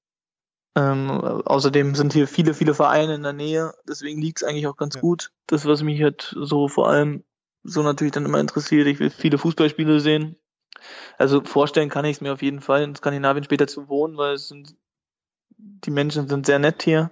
Ähm, 0.76 1.10
außerdem 1.10 1.94
sind 1.94 2.12
hier 2.12 2.26
viele, 2.26 2.52
viele 2.52 2.74
Vereine 2.74 3.14
in 3.14 3.22
der 3.22 3.32
Nähe, 3.32 3.72
deswegen 3.88 4.20
liegt 4.20 4.42
es 4.42 4.48
eigentlich 4.48 4.66
auch 4.66 4.76
ganz 4.76 4.96
ja. 4.96 5.00
gut. 5.00 5.30
Das, 5.46 5.66
was 5.66 5.82
mich 5.82 6.02
halt 6.02 6.34
so 6.36 6.66
vor 6.66 6.88
allem 6.88 7.22
so 7.62 7.82
natürlich 7.82 8.12
dann 8.12 8.24
immer 8.24 8.40
interessiert, 8.40 8.88
ich 8.88 8.98
will 8.98 9.10
viele 9.10 9.38
Fußballspiele 9.38 10.00
sehen. 10.00 10.36
Also 11.16 11.42
vorstellen 11.44 11.90
kann 11.90 12.04
ich 12.04 12.16
es 12.16 12.20
mir 12.20 12.32
auf 12.32 12.42
jeden 12.42 12.60
Fall, 12.60 12.82
in 12.82 12.96
Skandinavien 12.96 13.44
später 13.44 13.68
zu 13.68 13.88
wohnen, 13.88 14.16
weil 14.16 14.34
es 14.34 14.48
sind, 14.48 14.74
die 15.56 15.92
Menschen 15.92 16.28
sind 16.28 16.44
sehr 16.44 16.58
nett 16.58 16.82
hier 16.82 17.10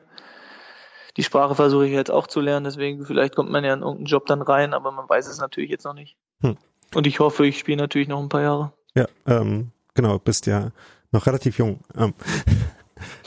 die 1.17 1.23
Sprache 1.23 1.55
versuche 1.55 1.87
ich 1.87 1.93
jetzt 1.93 2.11
auch 2.11 2.27
zu 2.27 2.41
lernen, 2.41 2.65
deswegen 2.65 3.05
vielleicht 3.05 3.37
kommt 3.37 3.51
man 3.51 3.65
ja 3.65 3.75
in 3.75 3.81
irgendeinen 3.81 4.07
Job 4.07 4.27
dann 4.27 4.43
rein, 4.43 4.75
aber 4.75 4.93
man 4.93 5.09
weiß 5.09 5.27
es 5.29 5.39
natürlich 5.39 5.71
jetzt 5.71 5.85
noch 5.85 5.95
nicht. 5.95 6.17
Hm. 6.41 6.57
Und 6.95 7.07
ich 7.07 7.21
hoffe, 7.21 7.47
ich 7.47 7.59
spiele 7.59 7.79
natürlich 7.79 8.09
noch 8.09 8.21
ein 8.21 8.29
paar 8.29 8.43
Jahre. 8.43 8.73
Ja, 8.97 9.07
ähm, 9.27 9.71
genau, 9.95 10.19
bist 10.19 10.47
ja 10.47 10.71
noch 11.11 11.27
relativ 11.27 11.59
jung. 11.59 11.81
Ähm. 11.97 12.15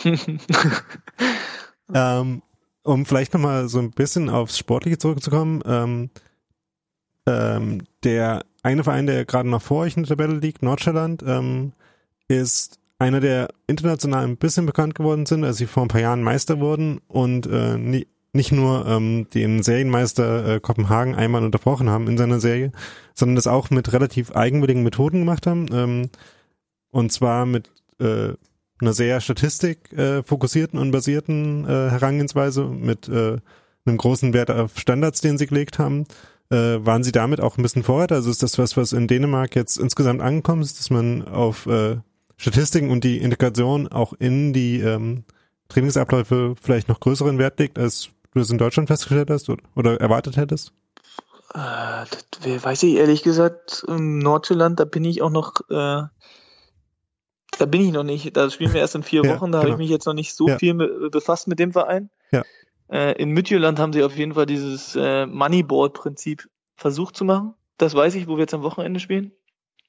ähm, 1.93 2.41
um 2.83 3.05
vielleicht 3.05 3.33
nochmal 3.33 3.67
so 3.67 3.79
ein 3.79 3.91
bisschen 3.91 4.29
aufs 4.29 4.57
Sportliche 4.57 4.97
zurückzukommen, 4.97 5.61
ähm, 5.65 6.09
ähm, 7.25 7.81
der 8.03 8.45
eine 8.63 8.83
Verein, 8.83 9.07
der 9.07 9.25
gerade 9.25 9.49
noch 9.49 9.61
vor 9.61 9.81
euch 9.81 9.97
in 9.97 10.03
der 10.03 10.09
Tabelle 10.09 10.37
liegt, 10.39 10.61
Nordschelland, 10.61 11.23
ähm, 11.25 11.73
ist 12.27 12.79
einer, 12.97 13.19
der 13.19 13.49
international 13.67 14.23
ein 14.23 14.37
bisschen 14.37 14.65
bekannt 14.65 14.95
geworden 14.95 15.25
sind, 15.25 15.43
als 15.43 15.57
sie 15.57 15.65
vor 15.65 15.83
ein 15.83 15.89
paar 15.89 16.01
Jahren 16.01 16.23
Meister 16.23 16.59
wurden 16.59 17.01
und 17.07 17.47
äh, 17.47 17.77
nie, 17.77 18.07
nicht 18.35 18.51
nur 18.51 18.85
ähm, 18.85 19.27
den 19.33 19.63
Serienmeister 19.63 20.55
äh, 20.55 20.59
Kopenhagen 20.59 21.15
einmal 21.15 21.43
unterbrochen 21.43 21.89
haben 21.89 22.07
in 22.07 22.17
seiner 22.17 22.39
Serie, 22.39 22.71
sondern 23.13 23.35
das 23.35 23.47
auch 23.47 23.69
mit 23.69 23.93
relativ 23.93 24.31
eigenwilligen 24.31 24.83
Methoden 24.83 25.19
gemacht 25.19 25.47
haben. 25.47 25.67
Ähm, 25.71 26.09
und 26.91 27.11
zwar 27.11 27.45
mit 27.45 27.71
äh, 27.99 28.33
einer 28.79 28.93
sehr 28.93 29.21
statistik 29.21 29.91
äh, 29.93 30.21
fokussierten 30.23 30.79
und 30.79 30.91
basierten 30.91 31.65
äh, 31.65 31.89
Herangehensweise, 31.89 32.65
mit 32.65 33.07
äh, 33.07 33.37
einem 33.85 33.97
großen 33.97 34.33
Wert 34.33 34.51
auf 34.51 34.77
Standards, 34.77 35.21
den 35.21 35.37
sie 35.37 35.47
gelegt 35.47 35.79
haben. 35.79 36.05
Äh, 36.49 36.85
waren 36.85 37.03
sie 37.03 37.11
damit 37.11 37.41
auch 37.41 37.57
ein 37.57 37.63
bisschen 37.63 37.83
Vorreiter? 37.83 38.15
Also 38.15 38.29
ist 38.29 38.43
das 38.43 38.57
was, 38.57 38.77
was 38.77 38.93
in 38.93 39.07
Dänemark 39.07 39.55
jetzt 39.55 39.77
insgesamt 39.77 40.21
angekommen 40.21 40.61
ist, 40.61 40.79
dass 40.79 40.89
man 40.89 41.27
auf 41.27 41.65
äh, 41.67 41.97
Statistiken 42.37 42.89
und 42.89 43.03
die 43.03 43.17
Integration 43.17 43.87
auch 43.87 44.13
in 44.13 44.53
die 44.53 44.79
ähm, 44.79 45.23
Trainingsabläufe 45.69 46.55
vielleicht 46.61 46.89
noch 46.89 46.99
größeren 46.99 47.37
Wert 47.37 47.59
legt, 47.59 47.79
als 47.79 48.09
du 48.35 48.41
es 48.41 48.51
in 48.51 48.57
Deutschland 48.57 48.87
festgestellt 48.87 49.29
hast 49.29 49.49
oder, 49.75 49.99
erwartet 49.99 50.37
hättest? 50.37 50.73
Äh, 51.53 52.05
das 52.05 52.63
weiß 52.63 52.83
ich 52.83 52.95
ehrlich 52.95 53.23
gesagt. 53.23 53.83
Im 53.87 54.19
Nordjylland, 54.19 54.79
da 54.79 54.85
bin 54.85 55.05
ich 55.05 55.21
auch 55.21 55.31
noch, 55.31 55.61
äh, 55.69 56.03
Da 57.57 57.65
bin 57.65 57.81
ich 57.81 57.91
noch 57.91 58.03
nicht. 58.03 58.35
Da 58.35 58.49
spielen 58.49 58.73
wir 58.73 58.81
erst 58.81 58.95
in 58.95 59.03
vier 59.03 59.21
Wochen. 59.21 59.29
Ja, 59.29 59.37
da 59.37 59.45
genau. 59.45 59.57
habe 59.59 59.69
ich 59.69 59.77
mich 59.77 59.89
jetzt 59.89 60.05
noch 60.05 60.13
nicht 60.13 60.35
so 60.35 60.47
ja. 60.47 60.57
viel 60.57 60.73
befasst 61.09 61.47
mit 61.47 61.59
dem 61.59 61.71
Verein. 61.71 62.09
Ja. 62.31 62.43
Äh, 62.89 63.13
in 63.21 63.31
Midtjylland 63.31 63.79
haben 63.79 63.93
sie 63.93 64.03
auf 64.03 64.15
jeden 64.17 64.33
Fall 64.33 64.45
dieses 64.45 64.95
äh, 64.95 65.25
Moneyball-Prinzip 65.25 66.47
versucht 66.75 67.15
zu 67.15 67.25
machen. 67.25 67.53
Das 67.77 67.95
weiß 67.95 68.15
ich, 68.15 68.27
wo 68.27 68.35
wir 68.35 68.41
jetzt 68.41 68.53
am 68.53 68.63
Wochenende 68.63 68.99
spielen. 68.99 69.31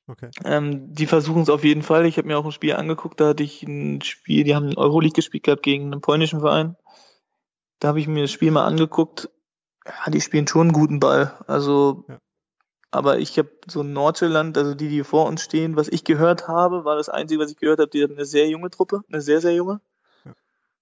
Okay. 0.09 0.31
Ähm, 0.45 0.95
die 0.95 1.07
versuchen 1.07 1.43
es 1.43 1.51
auf 1.51 1.65
jeden 1.65 1.83
Fall. 1.83 2.07
Ich 2.07 2.17
habe 2.17 2.29
mir 2.29 2.39
auch 2.39 2.45
ein 2.45 2.53
Spiel 2.53 2.75
angeguckt, 2.75 3.21
da 3.21 3.29
hatte 3.29 3.43
ich 3.43 3.65
ein 3.65 4.01
Spiel, 4.03 4.45
die 4.45 4.55
haben 4.55 4.77
Euroleague 4.77 5.15
gespielt 5.15 5.43
gehabt 5.43 5.65
gegen 5.65 5.87
einen 5.87 6.01
polnischen 6.01 6.41
Verein. 6.41 6.77
Da 7.79 7.89
habe 7.89 8.01
ich 8.01 8.09
mir 8.09 8.23
das 8.23 8.31
Spiel 8.31 8.51
mal 8.51 8.65
angeguckt. 8.65 9.29
Ja, 9.85 10.11
die 10.11 10.21
spielen 10.21 10.47
schon 10.47 10.63
einen 10.63 10.73
guten 10.73 11.01
Ball. 11.01 11.33
Also, 11.47 12.05
ja. 12.09 12.19
aber 12.91 13.19
ich 13.19 13.39
habe 13.39 13.51
so 13.67 13.83
Nordjylland, 13.83 14.57
also 14.59 14.75
die, 14.75 14.89
die 14.89 15.05
vor 15.05 15.27
uns 15.27 15.43
stehen, 15.43 15.77
was 15.77 15.89
ich 15.89 16.05
gehört 16.05 16.49
habe, 16.49 16.85
war 16.85 16.97
das 16.97 17.09
Einzige, 17.09 17.41
was 17.41 17.51
ich 17.51 17.59
gehört 17.59 17.79
habe, 17.79 17.91
die 17.91 18.03
haben 18.03 18.15
eine 18.15 18.25
sehr 18.25 18.49
junge 18.49 18.71
Truppe, 18.71 19.03
eine 19.09 19.21
sehr, 19.21 19.41
sehr 19.41 19.55
junge. 19.55 19.81
Ja. 20.25 20.33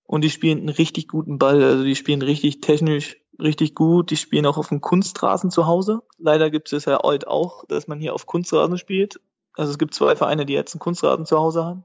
Und 0.04 0.22
die 0.22 0.30
spielen 0.30 0.59
einen 0.59 0.68
richtig 0.70 1.09
guten 1.09 1.38
Ball. 1.38 1.62
Also 1.62 1.85
die 1.85 1.96
spielen 1.96 2.22
richtig 2.22 2.61
technisch 2.61 3.16
richtig 3.40 3.74
gut. 3.74 4.11
Die 4.11 4.16
spielen 4.16 4.46
auch 4.46 4.59
auf 4.59 4.68
dem 4.68 4.80
Kunstrasen 4.80 5.50
zu 5.50 5.66
Hause. 5.66 6.02
Leider 6.18 6.50
gibt 6.50 6.72
es 6.72 6.85
ja 6.85 7.00
heute 7.02 7.28
auch, 7.28 7.64
dass 7.66 7.88
man 7.88 8.00
hier 8.00 8.14
auf 8.14 8.26
Kunstrasen 8.26 8.78
spielt. 8.78 9.20
Also 9.54 9.70
es 9.70 9.78
gibt 9.78 9.94
zwei 9.94 10.16
Vereine, 10.16 10.46
die 10.46 10.52
jetzt 10.52 10.74
einen 10.74 10.80
Kunstrasen 10.80 11.26
zu 11.26 11.38
Hause 11.38 11.64
haben. 11.64 11.85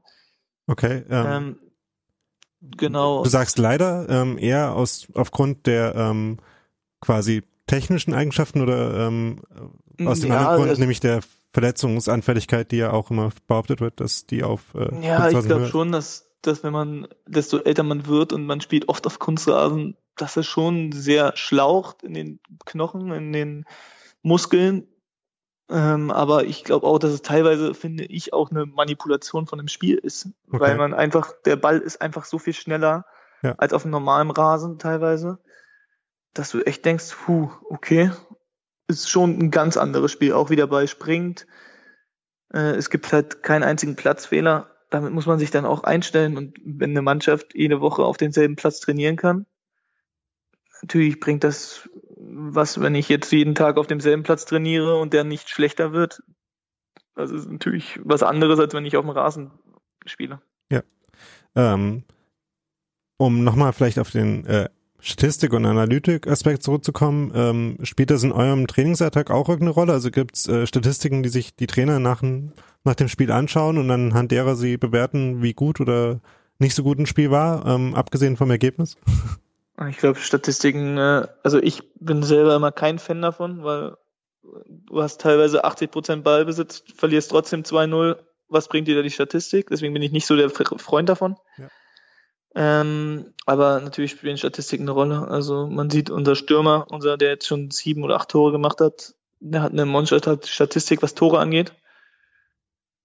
Okay. 0.68 1.04
Ähm, 1.10 1.26
ähm, 1.28 1.60
genau. 2.62 3.24
Du 3.24 3.30
sagst 3.30 3.58
leider 3.58 4.08
ähm, 4.10 4.38
eher 4.38 4.76
aus 4.76 5.08
aufgrund 5.14 5.66
der 5.68 5.96
ähm, 5.96 6.38
quasi 7.02 7.44
technischen 7.68 8.14
Eigenschaften 8.14 8.62
oder 8.62 9.08
ähm, 9.08 9.42
aus 10.06 10.22
dem 10.22 10.32
ja, 10.32 10.50
anderen 10.50 10.68
Grund, 10.68 10.80
nämlich 10.80 11.00
der 11.00 11.22
Verletzungsanfälligkeit, 11.54 12.72
die 12.72 12.78
ja 12.78 12.92
auch 12.92 13.12
immer 13.12 13.32
behauptet 13.48 13.82
wird, 13.82 14.00
dass 14.00 14.26
die 14.26 14.44
auf 14.44 14.62
äh, 14.76 15.06
Ja, 15.06 15.30
ich 15.30 15.46
glaube 15.46 15.68
schon, 15.68 15.92
dass 15.92 16.30
dass 16.42 16.64
wenn 16.64 16.74
man, 16.74 17.08
desto 17.26 17.58
älter 17.58 17.84
man 17.84 18.08
wird 18.08 18.34
und 18.34 18.46
man 18.46 18.62
spielt 18.62 18.88
oft 18.90 19.06
auf 19.06 19.20
Kunstrasen, 19.20 19.98
dass 20.16 20.38
es 20.38 20.48
schon 20.48 20.92
sehr 20.92 21.34
schlaucht 21.36 22.04
in 22.04 22.14
den 22.14 22.40
Knochen, 22.66 23.12
in 23.12 23.34
den 23.34 23.66
Muskeln. 24.22 24.88
Ähm, 25.70 26.10
aber 26.12 26.46
ich 26.46 26.64
glaube 26.64 26.88
auch, 26.88 26.98
dass 26.98 27.12
es 27.12 27.22
teilweise, 27.22 27.74
finde 27.74 28.06
ich, 28.06 28.34
auch 28.34 28.50
eine 28.50 28.66
Manipulation 28.66 29.46
von 29.46 29.60
dem 29.60 29.68
Spiel 29.68 29.98
ist. 29.98 30.30
Okay. 30.48 30.60
Weil 30.60 30.78
man 30.78 30.94
einfach, 30.94 31.34
der 31.46 31.56
Ball 31.56 31.80
ist 31.80 32.02
einfach 32.02 32.26
so 32.26 32.40
viel 32.40 32.54
schneller 32.54 33.06
ja. 33.44 33.54
als 33.58 33.74
auf 33.74 33.84
einem 33.84 33.92
normalen 33.92 34.32
Rasen 34.32 34.80
teilweise, 34.80 35.40
dass 36.34 36.52
du 36.52 36.62
echt 36.62 36.86
denkst, 36.86 37.16
puh, 37.26 37.52
okay, 37.70 38.12
ist 38.88 39.10
schon 39.10 39.38
ein 39.38 39.52
ganz 39.52 39.78
anderes 39.78 40.12
Spiel. 40.12 40.34
Auch 40.34 40.50
wie 40.50 40.56
der 40.56 40.68
Ball 40.68 40.88
springt. 40.88 41.46
Äh, 42.52 42.76
es 42.76 42.90
gibt 42.90 43.14
halt 43.14 43.44
keinen 43.44 43.64
einzigen 43.64 43.96
Platzfehler 43.96 44.70
damit 44.90 45.14
muss 45.14 45.26
man 45.26 45.40
sich 45.40 45.52
dann 45.52 45.66
auch 45.66 45.84
einstellen 45.84 46.38
und 46.38 46.58
wenn 46.64 46.92
eine 46.92 47.02
Mannschaft 47.02 47.54
jede 47.54 47.82
Woche 47.82 48.04
auf 48.04 48.18
denselben 48.18 48.56
Platz 48.56 48.80
trainieren 48.80 49.16
kann, 49.16 49.46
natürlich 50.82 51.20
bringt 51.20 51.44
das 51.44 51.90
was, 52.32 52.80
wenn 52.80 52.96
ich 52.96 53.10
jetzt 53.10 53.32
jeden 53.32 53.56
Tag 53.56 53.78
auf 53.78 53.88
demselben 53.88 54.24
Platz 54.24 54.46
trainiere 54.46 54.98
und 54.98 55.14
der 55.14 55.24
nicht 55.24 55.50
schlechter 55.50 55.92
wird. 55.92 56.22
Das 57.16 57.32
ist 57.32 57.50
natürlich 57.50 58.00
was 58.04 58.24
anderes, 58.24 58.60
als 58.60 58.74
wenn 58.74 58.86
ich 58.86 58.96
auf 58.96 59.06
dem 59.06 59.12
Rasen 59.12 59.52
spiele. 60.06 60.42
Ja. 60.72 60.82
Ähm, 61.56 62.04
um 63.18 63.44
nochmal 63.44 63.74
vielleicht 63.74 64.00
auf 64.00 64.12
den 64.12 64.46
äh, 64.46 64.70
Statistik- 65.00 65.54
und 65.54 65.66
Analytik-Aspekt 65.66 66.64
zurückzukommen, 66.64 67.32
ähm, 67.34 67.78
spielt 67.84 68.12
das 68.12 68.24
in 68.24 68.32
eurem 68.32 68.68
Trainingsalltag 68.68 69.32
auch 69.32 69.50
irgendeine 69.50 69.72
Rolle? 69.72 69.94
Also 69.94 70.12
gibt 70.12 70.36
es 70.36 70.48
äh, 70.48 70.68
Statistiken, 70.68 71.24
die 71.24 71.30
sich 71.30 71.56
die 71.56 71.68
Trainer 71.68 72.00
nach, 72.00 72.22
nach 72.84 72.96
dem 72.96 73.08
Spiel 73.08 73.32
anschauen 73.32 73.78
und 73.78 73.90
anhand 73.92 74.32
derer 74.32 74.56
sie 74.56 74.78
bewerten, 74.78 75.42
wie 75.42 75.54
gut 75.54 75.80
oder 75.80 76.22
nicht 76.60 76.76
so 76.76 76.84
gut 76.84 77.00
ein 77.00 77.06
Spiel 77.06 77.32
war, 77.32 77.66
ähm, 77.66 77.96
abgesehen 77.96 78.38
vom 78.38 78.52
Ergebnis? 78.52 78.98
Ich 79.88 79.98
glaube, 79.98 80.20
Statistiken, 80.20 80.98
äh, 80.98 81.28
also 81.44 81.60
ich 81.60 81.94
bin 81.96 82.24
selber 82.24 82.56
immer 82.56 82.72
kein 82.72 83.00
Fan 83.00 83.22
davon, 83.22 83.64
weil 83.64 83.96
du 84.66 85.02
hast 85.02 85.22
teilweise 85.22 85.64
80 85.64 85.92
Prozent 85.92 86.24
Ballbesitz, 86.24 86.84
verlierst 86.96 87.32
trotzdem 87.32 87.64
2-0. 87.64 88.18
Was 88.48 88.68
bringt 88.68 88.88
dir 88.88 88.96
da 88.96 89.02
die 89.02 89.12
Statistik? 89.12 89.70
Deswegen 89.70 89.94
bin 89.94 90.02
ich 90.02 90.12
nicht 90.12 90.26
so 90.26 90.36
der 90.36 90.50
Freund 90.50 91.08
davon. 91.08 91.38
Ja. 91.58 91.70
Ähm, 92.56 93.34
aber 93.46 93.80
natürlich 93.80 94.12
spielen 94.12 94.38
Statistiken 94.38 94.84
eine 94.84 94.92
Rolle. 94.92 95.28
Also 95.28 95.68
man 95.68 95.90
sieht 95.90 96.10
unser 96.10 96.36
Stürmer, 96.36 96.88
unser, 96.90 97.16
der 97.16 97.30
jetzt 97.30 97.48
schon 97.48 97.70
sieben 97.70 98.04
oder 98.04 98.16
acht 98.16 98.30
Tore 98.30 98.52
gemacht 98.52 98.82
hat, 98.82 99.14
der 99.40 99.62
hat 99.62 99.72
eine 99.72 99.86
Monster-Statistik, 99.86 101.02
was 101.02 101.16
Tore 101.16 101.40
angeht. 101.40 101.74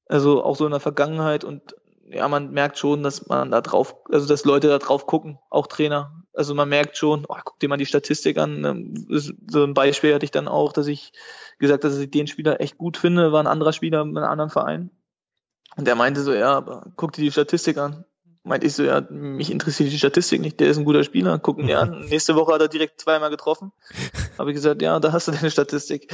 Also 0.07 0.43
auch 0.43 0.57
so 0.57 0.65
in 0.65 0.73
der 0.73 0.81
Vergangenheit 0.81 1.45
und 1.45 1.75
ja, 2.07 2.29
man 2.29 2.51
merkt 2.51 2.79
schon, 2.79 3.03
dass 3.03 3.27
man 3.27 3.51
da 3.51 3.61
drauf, 3.61 3.97
also 4.11 4.27
dass 4.27 4.45
Leute 4.45 4.69
da 4.69 4.79
drauf 4.79 5.07
gucken, 5.07 5.39
auch 5.51 5.67
Trainer. 5.67 6.24
Also 6.35 6.55
man 6.55 6.69
merkt 6.69 6.97
schon, 6.97 7.25
oh, 7.29 7.37
guck 7.45 7.59
dir 7.61 7.69
mal 7.69 7.77
die 7.77 7.87
Statistik 7.87 8.39
an. 8.39 8.65
Ähm, 8.65 9.07
so 9.47 9.65
ein 9.65 9.75
Beispiel 9.75 10.15
hatte 10.15 10.25
ich 10.25 10.31
dann 10.31 10.49
auch, 10.49 10.73
dass 10.73 10.87
ich 10.87 11.13
gesagt, 11.59 11.85
dass 11.85 11.99
ich 11.99 12.11
den 12.11 12.27
Spieler 12.27 12.61
echt 12.61 12.79
gut 12.79 12.97
finde, 12.97 13.33
war 13.33 13.43
ein 13.43 13.47
anderer 13.47 13.73
Spieler 13.73 14.05
mit 14.05 14.17
einem 14.17 14.31
anderen 14.31 14.51
Verein. 14.51 14.91
Und 15.77 15.87
der 15.87 15.95
meinte 15.95 16.23
so, 16.23 16.33
ja, 16.33 16.53
aber 16.53 16.93
guck 16.97 17.13
dir 17.13 17.23
die 17.23 17.33
Statistik 17.33 17.79
an 17.79 18.05
meinte 18.45 18.67
ich 18.67 18.75
so, 18.75 18.85
ja, 18.85 19.01
mich 19.11 19.51
interessiert 19.51 19.91
die 19.91 19.99
Statistik 19.99 20.41
nicht, 20.41 20.61
der 20.61 20.69
ist 20.69 20.77
ein 20.77 20.85
guter 20.85 21.03
Spieler, 21.03 21.39
gucken 21.39 21.67
wir 21.67 21.81
an. 21.81 22.01
Nächste 22.09 22.37
Woche 22.37 22.53
hat 22.53 22.61
er 22.61 22.69
direkt 22.69 23.01
zweimal 23.01 23.31
getroffen. 23.31 23.73
Habe 24.39 24.51
ich 24.51 24.55
gesagt, 24.55 24.83
ja, 24.83 25.01
da 25.01 25.13
hast 25.13 25.29
du 25.29 25.33
deine 25.33 25.51
Statistik. 25.51 26.13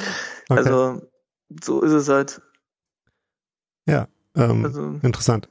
Okay. 0.48 0.58
Also 0.58 1.02
so 1.62 1.82
ist 1.82 1.92
es 1.92 2.08
halt. 2.08 2.40
Ja, 3.86 4.08
ähm, 4.36 4.64
also, 4.64 4.82
interessant. 5.02 5.48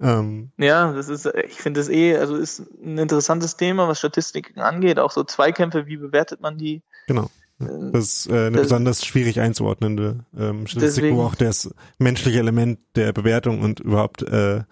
Ähm, 0.00 0.50
ja, 0.56 0.92
das 0.92 1.08
ist, 1.08 1.26
ich 1.26 1.60
finde 1.60 1.80
das 1.80 1.88
eh, 1.88 2.16
also 2.16 2.36
ist 2.36 2.60
ein 2.82 2.98
interessantes 2.98 3.56
Thema, 3.56 3.86
was 3.88 3.98
Statistiken 3.98 4.60
angeht. 4.60 4.98
Auch 4.98 5.10
so 5.10 5.24
Zweikämpfe, 5.24 5.86
wie 5.86 5.98
bewertet 5.98 6.40
man 6.40 6.56
die? 6.56 6.82
Genau. 7.06 7.30
Äh, 7.60 7.66
das 7.92 8.04
ist 8.04 8.30
äh, 8.30 8.46
eine 8.46 8.52
das, 8.52 8.62
besonders 8.62 9.04
schwierig 9.04 9.40
einzuordnende 9.40 10.24
ähm, 10.36 10.66
Statistik, 10.66 11.02
deswegen, 11.02 11.16
wo 11.18 11.22
auch 11.22 11.34
das 11.34 11.74
menschliche 11.98 12.38
Element 12.38 12.78
der 12.96 13.12
Bewertung 13.12 13.60
und 13.60 13.80
überhaupt 13.80 14.22
äh, 14.22 14.62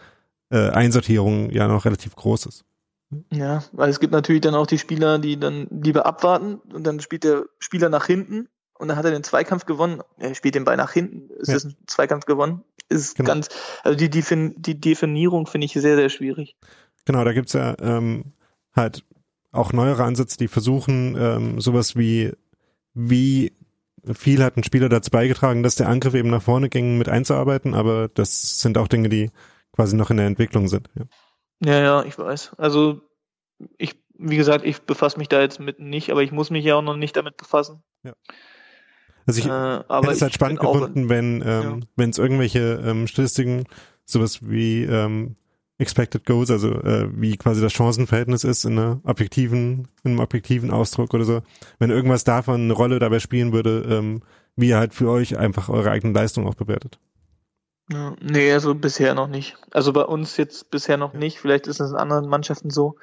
äh, 0.51 0.71
Einsortierung 0.71 1.51
ja 1.51 1.69
noch 1.69 1.85
relativ 1.85 2.17
groß 2.17 2.47
ist. 2.47 2.64
Ja, 3.31 3.62
weil 3.73 3.88
es 3.91 4.01
gibt 4.01 4.12
natürlich 4.12 4.43
dann 4.43 4.55
auch 4.55 4.67
die 4.67 4.79
Spieler, 4.79 5.19
die 5.19 5.38
dann 5.38 5.67
lieber 5.71 6.05
abwarten 6.05 6.57
und 6.73 6.87
dann 6.87 7.01
spielt 7.01 7.25
der 7.25 7.45
Spieler 7.59 7.88
nach 7.88 8.07
hinten 8.07 8.49
und 8.79 8.88
dann 8.88 8.97
hat 8.97 9.05
er 9.05 9.11
den 9.11 9.25
Zweikampf 9.25 9.67
gewonnen. 9.67 10.03
Er 10.19 10.35
spielt 10.35 10.55
den 10.55 10.64
Ball 10.64 10.77
nach 10.77 10.93
hinten. 10.93 11.31
Ist 11.35 11.49
ja. 11.49 11.55
das 11.55 11.64
ein 11.64 11.77
Zweikampf 11.87 12.27
gewonnen? 12.27 12.64
Ist 12.88 13.17
genau. 13.17 13.29
ganz, 13.29 13.49
also 13.83 13.97
die, 13.97 14.09
die, 14.09 14.23
die 14.57 14.81
Definierung 14.81 15.47
finde 15.47 15.67
ich 15.67 15.73
sehr, 15.73 15.97
sehr 15.97 16.09
schwierig. 16.09 16.57
Genau, 17.05 17.25
da 17.25 17.33
gibt's 17.33 17.53
ja 17.53 17.75
ähm, 17.81 18.33
halt 18.75 19.05
auch 19.53 19.73
neuere 19.73 20.05
Ansätze, 20.05 20.38
die 20.38 20.49
versuchen, 20.49 21.17
ähm, 21.19 21.61
sowas 21.61 21.97
wie, 21.97 22.33
wie 22.95 23.53
viel 24.12 24.43
hat 24.43 24.57
ein 24.57 24.64
Spieler 24.64 24.88
dazu 24.88 25.11
beigetragen, 25.11 25.62
dass 25.62 25.75
der 25.75 25.88
Angriff 25.88 26.14
eben 26.14 26.31
nach 26.31 26.43
vorne 26.43 26.69
ging, 26.69 26.99
mit 26.99 27.09
einzuarbeiten, 27.09 27.75
aber 27.75 28.09
das 28.09 28.61
sind 28.61 28.79
auch 28.79 28.88
Dinge, 28.88 29.09
die 29.09 29.31
quasi 29.73 29.97
noch 29.97 30.11
in 30.11 30.17
der 30.17 30.27
Entwicklung 30.27 30.69
sind. 30.69 30.88
Ja, 31.64 31.73
ja, 31.73 31.81
ja 31.81 32.05
ich 32.05 32.19
weiß. 32.19 32.53
Also 32.57 33.01
ich, 33.77 33.97
wie 34.19 34.37
gesagt, 34.37 34.64
ich 34.64 34.83
befasse 34.83 35.19
mich 35.19 35.29
da 35.29 35.41
jetzt 35.41 35.61
mit 35.61 35.79
nicht, 35.81 36.11
aber 36.11 36.23
ich 36.23 36.33
muss 36.33 36.51
mich 36.51 36.64
ja 36.64 36.77
auch 36.77 36.83
noch 36.83 36.97
nicht 36.97 37.17
damit 37.17 37.37
befassen. 37.37 37.83
Ja. 38.03 38.12
Also 39.29 39.41
ich 39.41 39.47
äh, 39.47 39.51
hätte 39.51 40.11
es 40.11 40.23
halt 40.23 40.33
spannend 40.33 40.61
gefunden, 40.61 41.05
auch, 41.05 41.09
wenn 41.11 41.43
ähm, 41.43 41.62
ja. 41.62 41.79
wenn 41.97 42.11
es 42.11 42.17
irgendwelche 42.17 42.83
ähm, 42.83 43.07
Statistiken, 43.07 43.64
sowas 44.07 44.38
wie 44.41 44.85
ähm, 44.85 45.37
Expected 45.77 46.25
Goals, 46.25 46.51
also 46.51 46.73
äh, 46.73 47.09
wie 47.12 47.37
quasi 47.37 47.61
das 47.61 47.75
Chancenverhältnis 47.75 48.43
ist 48.43 48.64
in 48.64 48.79
einer 48.79 49.01
objektiven, 49.05 49.88
in 50.03 50.12
einem 50.12 50.21
objektiven 50.21 50.71
Ausdruck 50.71 51.12
oder 51.12 51.25
so, 51.25 51.43
wenn 51.79 51.91
irgendwas 51.91 52.25
davon 52.25 52.62
eine 52.62 52.73
Rolle 52.73 52.99
dabei 52.99 53.21
spielen 53.21 53.53
würde, 53.53 53.87
ähm, 53.88 54.23
wie 54.57 54.71
ihr 54.71 54.79
halt 54.79 54.95
für 54.95 55.11
euch 55.11 55.37
einfach 55.37 55.69
eure 55.69 55.91
eigene 55.91 56.14
Leistung 56.14 56.47
auch 56.47 56.55
bewertet. 56.55 56.99
Ja, 57.93 58.17
nee, 58.23 58.51
also 58.51 58.75
bisher 58.75 59.14
noch 59.14 59.29
nicht. 59.29 59.59
Also 59.71 59.93
bei 59.93 60.05
uns 60.05 60.38
jetzt 60.38 60.71
bisher 60.71 60.97
noch 60.97 61.12
nicht. 61.12 61.38
Vielleicht 61.38 61.67
ist 61.67 61.81
es 61.81 61.91
in 61.91 61.97
anderen 61.97 62.29
Mannschaften 62.29 62.71
so. 62.71 62.97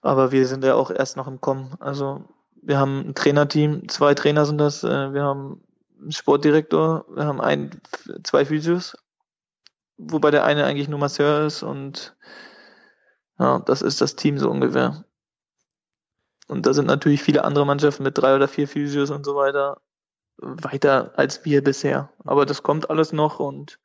Aber 0.00 0.32
wir 0.32 0.46
sind 0.46 0.64
ja 0.64 0.74
auch 0.74 0.90
erst 0.90 1.18
noch 1.18 1.28
im 1.28 1.40
Kommen. 1.40 1.74
Also 1.80 2.24
wir 2.66 2.78
haben 2.78 3.08
ein 3.08 3.14
Trainerteam, 3.14 3.88
zwei 3.88 4.14
Trainer 4.14 4.44
sind 4.44 4.58
das. 4.58 4.82
Äh, 4.82 5.12
wir 5.14 5.22
haben 5.22 5.62
einen 6.00 6.12
Sportdirektor, 6.12 7.06
wir 7.14 7.24
haben 7.24 7.40
ein, 7.40 7.80
zwei 8.24 8.44
Physios, 8.44 8.96
wobei 9.96 10.30
der 10.30 10.44
eine 10.44 10.64
eigentlich 10.64 10.88
nur 10.88 10.98
Masseur 10.98 11.46
ist 11.46 11.62
und 11.62 12.16
ja, 13.38 13.60
das 13.60 13.82
ist 13.82 14.00
das 14.00 14.16
Team 14.16 14.38
so 14.38 14.50
ungefähr. 14.50 15.04
Und 16.48 16.66
da 16.66 16.74
sind 16.74 16.86
natürlich 16.86 17.22
viele 17.22 17.44
andere 17.44 17.66
Mannschaften 17.66 18.02
mit 18.02 18.18
drei 18.18 18.34
oder 18.34 18.48
vier 18.48 18.68
Physios 18.68 19.10
und 19.10 19.24
so 19.24 19.36
weiter 19.36 19.80
weiter 20.38 21.12
als 21.16 21.44
wir 21.44 21.62
bisher. 21.62 22.10
Aber 22.24 22.46
das 22.46 22.62
kommt 22.62 22.90
alles 22.90 23.12
noch 23.12 23.38
und 23.40 23.78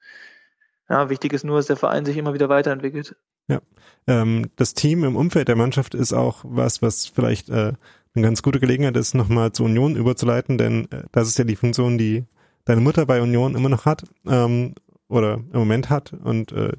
ja, 0.90 1.10
wichtig 1.10 1.34
ist 1.34 1.46
nur, 1.46 1.58
dass 1.58 1.68
der 1.68 1.78
Verein 1.78 2.06
sich 2.06 2.18
immer 2.18 2.34
wieder 2.34 2.50
weiterentwickelt. 2.50 3.16
Ja, 3.48 3.62
ähm, 4.08 4.52
das 4.58 4.74
Team 4.74 5.04
im 5.04 5.16
Umfeld 5.16 5.48
der 5.48 5.56
Mannschaft 5.56 5.96
ist 5.96 6.14
auch 6.14 6.42
was, 6.44 6.82
was 6.82 7.06
vielleicht 7.08 7.50
äh, 7.50 7.74
eine 8.14 8.26
ganz 8.26 8.42
gute 8.42 8.60
Gelegenheit 8.60 8.98
ist, 8.98 9.14
nochmal 9.14 9.52
zur 9.52 9.68
Union 9.68 9.96
überzuleiten, 9.96 10.58
denn 10.58 10.92
äh, 10.92 11.04
das 11.12 11.28
ist 11.28 11.38
ja 11.38 11.46
die 11.46 11.56
Funktion, 11.56 11.98
die 11.98 12.26
deine 12.66 12.82
Mutter 12.82 13.06
bei 13.06 13.22
Union 13.22 13.56
immer 13.56 13.70
noch 13.70 13.86
hat. 13.86 14.04
Ähm, 14.28 14.76
oder 15.12 15.36
im 15.36 15.60
Moment 15.60 15.90
hat 15.90 16.14
und 16.14 16.52
äh, 16.54 16.72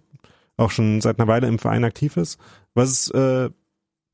auch 0.57 0.70
schon 0.70 1.01
seit 1.01 1.18
einer 1.18 1.28
Weile 1.28 1.47
im 1.47 1.59
Verein 1.59 1.85
aktiv 1.85 2.16
ist. 2.16 2.39
Was 2.74 2.91
ist 2.91 3.11
äh, 3.11 3.51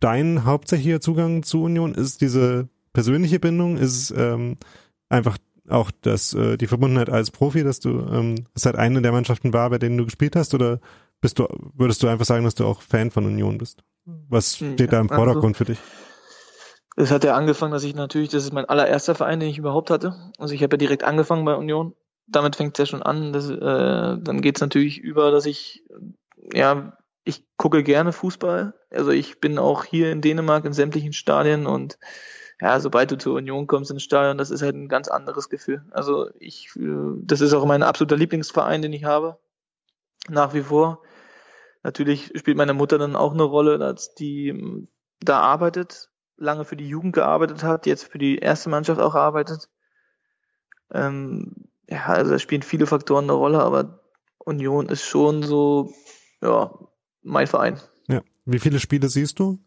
dein 0.00 0.44
hauptsächlicher 0.44 1.00
Zugang 1.00 1.42
zu 1.42 1.62
Union? 1.62 1.94
Ist 1.94 2.20
diese 2.20 2.68
persönliche 2.92 3.38
Bindung? 3.38 3.76
Ist 3.76 3.96
es 3.96 4.10
ähm, 4.10 4.56
einfach 5.08 5.38
auch 5.68 5.90
das, 6.02 6.34
äh, 6.34 6.56
die 6.56 6.66
Verbundenheit 6.66 7.10
als 7.10 7.30
Profi, 7.30 7.62
dass 7.62 7.80
du 7.80 8.00
ähm, 8.10 8.46
es 8.54 8.66
halt 8.66 8.76
eine 8.76 9.02
der 9.02 9.12
Mannschaften 9.12 9.52
war, 9.52 9.70
bei 9.70 9.78
denen 9.78 9.98
du 9.98 10.04
gespielt 10.04 10.34
hast, 10.34 10.54
oder 10.54 10.80
bist 11.20 11.38
du, 11.38 11.46
würdest 11.74 12.02
du 12.02 12.08
einfach 12.08 12.24
sagen, 12.24 12.44
dass 12.44 12.54
du 12.54 12.64
auch 12.64 12.82
Fan 12.82 13.10
von 13.10 13.26
Union 13.26 13.58
bist? 13.58 13.84
Was 14.28 14.56
steht 14.56 14.80
ja, 14.80 14.86
da 14.86 15.00
im 15.00 15.08
Vordergrund 15.08 15.56
also, 15.56 15.58
für 15.58 15.64
dich? 15.64 15.78
Es 17.00 17.12
hat 17.12 17.22
ja 17.22 17.36
angefangen, 17.36 17.70
dass 17.70 17.84
ich 17.84 17.94
natürlich, 17.94 18.28
das 18.28 18.42
ist 18.42 18.52
mein 18.52 18.64
allererster 18.64 19.14
Verein, 19.14 19.38
den 19.38 19.48
ich 19.48 19.58
überhaupt 19.58 19.88
hatte. 19.88 20.16
Also 20.36 20.52
ich 20.52 20.64
habe 20.64 20.74
ja 20.74 20.78
direkt 20.78 21.04
angefangen 21.04 21.44
bei 21.44 21.54
Union. 21.54 21.94
Damit 22.26 22.56
fängt 22.56 22.76
es 22.76 22.82
ja 22.82 22.86
schon 22.86 23.04
an. 23.04 23.32
Dass, 23.32 23.48
äh, 23.48 24.18
dann 24.20 24.40
geht 24.40 24.56
es 24.56 24.60
natürlich 24.60 24.98
über, 24.98 25.30
dass 25.30 25.46
ich, 25.46 25.84
ja, 26.52 26.98
ich 27.22 27.44
gucke 27.56 27.84
gerne 27.84 28.12
Fußball. 28.12 28.74
Also 28.90 29.12
ich 29.12 29.38
bin 29.38 29.60
auch 29.60 29.84
hier 29.84 30.10
in 30.10 30.22
Dänemark 30.22 30.64
in 30.64 30.72
sämtlichen 30.72 31.12
Stadien 31.12 31.66
und 31.66 32.00
ja, 32.60 32.80
sobald 32.80 33.12
du 33.12 33.16
zur 33.16 33.36
Union 33.36 33.68
kommst 33.68 33.92
ins 33.92 34.02
Stadion, 34.02 34.36
das 34.36 34.50
ist 34.50 34.62
halt 34.62 34.74
ein 34.74 34.88
ganz 34.88 35.06
anderes 35.06 35.48
Gefühl. 35.48 35.84
Also 35.92 36.30
ich, 36.40 36.74
äh, 36.74 37.14
das 37.22 37.40
ist 37.40 37.52
auch 37.52 37.64
mein 37.64 37.84
absoluter 37.84 38.16
Lieblingsverein, 38.16 38.82
den 38.82 38.92
ich 38.92 39.04
habe. 39.04 39.38
Nach 40.28 40.52
wie 40.52 40.62
vor. 40.62 41.02
Natürlich 41.84 42.32
spielt 42.34 42.56
meine 42.56 42.74
Mutter 42.74 42.98
dann 42.98 43.14
auch 43.14 43.34
eine 43.34 43.44
Rolle, 43.44 43.78
dass 43.78 44.16
die 44.16 44.48
ähm, 44.48 44.88
da 45.20 45.38
arbeitet, 45.38 46.10
lange 46.38 46.64
für 46.64 46.76
die 46.76 46.88
Jugend 46.88 47.14
gearbeitet 47.14 47.62
hat, 47.62 47.86
jetzt 47.86 48.04
für 48.04 48.18
die 48.18 48.38
erste 48.38 48.70
Mannschaft 48.70 49.00
auch 49.00 49.14
arbeitet. 49.14 49.68
Ähm, 50.92 51.68
ja, 51.88 52.06
also 52.06 52.30
da 52.30 52.38
spielen 52.38 52.62
viele 52.62 52.86
Faktoren 52.86 53.24
eine 53.24 53.32
Rolle, 53.32 53.60
aber 53.60 54.00
Union 54.38 54.88
ist 54.88 55.04
schon 55.04 55.42
so, 55.42 55.92
ja, 56.40 56.72
mein 57.22 57.46
Verein. 57.46 57.80
Ja. 58.08 58.22
Wie 58.44 58.58
viele 58.58 58.80
Spiele 58.80 59.08
siehst 59.08 59.38
du? 59.38 59.58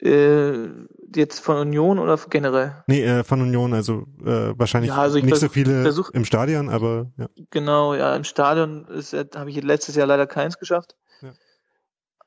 Äh, 0.00 0.68
jetzt 1.14 1.38
von 1.38 1.58
Union 1.58 1.98
oder 1.98 2.18
generell? 2.28 2.82
Nee, 2.88 3.04
äh, 3.04 3.24
von 3.24 3.40
Union, 3.40 3.72
also 3.72 4.06
äh, 4.24 4.52
wahrscheinlich 4.58 4.90
ja, 4.90 4.96
also 4.96 5.18
nicht 5.20 5.36
so 5.36 5.48
viele 5.48 5.82
versuch, 5.82 6.10
im 6.10 6.24
Stadion, 6.24 6.68
aber 6.68 7.12
ja. 7.16 7.28
Genau, 7.50 7.94
ja, 7.94 8.16
im 8.16 8.24
Stadion 8.24 8.86
habe 9.36 9.50
ich 9.50 9.62
letztes 9.62 9.94
Jahr 9.94 10.08
leider 10.08 10.26
keins 10.26 10.58
geschafft. 10.58 10.96
Ja. 11.20 11.32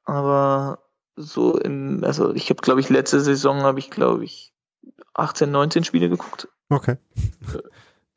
Aber 0.06 0.85
so 1.16 1.58
im, 1.58 2.04
also 2.04 2.34
ich 2.34 2.50
habe, 2.50 2.62
glaube 2.62 2.82
ich, 2.82 2.90
letzte 2.90 3.22
Saison 3.22 3.64
habe 3.64 3.80
ich, 3.80 3.90
glaube 3.90 4.26
ich, 4.26 4.54
18, 5.14 5.50
19 5.50 5.84
Spiele 5.84 6.10
geguckt. 6.10 6.48
Okay. 6.70 6.98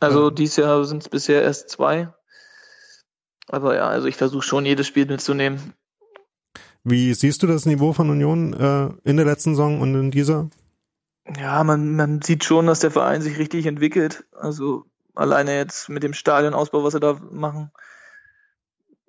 Also 0.00 0.30
dieses 0.30 0.56
Jahr 0.56 0.84
sind 0.84 1.02
es 1.02 1.08
bisher 1.08 1.42
erst 1.42 1.70
zwei. 1.70 2.12
Aber 3.48 3.74
ja, 3.74 3.88
also 3.88 4.06
ich 4.06 4.16
versuche 4.16 4.42
schon 4.42 4.64
jedes 4.64 4.86
Spiel 4.86 5.06
mitzunehmen. 5.06 5.74
Wie 6.84 7.12
siehst 7.14 7.42
du 7.42 7.46
das 7.46 7.66
Niveau 7.66 7.92
von 7.92 8.10
Union 8.10 8.52
äh, 8.52 8.90
in 9.08 9.16
der 9.16 9.26
letzten 9.26 9.54
Saison 9.54 9.80
und 9.80 9.94
in 9.94 10.10
dieser? 10.10 10.50
Ja, 11.38 11.62
man, 11.64 11.96
man 11.96 12.22
sieht 12.22 12.44
schon, 12.44 12.66
dass 12.66 12.80
der 12.80 12.90
Verein 12.90 13.22
sich 13.22 13.38
richtig 13.38 13.66
entwickelt. 13.66 14.24
Also 14.32 14.84
alleine 15.14 15.56
jetzt 15.56 15.88
mit 15.88 16.02
dem 16.02 16.14
Stadionausbau, 16.14 16.84
was 16.84 16.92
sie 16.92 17.00
da 17.00 17.18
machen, 17.30 17.70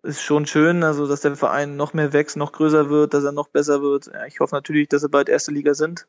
ist 0.03 0.21
schon 0.21 0.45
schön. 0.45 0.83
Also, 0.83 1.07
dass 1.07 1.21
der 1.21 1.35
Verein 1.35 1.75
noch 1.75 1.93
mehr 1.93 2.13
wächst, 2.13 2.37
noch 2.37 2.51
größer 2.51 2.89
wird, 2.89 3.13
dass 3.13 3.23
er 3.23 3.31
noch 3.31 3.49
besser 3.49 3.81
wird. 3.81 4.07
Ja, 4.07 4.25
ich 4.25 4.39
hoffe 4.39 4.55
natürlich, 4.55 4.89
dass 4.89 5.01
sie 5.01 5.09
bald 5.09 5.29
erste 5.29 5.51
Liga 5.51 5.73
sind. 5.73 6.07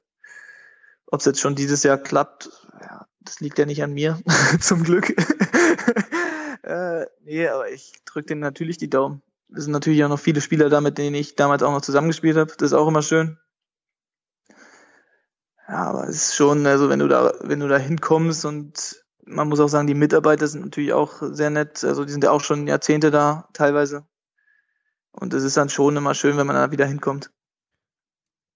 Ob 1.07 1.21
es 1.21 1.27
jetzt 1.27 1.41
schon 1.41 1.57
dieses 1.57 1.83
Jahr 1.83 1.99
klappt, 1.99 2.51
ja, 2.81 3.07
das 3.21 3.41
liegt 3.41 3.59
ja 3.59 3.67
nicht 3.67 3.83
an 3.83 3.93
mir, 3.93 4.21
zum 4.61 4.85
Glück. 4.85 5.11
äh, 6.63 7.07
nee, 7.25 7.49
aber 7.49 7.71
ich 7.71 7.93
drücke 8.05 8.29
denen 8.29 8.41
natürlich 8.41 8.79
die 8.79 8.91
Daumen. 8.91 9.23
Es 9.53 9.65
sind 9.65 9.73
natürlich 9.73 10.05
auch 10.05 10.09
noch 10.09 10.21
viele 10.21 10.41
Spieler 10.41 10.69
da, 10.69 10.81
mit 10.81 10.99
denen 10.99 11.17
ich 11.17 11.35
damals 11.35 11.63
auch 11.63 11.73
noch 11.73 11.81
zusammengespielt 11.81 12.37
habe. 12.37 12.53
Das 12.57 12.71
ist 12.71 12.73
auch 12.73 12.87
immer 12.87 13.03
schön. 13.03 13.39
Ja, 15.67 15.85
aber 15.89 16.09
es 16.09 16.29
ist 16.29 16.37
schon, 16.37 16.67
also 16.67 16.89
wenn 16.89 17.01
du 17.01 17.09
da, 17.09 17.33
wenn 17.41 17.61
du 17.61 17.69
da 17.69 17.79
hinkommst 17.79 18.45
und 18.45 19.05
man 19.31 19.49
muss 19.49 19.61
auch 19.61 19.69
sagen, 19.69 19.87
die 19.87 19.95
Mitarbeiter 19.95 20.47
sind 20.47 20.65
natürlich 20.65 20.93
auch 20.93 21.23
sehr 21.23 21.51
nett. 21.51 21.85
Also 21.85 22.05
die 22.05 22.13
sind 22.13 22.25
ja 22.25 22.31
auch 22.31 22.41
schon 22.41 22.67
Jahrzehnte 22.67 23.11
da, 23.11 23.49
teilweise. 23.53 24.05
Und 25.13 25.35
es 25.35 25.43
ist 25.43 25.57
dann 25.57 25.69
schon 25.69 25.97
immer 25.97 26.15
schön, 26.15 26.37
wenn 26.37 26.47
man 26.47 26.57
da 26.57 26.71
wieder 26.71 26.87
hinkommt. 26.87 27.31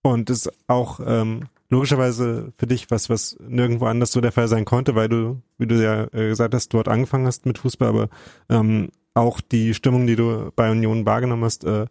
Und 0.02 0.30
ist 0.30 0.50
auch 0.66 1.00
ähm, 1.04 1.48
logischerweise 1.70 2.52
für 2.58 2.66
dich 2.66 2.90
was, 2.90 3.08
was 3.08 3.36
nirgendwo 3.40 3.86
anders 3.86 4.12
so 4.12 4.20
der 4.20 4.32
Fall 4.32 4.48
sein 4.48 4.64
konnte, 4.64 4.94
weil 4.94 5.08
du, 5.08 5.40
wie 5.58 5.66
du 5.66 5.82
ja 5.82 6.04
äh, 6.12 6.28
gesagt 6.28 6.54
hast, 6.54 6.68
dort 6.74 6.88
angefangen 6.88 7.26
hast 7.26 7.46
mit 7.46 7.58
Fußball, 7.58 7.88
aber 7.88 8.08
ähm, 8.50 8.90
auch 9.14 9.40
die 9.40 9.74
Stimmung, 9.74 10.06
die 10.06 10.16
du 10.16 10.52
bei 10.54 10.70
Union 10.70 11.06
wahrgenommen 11.06 11.44
hast, 11.44 11.64
äh, 11.64 11.86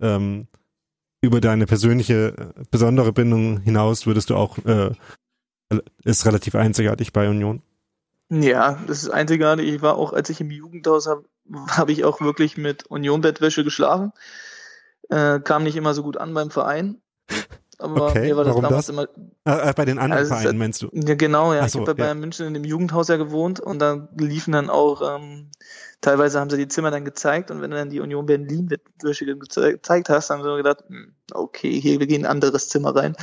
ähm, 0.00 0.48
über 1.22 1.40
deine 1.40 1.66
persönliche 1.66 2.34
äh, 2.36 2.62
besondere 2.70 3.12
Bindung 3.12 3.60
hinaus 3.60 4.06
würdest 4.06 4.30
du 4.30 4.36
auch, 4.36 4.58
äh, 4.64 4.90
ist 6.04 6.26
relativ 6.26 6.54
einzigartig 6.54 7.12
bei 7.12 7.28
Union. 7.28 7.62
Ja, 8.28 8.80
das 8.86 9.02
ist 9.02 9.10
einzigartig. 9.10 9.72
Ich 9.72 9.82
war 9.82 9.96
auch, 9.96 10.12
als 10.12 10.30
ich 10.30 10.40
im 10.40 10.50
Jugendhaus 10.50 11.06
habe, 11.06 11.24
habe 11.68 11.92
ich 11.92 12.04
auch 12.04 12.20
wirklich 12.20 12.56
mit 12.56 12.86
Union-Bettwäsche 12.86 13.64
geschlafen. 13.64 14.12
Äh, 15.08 15.40
kam 15.40 15.62
nicht 15.62 15.76
immer 15.76 15.94
so 15.94 16.02
gut 16.02 16.16
an 16.16 16.34
beim 16.34 16.50
Verein. 16.50 17.00
Aber 17.78 18.10
okay, 18.10 18.22
mir 18.22 18.36
war 18.36 18.44
das 18.44 18.50
warum 18.52 18.62
damals 18.62 18.86
das? 18.86 18.94
immer. 18.94 19.08
Äh, 19.44 19.72
bei 19.74 19.84
den 19.84 19.98
anderen 19.98 20.24
also, 20.24 20.34
Vereinen 20.34 20.58
meinst 20.58 20.82
du? 20.82 20.88
Ja, 20.92 21.14
genau, 21.14 21.52
ja. 21.52 21.68
So, 21.68 21.80
ich 21.80 21.86
habe 21.86 21.94
bei 21.94 22.02
ja. 22.02 22.06
Bayern 22.06 22.20
München 22.20 22.46
in 22.46 22.54
dem 22.54 22.64
Jugendhaus 22.64 23.08
ja 23.08 23.16
gewohnt 23.16 23.60
und 23.60 23.80
da 23.80 24.08
liefen 24.16 24.52
dann 24.52 24.70
auch, 24.70 25.02
ähm, 25.02 25.50
teilweise 26.00 26.40
haben 26.40 26.48
sie 26.48 26.56
die 26.56 26.68
Zimmer 26.68 26.90
dann 26.90 27.04
gezeigt 27.04 27.50
und 27.50 27.60
wenn 27.60 27.70
du 27.70 27.76
dann 27.76 27.90
die 27.90 28.00
Union 28.00 28.24
Berlin 28.24 28.68
gezeigt 28.68 30.08
hast, 30.08 30.30
haben 30.30 30.42
sie 30.42 30.56
gedacht, 30.56 30.84
hm, 30.88 31.14
okay, 31.32 31.78
hier, 31.78 32.00
wir 32.00 32.06
gehen 32.06 32.20
in 32.20 32.26
ein 32.26 32.30
anderes 32.30 32.70
Zimmer 32.70 32.96
rein. 32.96 33.14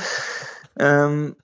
Ähm, 0.78 1.34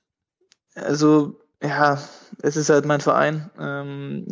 also, 0.76 1.39
ja, 1.62 1.98
es 2.42 2.56
ist 2.56 2.70
halt 2.70 2.86
mein 2.86 3.00
Verein. 3.00 3.50
Ähm, 3.58 4.26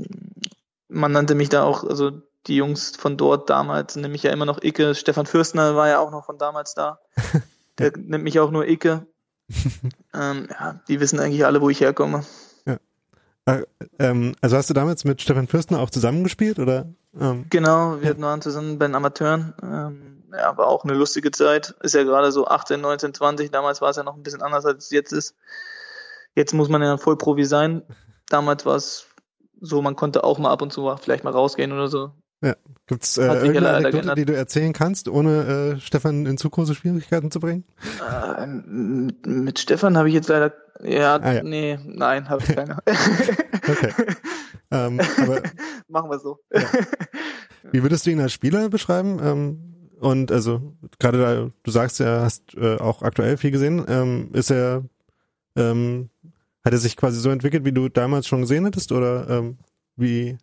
man 0.88 1.12
nannte 1.12 1.34
mich 1.34 1.48
da 1.48 1.64
auch, 1.64 1.84
also 1.84 2.22
die 2.46 2.56
Jungs 2.56 2.96
von 2.96 3.16
dort 3.16 3.50
damals, 3.50 3.96
nämlich 3.96 4.22
ja 4.22 4.32
immer 4.32 4.46
noch 4.46 4.62
Icke, 4.62 4.94
Stefan 4.94 5.26
Fürstner 5.26 5.76
war 5.76 5.88
ja 5.88 5.98
auch 5.98 6.10
noch 6.10 6.24
von 6.24 6.38
damals 6.38 6.74
da. 6.74 7.00
Der 7.78 7.92
nennt 7.96 8.24
mich 8.24 8.40
auch 8.40 8.50
nur 8.50 8.66
Icke. 8.66 9.06
ähm, 10.14 10.48
ja, 10.50 10.80
die 10.88 11.00
wissen 11.00 11.20
eigentlich 11.20 11.44
alle, 11.44 11.60
wo 11.60 11.70
ich 11.70 11.80
herkomme. 11.80 12.24
Ja. 12.66 12.78
Äh, 13.46 13.64
ähm, 13.98 14.34
also 14.40 14.56
hast 14.56 14.68
du 14.68 14.74
damals 14.74 15.04
mit 15.04 15.22
Stefan 15.22 15.46
Fürstner 15.46 15.80
auch 15.80 15.90
zusammengespielt, 15.90 16.58
oder? 16.58 16.86
Ähm, 17.18 17.46
genau, 17.50 18.00
wir 18.00 18.12
ja. 18.12 18.20
waren 18.20 18.42
zusammen 18.42 18.78
bei 18.78 18.86
den 18.86 18.94
Amateuren. 18.94 19.54
Ähm, 19.62 20.24
ja, 20.32 20.56
war 20.56 20.66
auch 20.66 20.84
eine 20.84 20.94
lustige 20.94 21.30
Zeit. 21.30 21.74
Ist 21.82 21.94
ja 21.94 22.02
gerade 22.02 22.32
so 22.32 22.46
18, 22.46 22.80
19, 22.80 23.14
20. 23.14 23.50
Damals 23.50 23.80
war 23.80 23.90
es 23.90 23.96
ja 23.96 24.02
noch 24.02 24.16
ein 24.16 24.22
bisschen 24.22 24.42
anders, 24.42 24.66
als 24.66 24.86
es 24.86 24.90
jetzt 24.90 25.12
ist. 25.12 25.34
Jetzt 26.38 26.54
muss 26.54 26.68
man 26.68 26.80
ja 26.80 26.96
Vollprofi 26.98 27.44
sein. 27.44 27.82
Damals 28.28 28.64
war 28.64 28.76
es 28.76 29.06
so, 29.60 29.82
man 29.82 29.96
konnte 29.96 30.22
auch 30.22 30.38
mal 30.38 30.52
ab 30.52 30.62
und 30.62 30.72
zu 30.72 30.88
vielleicht 30.96 31.24
mal 31.24 31.32
rausgehen 31.32 31.72
oder 31.72 31.88
so. 31.88 32.12
Ja. 32.40 32.54
Gibt 32.86 33.02
es 33.02 33.18
äh, 33.18 33.24
irgendeine 33.24 33.70
Anekdote, 33.70 34.14
die 34.14 34.24
du 34.24 34.36
erzählen 34.36 34.72
kannst, 34.72 35.08
ohne 35.08 35.74
äh, 35.74 35.80
Stefan 35.80 36.26
in 36.26 36.38
zu 36.38 36.48
große 36.48 36.76
Schwierigkeiten 36.76 37.32
zu 37.32 37.40
bringen? 37.40 37.64
Äh, 38.08 38.46
mit, 38.46 39.26
mit 39.26 39.58
Stefan 39.58 39.98
habe 39.98 40.06
ich 40.06 40.14
jetzt 40.14 40.28
leider, 40.28 40.54
ja, 40.84 41.16
ah, 41.16 41.32
ja. 41.32 41.42
nee, 41.42 41.76
nein, 41.84 42.28
habe 42.28 42.40
ich 42.44 42.54
keine. 42.54 42.78
okay. 43.68 43.92
Ähm, 44.70 45.00
aber, 45.20 45.42
Machen 45.88 46.08
wir 46.08 46.20
so. 46.20 46.38
Ja. 46.52 46.62
Wie 47.72 47.82
würdest 47.82 48.06
du 48.06 48.10
ihn 48.10 48.20
als 48.20 48.32
Spieler 48.32 48.68
beschreiben? 48.68 49.18
Ähm, 49.20 49.74
und 49.98 50.30
also 50.30 50.76
gerade 51.00 51.18
da, 51.18 51.50
du 51.64 51.70
sagst 51.72 51.98
ja, 51.98 52.20
hast 52.20 52.54
äh, 52.54 52.76
auch 52.76 53.02
aktuell 53.02 53.36
viel 53.38 53.50
gesehen. 53.50 53.84
Ähm, 53.88 54.30
ist 54.34 54.52
er, 54.52 54.84
ähm, 55.56 56.10
hat 56.68 56.74
er 56.74 56.78
sich 56.78 56.96
quasi 56.96 57.20
so 57.20 57.30
entwickelt, 57.30 57.64
wie 57.64 57.72
du 57.72 57.88
damals 57.88 58.26
schon 58.26 58.42
gesehen 58.42 58.64
hättest? 58.64 58.92
Oder 58.92 59.28
ähm, 59.28 59.58
wie? 59.96 60.38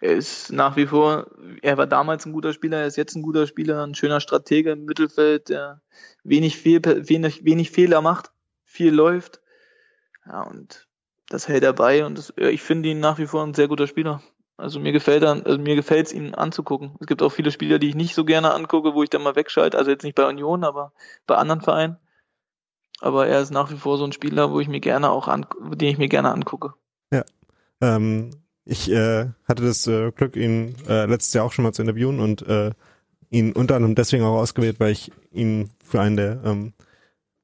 Er 0.00 0.14
ist 0.14 0.50
nach 0.50 0.76
wie 0.76 0.86
vor, 0.86 1.26
er 1.60 1.76
war 1.76 1.86
damals 1.86 2.24
ein 2.24 2.32
guter 2.32 2.54
Spieler, 2.54 2.78
er 2.78 2.86
ist 2.86 2.96
jetzt 2.96 3.14
ein 3.16 3.22
guter 3.22 3.46
Spieler, 3.46 3.86
ein 3.86 3.94
schöner 3.94 4.20
Stratege 4.20 4.70
im 4.72 4.86
Mittelfeld, 4.86 5.50
der 5.50 5.82
wenig, 6.24 6.56
Fehl, 6.56 6.80
wenig, 6.82 7.44
wenig 7.44 7.70
Fehler 7.70 8.00
macht, 8.00 8.32
viel 8.64 8.94
läuft. 8.94 9.42
Ja, 10.26 10.42
und 10.42 10.88
das 11.28 11.48
hält 11.48 11.64
er 11.64 11.74
bei 11.74 12.04
und 12.04 12.16
das, 12.16 12.32
ich 12.36 12.62
finde 12.62 12.88
ihn 12.88 13.00
nach 13.00 13.18
wie 13.18 13.26
vor 13.26 13.44
ein 13.44 13.54
sehr 13.54 13.68
guter 13.68 13.86
Spieler. 13.86 14.22
Also 14.56 14.80
mir 14.80 14.92
gefällt 14.92 15.24
also 15.24 15.58
mir 15.58 15.76
gefällt 15.76 16.06
es 16.06 16.12
ihn 16.12 16.34
anzugucken. 16.34 16.96
Es 17.00 17.06
gibt 17.06 17.22
auch 17.22 17.30
viele 17.30 17.50
Spieler, 17.50 17.78
die 17.78 17.88
ich 17.88 17.94
nicht 17.94 18.14
so 18.14 18.24
gerne 18.24 18.52
angucke, 18.52 18.94
wo 18.94 19.02
ich 19.02 19.10
dann 19.10 19.22
mal 19.22 19.36
wegschalte. 19.36 19.76
Also 19.76 19.90
jetzt 19.90 20.04
nicht 20.04 20.14
bei 20.14 20.26
Union, 20.26 20.64
aber 20.64 20.92
bei 21.26 21.36
anderen 21.36 21.60
Vereinen. 21.60 21.98
Aber 23.00 23.26
er 23.26 23.40
ist 23.40 23.50
nach 23.50 23.70
wie 23.70 23.76
vor 23.76 23.98
so 23.98 24.04
ein 24.04 24.12
Spieler, 24.12 24.50
wo 24.52 24.60
ich 24.60 24.68
mir 24.68 24.80
gerne 24.80 25.10
auch 25.10 25.26
an, 25.26 25.46
den 25.74 25.88
ich 25.88 25.98
mir 25.98 26.08
gerne 26.08 26.30
angucke. 26.30 26.74
Ja. 27.12 27.24
Ähm, 27.80 28.30
ich 28.64 28.90
äh, 28.90 29.28
hatte 29.48 29.64
das 29.64 29.86
äh, 29.86 30.12
Glück, 30.12 30.36
ihn 30.36 30.76
äh, 30.86 31.06
letztes 31.06 31.32
Jahr 31.32 31.44
auch 31.44 31.52
schon 31.52 31.64
mal 31.64 31.72
zu 31.72 31.82
interviewen 31.82 32.20
und 32.20 32.42
äh, 32.42 32.70
ihn 33.30 33.52
unter 33.52 33.76
anderem 33.76 33.94
deswegen 33.94 34.24
auch 34.24 34.38
ausgewählt, 34.38 34.80
weil 34.80 34.92
ich 34.92 35.10
ihn 35.32 35.70
für 35.82 36.00
einen 36.00 36.16
der 36.16 36.42
ähm, 36.44 36.74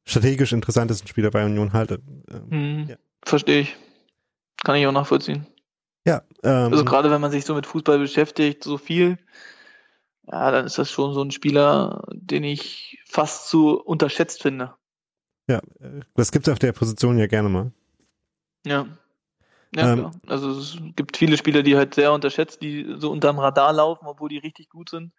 strategisch 0.04 0.52
interessantesten 0.52 1.08
Spieler 1.08 1.30
bei 1.30 1.44
Union 1.44 1.72
halte. 1.72 2.00
Ähm, 2.30 2.50
hm, 2.50 2.86
ja. 2.88 2.96
Verstehe 3.24 3.60
ich. 3.60 3.76
Kann 4.62 4.76
ich 4.76 4.86
auch 4.86 4.92
nachvollziehen. 4.92 5.46
Ja. 6.06 6.22
Ähm, 6.42 6.72
also 6.72 6.84
gerade 6.84 7.10
wenn 7.10 7.20
man 7.20 7.30
sich 7.30 7.44
so 7.44 7.54
mit 7.54 7.66
Fußball 7.66 7.98
beschäftigt, 7.98 8.62
so 8.62 8.78
viel, 8.78 9.18
ja, 10.26 10.50
dann 10.50 10.66
ist 10.66 10.78
das 10.78 10.90
schon 10.90 11.14
so 11.14 11.22
ein 11.22 11.30
Spieler, 11.30 12.04
den 12.12 12.44
ich 12.44 12.98
fast 13.06 13.48
zu 13.48 13.80
unterschätzt 13.80 14.42
finde. 14.42 14.74
Ja, 15.48 15.60
das 16.14 16.32
gibt 16.32 16.48
es 16.48 16.52
auf 16.52 16.58
der 16.58 16.72
Position 16.72 17.18
ja 17.18 17.26
gerne 17.26 17.48
mal. 17.48 17.72
Ja. 18.66 18.86
Ja, 19.74 19.92
ähm, 19.92 20.10
Also 20.26 20.50
es 20.50 20.78
gibt 20.96 21.16
viele 21.16 21.36
Spieler, 21.36 21.62
die 21.62 21.76
halt 21.76 21.94
sehr 21.94 22.12
unterschätzt, 22.12 22.62
die 22.62 22.96
so 22.98 23.10
unterm 23.10 23.38
Radar 23.38 23.72
laufen, 23.72 24.06
obwohl 24.06 24.28
die 24.28 24.38
richtig 24.38 24.68
gut 24.68 24.88
sind. 24.88 25.12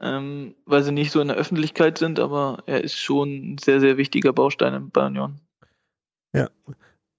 Ähm, 0.00 0.56
weil 0.66 0.82
sie 0.82 0.92
nicht 0.92 1.12
so 1.12 1.20
in 1.20 1.28
der 1.28 1.36
Öffentlichkeit 1.36 1.98
sind, 1.98 2.18
aber 2.18 2.64
er 2.66 2.82
ist 2.82 2.98
schon 2.98 3.52
ein 3.52 3.58
sehr, 3.58 3.78
sehr 3.78 3.96
wichtiger 3.96 4.32
Baustein 4.32 4.90
bei 4.90 5.06
Union. 5.06 5.40
Ja. 6.34 6.50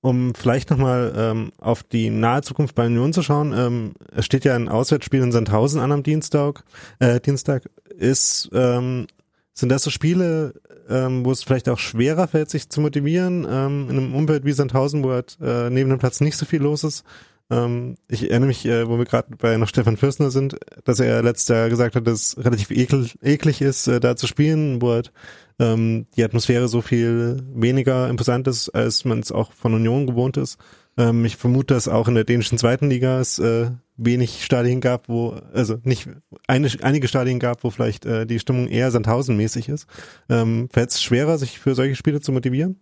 Um 0.01 0.35
vielleicht 0.35 0.69
nochmal 0.69 1.13
ähm, 1.15 1.53
auf 1.59 1.83
die 1.83 2.09
nahe 2.09 2.41
Zukunft 2.41 2.75
bei 2.75 2.87
Union 2.87 3.13
zu 3.13 3.23
schauen, 3.23 3.53
ähm, 3.55 3.93
es 4.11 4.25
steht 4.25 4.43
ja 4.43 4.53
ein 4.53 4.67
Auswärtsspiel 4.67 5.21
in 5.21 5.31
Sandhausen 5.31 5.79
an 5.79 5.93
am 5.93 6.03
Dienstag. 6.03 6.65
Äh, 6.99 7.21
Dienstag 7.21 7.69
ist 7.87 8.49
ähm, 8.51 9.07
sind 9.53 9.69
das 9.69 9.83
so 9.83 9.89
Spiele, 9.89 10.53
ähm, 10.89 11.25
wo 11.25 11.31
es 11.31 11.43
vielleicht 11.43 11.69
auch 11.69 11.79
schwerer 11.79 12.27
fällt, 12.27 12.49
sich 12.49 12.69
zu 12.69 12.81
motivieren, 12.81 13.45
ähm, 13.49 13.87
in 13.89 13.97
einem 13.97 14.15
Umfeld 14.15 14.45
wie 14.45 14.51
Sandhausen, 14.51 15.03
wo 15.03 15.11
halt 15.11 15.37
äh, 15.41 15.69
neben 15.69 15.89
dem 15.89 15.99
Platz 15.99 16.21
nicht 16.21 16.37
so 16.37 16.45
viel 16.45 16.61
los 16.61 16.83
ist? 16.83 17.03
Ähm, 17.49 17.95
ich 18.07 18.29
erinnere 18.29 18.47
mich, 18.47 18.65
äh, 18.65 18.87
wo 18.87 18.97
wir 18.97 19.05
gerade 19.05 19.35
bei 19.37 19.57
noch 19.57 19.67
Stefan 19.67 19.97
Fürstner 19.97 20.31
sind, 20.31 20.57
dass 20.85 20.99
er 20.99 21.21
letztes 21.21 21.49
Jahr 21.49 21.69
gesagt 21.69 21.95
hat, 21.95 22.07
dass 22.07 22.37
es 22.37 22.45
relativ 22.45 22.71
ekel, 22.71 23.09
eklig 23.21 23.61
ist, 23.61 23.87
äh, 23.87 23.99
da 23.99 24.15
zu 24.15 24.27
spielen, 24.27 24.81
wo 24.81 24.91
halt 24.91 25.11
ähm, 25.59 26.07
die 26.15 26.23
Atmosphäre 26.23 26.67
so 26.67 26.81
viel 26.81 27.43
weniger 27.53 28.09
imposant 28.09 28.47
ist, 28.47 28.69
als 28.69 29.05
man 29.05 29.19
es 29.19 29.31
auch 29.31 29.53
von 29.53 29.73
Union 29.73 30.07
gewohnt 30.07 30.37
ist. 30.37 30.57
Ähm, 30.97 31.25
ich 31.25 31.37
vermute, 31.37 31.73
dass 31.73 31.87
auch 31.87 32.07
in 32.07 32.15
der 32.15 32.23
dänischen 32.23 32.57
zweiten 32.57 32.89
Liga 32.89 33.19
es 33.19 33.39
äh, 33.39 33.71
wenig 33.97 34.43
Stadien 34.43 34.81
gab, 34.81 35.09
wo, 35.09 35.39
also 35.53 35.77
nicht 35.83 36.09
eine, 36.47 36.69
einige 36.81 37.07
Stadien 37.07 37.39
gab, 37.39 37.63
wo 37.63 37.69
vielleicht 37.69 38.05
äh, 38.05 38.25
die 38.25 38.39
Stimmung 38.39 38.67
eher 38.67 38.91
Sandhausen-mäßig 38.91 39.69
ist. 39.69 39.87
Ähm, 40.29 40.69
Fällt 40.71 40.91
es 40.91 41.01
schwerer, 41.01 41.37
sich 41.37 41.59
für 41.59 41.75
solche 41.75 41.95
Spiele 41.95 42.21
zu 42.21 42.31
motivieren? 42.31 42.79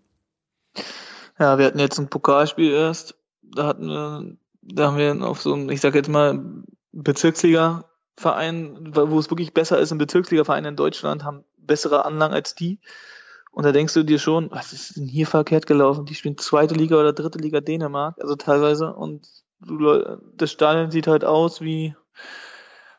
Ja, 1.40 1.58
wir 1.58 1.66
hatten 1.66 1.80
jetzt 1.80 2.00
ein 2.00 2.10
Pokalspiel 2.10 2.72
erst. 2.72 3.16
Da 3.42 3.68
hatten 3.68 3.88
wir, 3.88 4.38
da 4.62 4.88
haben 4.88 4.98
wir 4.98 5.28
auf 5.28 5.42
so 5.42 5.54
einem, 5.54 5.70
ich 5.70 5.82
sag 5.82 5.96
jetzt 5.96 6.10
mal, 6.10 6.40
Bezirksliga-Verein, 6.92 8.92
wo 8.94 9.20
es 9.20 9.30
wirklich 9.30 9.54
besser 9.54 9.80
ist, 9.80 9.92
ein 9.92 9.98
Bezirksliga-Verein 9.98 10.66
in 10.66 10.76
Deutschland 10.76 11.24
haben 11.24 11.44
bessere 11.58 12.06
Anlagen 12.06 12.34
als 12.34 12.56
die. 12.56 12.80
Und 13.52 13.66
da 13.66 13.72
denkst 13.72 13.94
du 13.94 14.04
dir 14.04 14.18
schon, 14.18 14.50
was 14.52 14.72
ist 14.72 14.96
denn 14.96 15.08
hier 15.08 15.28
verkehrt 15.28 15.68
gelaufen? 15.68 16.06
Die 16.06 16.16
spielen 16.16 16.38
zweite 16.38 16.74
Liga 16.74 16.96
oder 16.98 17.14
dritte 17.14 17.38
Liga 17.38 17.60
Dänemark, 17.60 18.16
also 18.22 18.36
teilweise. 18.36 18.94
Und 18.94 19.28
das 20.36 20.52
Stadion 20.52 20.90
sieht 20.90 21.08
halt 21.08 21.26
aus 21.26 21.62
wie 21.62 21.96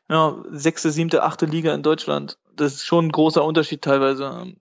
ja, 0.09 0.43
sechste, 0.51 0.91
siebte, 0.91 1.23
achte 1.23 1.47
Liga 1.47 1.75
in 1.75 1.83
Deutschland. 1.83 2.39
Das 2.55 2.75
ist 2.75 2.85
schon 2.85 3.07
ein 3.07 3.13
großer 3.13 3.43
Unterschied 3.43 3.83
teilweise. 3.83 4.55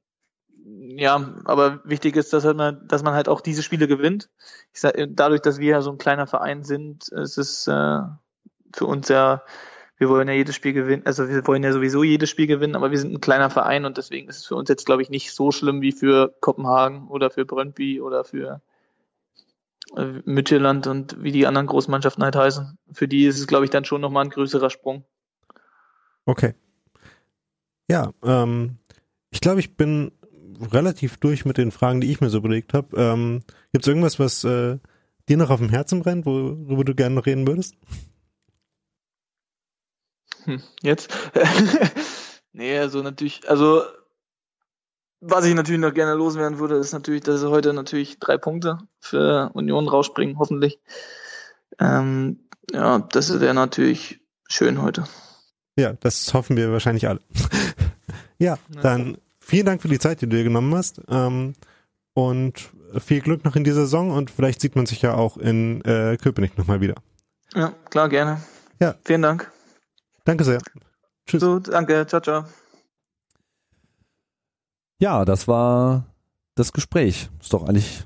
Ja, 0.63 1.35
aber 1.45 1.81
wichtig 1.83 2.15
ist, 2.15 2.31
dass, 2.31 2.45
halt 2.45 2.57
man, 2.57 2.87
dass 2.87 3.03
man 3.03 3.13
halt 3.13 3.27
auch 3.27 3.41
diese 3.41 3.61
Spiele 3.61 3.87
gewinnt. 3.87 4.29
Ich 4.73 4.79
sag, 4.79 4.95
dadurch, 5.09 5.41
dass 5.41 5.59
wir 5.59 5.71
ja 5.71 5.81
so 5.81 5.91
ein 5.91 5.97
kleiner 5.97 6.27
Verein 6.27 6.63
sind, 6.63 7.09
ist 7.09 7.37
es 7.37 7.67
äh, 7.67 7.99
für 8.73 8.85
uns 8.85 9.09
ja 9.09 9.43
wir 10.01 10.09
wollen 10.09 10.27
ja 10.27 10.33
jedes 10.33 10.55
Spiel 10.55 10.73
gewinnen, 10.73 11.03
also 11.05 11.29
wir 11.29 11.45
wollen 11.45 11.61
ja 11.61 11.71
sowieso 11.71 12.03
jedes 12.03 12.27
Spiel 12.27 12.47
gewinnen, 12.47 12.75
aber 12.75 12.89
wir 12.89 12.97
sind 12.97 13.13
ein 13.13 13.21
kleiner 13.21 13.51
Verein 13.51 13.85
und 13.85 13.97
deswegen 13.97 14.29
ist 14.29 14.37
es 14.37 14.47
für 14.47 14.55
uns 14.55 14.67
jetzt, 14.67 14.87
glaube 14.87 15.03
ich, 15.03 15.11
nicht 15.11 15.31
so 15.31 15.51
schlimm 15.51 15.81
wie 15.81 15.91
für 15.91 16.33
Kopenhagen 16.41 17.07
oder 17.07 17.29
für 17.29 17.45
Brøndby 17.45 18.01
oder 18.01 18.23
für 18.23 18.63
äh, 19.95 20.21
Midtjylland 20.25 20.87
und 20.87 21.21
wie 21.23 21.31
die 21.31 21.45
anderen 21.45 21.67
Großmannschaften 21.67 22.23
halt 22.23 22.35
heißen. 22.35 22.79
Für 22.91 23.07
die 23.07 23.27
ist 23.27 23.37
es, 23.37 23.45
glaube 23.45 23.65
ich, 23.65 23.69
dann 23.69 23.85
schon 23.85 24.01
nochmal 24.01 24.25
ein 24.25 24.31
größerer 24.31 24.71
Sprung. 24.71 25.05
Okay. 26.25 26.55
Ja, 27.87 28.11
ähm, 28.23 28.79
ich 29.29 29.39
glaube, 29.39 29.59
ich 29.59 29.77
bin 29.77 30.13
relativ 30.71 31.17
durch 31.17 31.45
mit 31.45 31.59
den 31.59 31.69
Fragen, 31.69 32.01
die 32.01 32.11
ich 32.11 32.21
mir 32.21 32.31
so 32.31 32.39
überlegt 32.39 32.73
habe. 32.73 32.97
Ähm, 32.97 33.43
Gibt 33.71 33.85
es 33.85 33.87
irgendwas, 33.87 34.17
was 34.17 34.43
äh, 34.45 34.79
dir 35.29 35.37
noch 35.37 35.51
auf 35.51 35.59
dem 35.59 35.69
Herzen 35.69 36.01
brennt, 36.01 36.25
worüber 36.25 36.85
du 36.85 36.95
gerne 36.95 37.13
noch 37.13 37.27
reden 37.27 37.45
würdest? 37.45 37.75
Hm, 40.45 40.61
jetzt? 40.81 41.09
nee, 42.53 42.77
also 42.77 43.01
natürlich, 43.01 43.49
also 43.49 43.83
was 45.21 45.45
ich 45.45 45.53
natürlich 45.53 45.81
noch 45.81 45.93
gerne 45.93 46.15
loswerden 46.15 46.59
würde, 46.59 46.75
ist 46.75 46.93
natürlich, 46.93 47.21
dass 47.21 47.41
sie 47.41 47.49
heute 47.49 47.73
natürlich 47.73 48.19
drei 48.19 48.37
Punkte 48.37 48.79
für 48.99 49.51
Union 49.53 49.87
rausspringen, 49.87 50.39
hoffentlich. 50.39 50.79
Ähm, 51.79 52.39
ja, 52.71 52.99
das 52.99 53.39
wäre 53.39 53.53
natürlich 53.53 54.19
schön 54.47 54.81
heute. 54.81 55.03
Ja, 55.77 55.93
das 55.93 56.33
hoffen 56.33 56.57
wir 56.57 56.71
wahrscheinlich 56.71 57.07
alle. 57.07 57.21
ja, 58.39 58.57
dann 58.81 59.17
vielen 59.39 59.65
Dank 59.65 59.81
für 59.81 59.87
die 59.87 59.99
Zeit, 59.99 60.21
die 60.21 60.27
du 60.27 60.35
dir 60.35 60.43
genommen 60.43 60.73
hast. 60.75 61.01
Ähm, 61.07 61.53
und 62.13 62.71
viel 62.99 63.21
Glück 63.21 63.45
noch 63.45 63.55
in 63.55 63.63
dieser 63.63 63.81
Saison 63.81 64.11
und 64.11 64.31
vielleicht 64.31 64.59
sieht 64.59 64.75
man 64.75 64.85
sich 64.85 65.01
ja 65.01 65.13
auch 65.13 65.37
in 65.37 65.81
äh, 65.85 66.17
Köpenick 66.17 66.57
nochmal 66.57 66.81
wieder. 66.81 66.95
Ja, 67.53 67.73
klar, 67.89 68.09
gerne. 68.09 68.41
Ja. 68.79 68.95
Vielen 69.05 69.21
Dank. 69.21 69.51
Danke 70.31 70.45
sehr. 70.45 70.61
Tschüss. 71.27 71.41
So, 71.41 71.59
danke. 71.59 72.07
Ciao, 72.07 72.21
ciao. 72.21 72.45
Ja, 74.97 75.25
das 75.25 75.45
war 75.49 76.05
das 76.55 76.71
Gespräch. 76.71 77.29
Ist 77.41 77.51
doch 77.51 77.67
eigentlich 77.67 78.05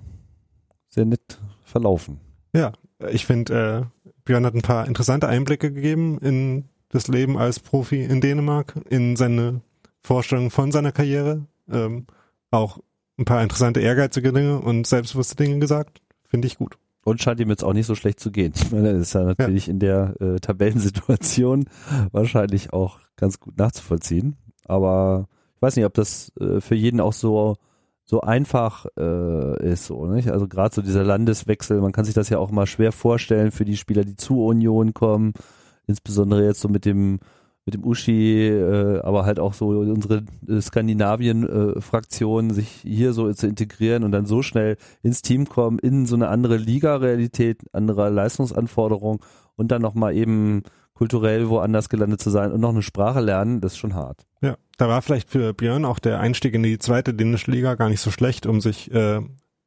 sehr 0.90 1.06
nett 1.06 1.40
verlaufen. 1.64 2.20
Ja, 2.52 2.72
ich 3.10 3.28
finde, 3.28 3.92
äh, 4.04 4.12
Björn 4.24 4.44
hat 4.44 4.56
ein 4.56 4.64
paar 4.64 4.88
interessante 4.88 5.28
Einblicke 5.28 5.72
gegeben 5.72 6.18
in 6.18 6.66
das 6.90 7.08
Leben 7.08 7.38
als 7.38 7.60
Profi 7.60 8.02
in 8.02 8.22
Dänemark, 8.22 8.74
in 8.90 9.16
seine 9.16 9.62
Vorstellung 10.02 10.50
von 10.50 10.72
seiner 10.72 10.92
Karriere, 10.92 11.46
ähm, 11.70 12.08
auch 12.50 12.80
ein 13.20 13.26
paar 13.26 13.44
interessante, 13.44 13.82
ehrgeizige 13.82 14.34
Dinge 14.34 14.62
und 14.62 14.88
selbstbewusste 14.88 15.36
Dinge 15.36 15.60
gesagt. 15.60 16.02
Finde 16.28 16.48
ich 16.48 16.58
gut. 16.58 16.80
Und 17.06 17.22
scheint 17.22 17.40
ihm 17.40 17.50
jetzt 17.50 17.64
auch 17.64 17.74
nicht 17.74 17.86
so 17.86 17.94
schlecht 17.94 18.20
zu 18.20 18.32
gehen. 18.32 18.52
Ich 18.56 18.72
meine, 18.72 18.94
das 18.94 19.02
ist 19.04 19.14
ja 19.14 19.24
natürlich 19.24 19.68
ja. 19.68 19.72
in 19.72 19.80
der 19.80 20.16
äh, 20.20 20.40
Tabellensituation 20.40 21.66
wahrscheinlich 22.12 22.74
auch 22.74 23.00
ganz 23.16 23.40
gut 23.40 23.58
nachzuvollziehen. 23.58 24.36
Aber 24.66 25.28
ich 25.56 25.62
weiß 25.62 25.76
nicht, 25.76 25.86
ob 25.86 25.94
das 25.94 26.32
äh, 26.40 26.60
für 26.60 26.76
jeden 26.76 27.00
auch 27.00 27.14
so 27.14 27.56
so 28.08 28.22
einfach 28.22 28.86
äh, 28.98 29.72
ist, 29.72 29.86
so, 29.86 30.06
nicht? 30.06 30.30
Also 30.30 30.48
gerade 30.48 30.74
so 30.74 30.84
dieser 30.84 31.04
Landeswechsel, 31.04 31.82
man 31.82 31.92
kann 31.92 32.06
sich 32.06 32.14
das 32.14 32.30
ja 32.30 32.38
auch 32.38 32.52
mal 32.52 32.68
schwer 32.68 32.92
vorstellen 32.92 33.52
für 33.52 33.66
die 33.66 33.78
Spieler, 33.78 34.04
die 34.04 34.16
zu 34.16 34.46
Union 34.46 34.94
kommen, 34.94 35.34
insbesondere 35.88 36.46
jetzt 36.46 36.62
so 36.62 36.70
mit 36.70 36.86
dem 36.86 37.20
mit 37.66 37.74
dem 37.74 37.84
Uschi, 37.84 38.48
äh, 38.48 39.02
aber 39.02 39.26
halt 39.26 39.40
auch 39.40 39.54
so 39.54 39.70
unsere 39.70 40.24
äh, 40.48 40.62
Skandinavien-Fraktion, 40.62 42.52
äh, 42.52 42.54
sich 42.54 42.68
hier 42.84 43.14
so 43.14 43.32
zu 43.34 43.48
integrieren 43.48 44.04
und 44.04 44.12
dann 44.12 44.28
so 44.28 44.44
schnell 44.44 44.78
ins 45.02 45.24
Team 45.24 45.50
kommen, 45.50 45.80
in 45.80 46.06
so 46.06 46.16
eine 46.16 46.28
andere 46.28 46.58
Liga-Realität, 46.58 47.64
andere 47.74 48.10
Leistungsanforderung 48.10 49.20
und 49.56 49.72
dann 49.72 49.82
nochmal 49.82 50.16
eben 50.16 50.62
kulturell 50.94 51.50
woanders 51.50 51.90
gelandet 51.90 52.22
zu 52.22 52.30
sein 52.30 52.52
und 52.52 52.62
noch 52.62 52.70
eine 52.70 52.84
Sprache 52.84 53.20
lernen, 53.20 53.62
das 53.62 53.74
ist 53.74 53.80
schon 53.80 53.96
hart. 53.96 54.26
Ja, 54.42 54.56
da 54.78 54.88
war 54.88 55.02
vielleicht 55.02 55.30
für 55.30 55.54
Björn 55.54 55.86
auch 55.86 56.00
der 56.00 56.20
Einstieg 56.20 56.54
in 56.54 56.64
die 56.64 56.78
zweite 56.78 57.14
dänische 57.14 57.52
Liga 57.52 57.76
gar 57.76 57.90
nicht 57.90 58.00
so 58.00 58.12
schlecht, 58.12 58.46
um 58.46 58.62
sich 58.62 58.92
äh, 58.94 59.22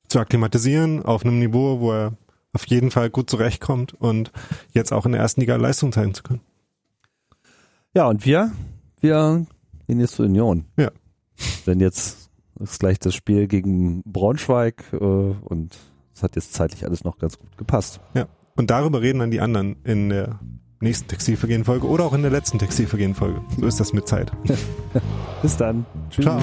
zu 0.08 0.20
akklimatisieren 0.20 1.02
auf 1.04 1.24
einem 1.24 1.38
Niveau, 1.38 1.80
wo 1.80 1.92
er 1.92 2.12
auf 2.54 2.66
jeden 2.66 2.90
Fall 2.90 3.10
gut 3.10 3.28
zurechtkommt 3.28 3.92
und 3.92 4.32
jetzt 4.72 4.92
auch 4.92 5.04
in 5.04 5.12
der 5.12 5.20
ersten 5.20 5.40
Liga 5.40 5.56
Leistung 5.56 5.92
zeigen 5.92 6.14
zu 6.14 6.22
können. 6.22 6.40
Ja, 7.94 8.06
und 8.06 8.24
wir, 8.24 8.52
wir 9.00 9.46
gehen 9.86 10.00
jetzt 10.00 10.14
zur 10.14 10.26
Union. 10.26 10.66
Ja. 10.76 10.90
Denn 11.66 11.80
jetzt 11.80 12.30
ist 12.60 12.80
gleich 12.80 12.98
das 12.98 13.14
Spiel 13.14 13.46
gegen 13.46 14.02
Braunschweig 14.04 14.84
äh, 14.92 14.96
und 14.96 15.76
es 16.14 16.22
hat 16.22 16.36
jetzt 16.36 16.52
zeitlich 16.52 16.84
alles 16.84 17.04
noch 17.04 17.18
ganz 17.18 17.38
gut 17.38 17.56
gepasst. 17.56 18.00
Ja. 18.14 18.26
Und 18.56 18.70
darüber 18.70 19.00
reden 19.00 19.20
dann 19.20 19.30
die 19.30 19.40
anderen 19.40 19.76
in 19.84 20.08
der 20.08 20.40
nächsten 20.80 21.08
Textilvergehen-Folge 21.08 21.86
oder 21.86 22.04
auch 22.04 22.12
in 22.12 22.22
der 22.22 22.30
letzten 22.30 22.58
Textilvergehen-Folge. 22.58 23.40
So 23.56 23.66
ist 23.66 23.80
das 23.80 23.92
mit 23.92 24.08
Zeit. 24.08 24.32
Bis 25.42 25.56
dann. 25.56 25.86
Tschüss. 26.10 26.24
Ciao. 26.24 26.40